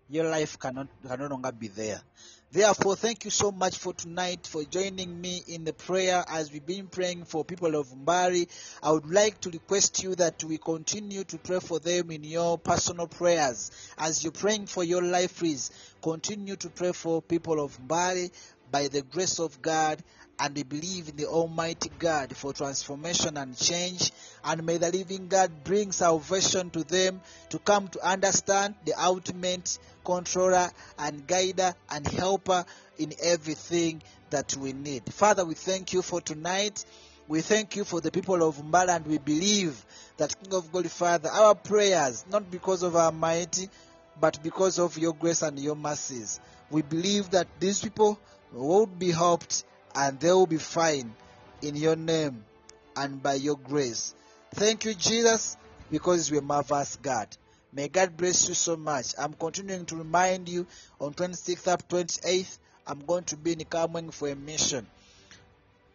your 0.09 0.28
life 0.28 0.59
cannot 0.59 0.89
can 1.06 1.20
no 1.20 1.26
longer 1.26 1.52
be 1.52 1.68
there. 1.68 2.01
Therefore, 2.51 2.97
thank 2.97 3.27
you 3.27 3.31
so 3.31 3.53
much 3.53 3.77
for 3.77 3.93
tonight 3.93 4.47
for 4.47 4.65
joining 4.65 5.20
me 5.20 5.43
in 5.49 5.65
the 5.65 5.75
prayer 5.75 6.25
as 6.27 6.51
we've 6.51 6.65
been 6.65 6.87
praying 6.87 7.27
for 7.27 7.45
people 7.45 7.77
of 7.77 7.89
Mbale. 7.89 8.49
I 8.83 8.91
would 8.91 9.11
like 9.12 9.39
to 9.43 9.51
request 9.51 10.03
you 10.03 10.15
that 10.15 10.43
we 10.45 10.57
continue 10.57 11.25
to 11.25 11.37
pray 11.37 11.61
for 11.61 11.79
them 11.79 12.11
in 12.11 12.25
your 12.25 12.57
personal 12.57 13.07
prayers. 13.07 13.70
As 13.99 14.25
you're 14.25 14.33
praying 14.33 14.65
for 14.65 14.83
your 14.83 15.03
life, 15.03 15.39
please 15.39 15.70
continue 16.01 16.57
to 16.57 16.70
pray 16.70 16.93
for 16.93 17.20
people 17.20 17.62
of 17.62 17.79
Mbale 17.87 18.31
by 18.70 18.89
the 18.89 19.03
grace 19.03 19.39
of 19.39 19.61
God 19.62 20.03
and 20.40 20.69
believe 20.69 21.09
in 21.09 21.16
the 21.16 21.27
Almighty 21.27 21.90
God 21.99 22.36
for 22.36 22.53
transformation 22.53 23.36
and 23.36 23.57
change. 23.57 24.12
And 24.45 24.65
may 24.65 24.77
the 24.77 24.90
living 24.93 25.28
God 25.28 25.51
bring 25.65 25.90
salvation 25.90 26.70
to 26.70 26.85
them 26.85 27.20
to 27.51 27.59
come 27.59 27.89
to 27.89 28.09
understand 28.09 28.77
the 28.85 28.95
ultimate 28.95 29.78
controller 30.05 30.70
and 30.99 31.27
guider 31.27 31.74
and 31.90 32.07
helper 32.07 32.65
in 32.99 33.12
everything 33.23 34.03
that 34.31 34.57
we 34.57 34.73
need. 34.73 35.12
Father, 35.12 35.45
we 35.45 35.55
thank 35.55 35.93
you 35.93 36.03
for 36.03 36.20
tonight. 36.20 36.85
We 37.27 37.40
thank 37.40 37.77
you 37.77 37.85
for 37.85 38.01
the 38.01 38.11
people 38.11 38.43
of 38.47 38.57
Mbale 38.57 38.97
and 38.97 39.07
we 39.07 39.19
believe 39.19 39.85
that 40.16 40.35
King 40.43 40.55
of 40.55 40.70
Glory, 40.70 40.89
Father, 40.89 41.28
our 41.31 41.55
prayers, 41.55 42.24
not 42.31 42.51
because 42.51 42.82
of 42.82 42.97
our 42.97 43.12
mighty, 43.12 43.69
but 44.20 44.43
because 44.43 44.78
of 44.78 44.97
your 44.97 45.15
grace 45.15 45.43
and 45.43 45.59
your 45.59 45.77
mercies. 45.77 46.40
We 46.70 46.82
believe 46.82 47.31
that 47.31 47.49
these 47.61 47.81
people 47.81 48.19
will 48.53 48.87
be 48.87 49.11
helped 49.11 49.65
and 49.95 50.19
they 50.20 50.33
will 50.33 50.47
be 50.47 50.59
fine 50.59 51.15
in 51.62 51.77
your 51.77 51.97
name 51.97 52.45
and 52.97 53.23
by 53.23 53.35
your 53.35 53.57
grace. 53.57 54.15
Thank 54.55 54.85
you, 54.85 54.95
Jesus, 54.95 55.57
because 55.91 56.31
you're 56.31 56.43
marvelous 56.43 56.97
God. 56.97 57.29
May 57.73 57.89
God 57.89 58.16
bless 58.16 58.49
you 58.49 58.55
so 58.55 58.77
much. 58.77 59.15
I'm 59.19 59.35
continuing 59.35 59.85
to 59.87 59.97
remind 59.97 60.49
you 60.49 60.66
on 61.01 61.12
26th 61.15 61.69
up 61.69 61.89
28th, 61.89 62.59
I'm 62.87 63.01
going 63.01 63.25
to 63.25 63.37
be 63.37 63.53
in 63.53 63.59
Kamwenge 63.59 64.15
for 64.15 64.29
a 64.29 64.35
mission. 64.35 64.87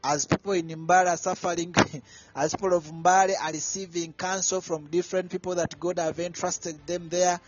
As 0.04 0.26
people 0.26 0.52
in 0.52 0.68
Mbale 0.68 1.08
are 1.08 1.18
suffering, 1.18 1.74
as 2.36 2.54
people 2.54 2.74
of 2.74 2.84
Mbale 2.86 3.34
are 3.42 3.52
receiving 3.52 4.14
counsel 4.14 4.62
from 4.62 4.88
different 4.88 5.32
people 5.32 5.56
that 5.56 5.80
God 5.80 5.98
have 5.98 6.20
entrusted 6.20 6.86
them 6.86 7.10
there, 7.10 7.40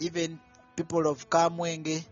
even 0.00 0.38
people 0.76 1.06
of 1.06 1.30
Kamwenge, 1.30 2.04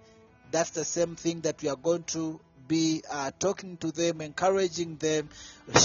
that's 0.51 0.71
the 0.71 0.85
same 0.85 1.17
thing 1.17 1.41
that 1.43 1.63
we 1.63 1.69
are 1.69 1.77
going 1.77 2.03
to 2.05 2.41
be 2.69 3.03
uh, 3.11 3.31
talking 3.39 3.77
to 3.79 3.91
them, 3.91 4.21
encouraging 4.21 4.97
them, 4.97 5.29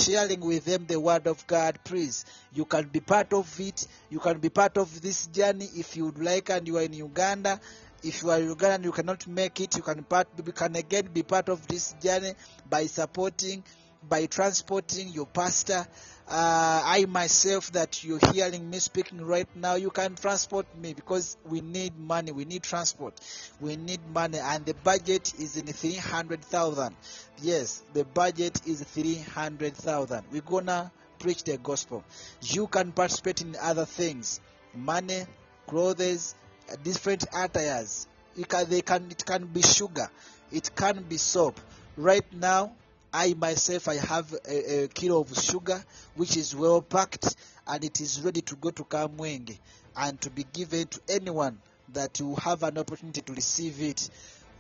sharing 0.04 0.42
with 0.42 0.66
them 0.66 0.86
the 0.86 1.00
word 1.00 1.28
of 1.28 1.48
God. 1.48 1.80
Please, 1.84 2.26
you 2.54 2.66
can 2.66 2.88
be 2.90 3.00
part 3.00 3.34
of 3.34 3.60
it. 3.60 3.88
You 4.10 4.20
can 4.20 4.40
be 4.40 4.50
part 4.50 4.78
of 4.78 5.02
this 5.02 5.28
journey 5.28 5.70
if 5.76 5.96
you 5.96 6.06
would 6.06 6.22
like, 6.22 6.50
and 6.50 6.68
you 6.68 6.78
are 6.78 6.84
in 6.84 6.94
Uganda. 6.94 7.60
If 8.04 8.22
you 8.22 8.32
are 8.32 8.40
in 8.40 8.50
Uganda 8.50 8.76
and 8.76 8.84
you 8.84 8.92
cannot 8.92 9.26
make 9.28 9.62
it, 9.62 9.78
you 9.78 9.82
can 9.82 10.04
part. 10.04 10.28
You 10.46 10.52
can 10.52 10.76
again 10.76 11.08
be 11.14 11.24
part 11.24 11.48
of 11.48 11.66
this 11.68 11.96
journey 12.02 12.34
by 12.70 12.86
supporting, 12.88 13.64
by 14.08 14.26
transporting 14.26 15.08
your 15.08 15.26
pastor. 15.26 15.88
Uh, 16.26 16.82
I 16.86 17.06
myself, 17.06 17.72
that 17.74 18.04
you're 18.04 18.20
hearing 18.32 18.70
me 18.70 18.80
speaking 18.80 19.22
right 19.22 19.48
now, 19.56 19.76
you 19.76 19.90
can 19.90 20.16
transport 20.16 20.66
me 20.78 20.94
because 20.94 21.36
we 21.46 21.60
need 21.60 22.00
money. 22.00 22.32
We 22.32 22.46
need 22.46 22.64
transport. 22.64 23.14
We 23.60 23.76
need 23.76 24.00
money, 24.14 24.40
and 24.40 24.66
the 24.66 24.74
budget 24.74 25.34
is 25.38 25.58
in 25.58 25.66
three 25.68 25.96
hundred 25.96 26.42
thousand. 26.42 26.96
Yes, 27.42 27.84
the 27.94 28.06
budget 28.06 28.62
is 28.66 28.82
three 28.84 29.16
hundred 29.16 29.76
thousand. 29.76 30.24
We're 30.32 30.42
gonna 30.42 30.92
preach 31.20 31.44
the 31.44 31.58
gospel. 31.58 32.04
You 32.42 32.68
can 32.68 32.94
participate 32.94 33.42
in 33.42 33.56
other 33.62 33.86
things, 33.86 34.40
money, 34.74 35.26
clothes, 35.68 36.36
different 36.84 37.26
attires. 37.36 38.08
Can, 38.48 38.70
they 38.70 38.82
can, 38.82 39.12
it 39.12 39.26
can 39.26 39.46
be 39.46 39.62
sugar, 39.62 40.10
it 40.52 40.74
can 40.76 41.04
be 41.04 41.18
soap. 41.18 41.60
Right 41.98 42.26
now, 42.34 42.72
I 43.14 43.36
myself, 43.36 43.88
I 43.88 43.96
have 43.96 44.34
a, 44.50 44.84
a 44.84 44.88
kilo 44.88 45.22
of 45.22 45.38
sugar 45.38 45.84
which 46.16 46.36
is 46.36 46.56
well 46.56 46.82
packed 46.82 47.36
and 47.68 47.84
it 47.84 48.02
is 48.02 48.20
ready 48.22 48.42
to 48.42 48.56
go 48.56 48.72
to 48.72 48.84
Kamwenge 48.84 49.60
and 49.96 50.20
to 50.22 50.32
be 50.32 50.44
given 50.52 50.88
to 50.88 51.00
anyone 51.08 51.60
that 51.94 52.20
will 52.20 52.36
have 52.38 52.64
an 52.64 52.80
opportunity 52.80 53.22
to 53.22 53.34
receive 53.34 53.82
it 53.84 54.10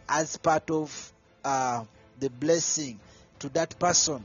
as 0.07 0.37
part 0.37 0.69
of 0.69 1.13
uh, 1.43 1.83
the 2.19 2.29
blessing 2.29 2.99
to 3.39 3.49
that 3.49 3.77
person. 3.79 4.23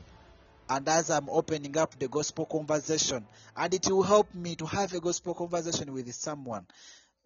And 0.69 0.87
as 0.87 1.09
I'm 1.09 1.27
opening 1.29 1.75
up 1.77 1.97
the 1.97 2.07
gospel 2.07 2.45
conversation, 2.45 3.25
and 3.57 3.73
it 3.73 3.89
will 3.89 4.03
help 4.03 4.31
me 4.35 4.55
to 4.57 4.67
have 4.67 4.93
a 4.93 4.99
gospel 4.99 5.33
conversation 5.33 5.91
with 5.91 6.13
someone 6.13 6.67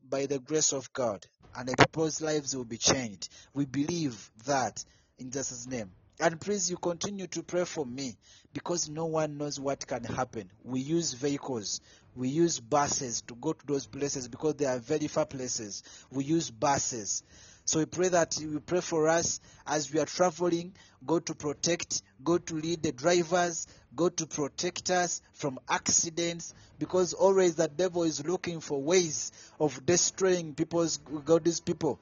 by 0.09 0.25
the 0.25 0.39
grace 0.39 0.71
of 0.71 0.91
God, 0.93 1.25
and 1.53 1.67
the 1.67 1.75
people's 1.75 2.21
lives 2.21 2.55
will 2.55 2.63
be 2.63 2.77
changed. 2.77 3.27
We 3.53 3.65
believe 3.65 4.31
that 4.45 4.85
in 5.19 5.29
Jesus' 5.29 5.67
name. 5.67 5.91
And 6.19 6.39
please, 6.39 6.69
you 6.69 6.77
continue 6.77 7.27
to 7.27 7.43
pray 7.43 7.65
for 7.65 7.85
me 7.85 8.15
because 8.53 8.87
no 8.87 9.05
one 9.05 9.37
knows 9.37 9.59
what 9.59 9.85
can 9.85 10.03
happen. 10.03 10.49
We 10.63 10.79
use 10.79 11.13
vehicles, 11.13 11.81
we 12.15 12.29
use 12.29 12.59
buses 12.59 13.21
to 13.27 13.35
go 13.35 13.53
to 13.53 13.65
those 13.65 13.87
places 13.87 14.27
because 14.27 14.55
they 14.55 14.65
are 14.65 14.77
very 14.77 15.07
far 15.07 15.25
places. 15.25 15.83
We 16.11 16.23
use 16.23 16.51
buses. 16.51 17.23
So 17.65 17.79
we 17.79 17.85
pray 17.85 18.09
that 18.09 18.39
you 18.39 18.59
pray 18.59 18.81
for 18.81 19.07
us 19.07 19.39
as 19.65 19.91
we 19.91 19.99
are 19.99 20.05
traveling. 20.05 20.73
God 21.05 21.25
to 21.27 21.33
protect, 21.33 22.03
God 22.23 22.45
to 22.47 22.55
lead 22.55 22.83
the 22.83 22.91
drivers, 22.91 23.67
God 23.95 24.17
to 24.17 24.27
protect 24.27 24.89
us 24.91 25.21
from 25.33 25.59
accidents, 25.67 26.53
because 26.77 27.13
always 27.13 27.55
the 27.55 27.67
devil 27.67 28.03
is 28.03 28.25
looking 28.25 28.59
for 28.59 28.81
ways 28.81 29.31
of 29.59 29.85
destroying 29.85 30.53
people's 30.53 30.97
God's 30.97 31.59
people, 31.61 31.99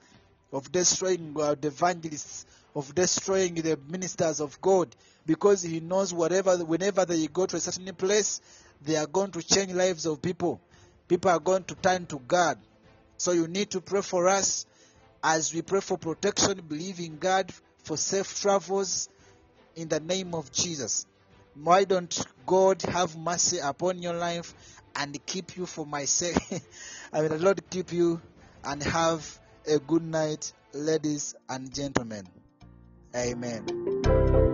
of 0.52 0.70
destroying 0.70 1.34
uh, 1.40 1.54
the 1.60 1.68
evangelists, 1.68 2.44
of 2.74 2.94
destroying 2.94 3.54
the 3.54 3.78
ministers 3.88 4.40
of 4.40 4.60
God, 4.60 4.94
because 5.26 5.62
he 5.62 5.80
knows 5.80 6.12
whatever 6.12 6.56
whenever 6.64 7.04
they 7.04 7.26
go 7.26 7.46
to 7.46 7.56
a 7.56 7.60
certain 7.60 7.94
place, 7.94 8.40
they 8.80 8.96
are 8.96 9.06
going 9.06 9.30
to 9.32 9.42
change 9.42 9.72
lives 9.72 10.06
of 10.06 10.22
people. 10.22 10.60
People 11.08 11.30
are 11.30 11.40
going 11.40 11.64
to 11.64 11.74
turn 11.74 12.06
to 12.06 12.18
God. 12.18 12.58
So 13.16 13.32
you 13.32 13.46
need 13.46 13.70
to 13.70 13.80
pray 13.80 14.00
for 14.00 14.28
us 14.28 14.66
as 15.22 15.54
we 15.54 15.62
pray 15.62 15.80
for 15.80 15.96
protection, 15.96 16.60
believe 16.66 16.98
in 16.98 17.18
God 17.18 17.52
for 17.84 17.96
safe 17.96 18.40
travels 18.40 19.08
in 19.76 19.88
the 19.88 20.00
name 20.00 20.34
of 20.34 20.50
Jesus. 20.50 21.06
Why 21.54 21.84
don't 21.84 22.26
God 22.46 22.82
have 22.82 23.16
mercy 23.16 23.58
upon 23.58 24.00
your 24.02 24.14
life 24.14 24.54
and 24.96 25.18
keep 25.26 25.56
you 25.56 25.66
for 25.66 25.86
my 25.86 26.06
sake? 26.06 26.38
I 27.12 27.20
mean, 27.20 27.30
the 27.30 27.38
Lord 27.38 27.60
keep 27.70 27.92
you 27.92 28.20
and 28.64 28.82
have 28.82 29.38
a 29.66 29.78
good 29.78 30.02
night, 30.02 30.52
ladies 30.72 31.34
and 31.48 31.72
gentlemen. 31.72 32.26
Amen. 33.14 34.51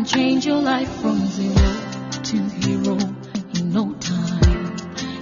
Can 0.00 0.06
change 0.06 0.46
your 0.46 0.62
life 0.62 0.90
from 1.02 1.26
zero 1.26 1.54
to 2.22 2.36
hero 2.64 2.96
in 3.54 3.70
no 3.70 3.92
time. 3.96 4.74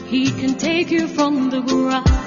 He 0.07 0.31
can 0.31 0.57
take 0.57 0.93
you 0.93 1.09
from 1.09 1.51
the 1.51 1.63
ground 1.63 2.18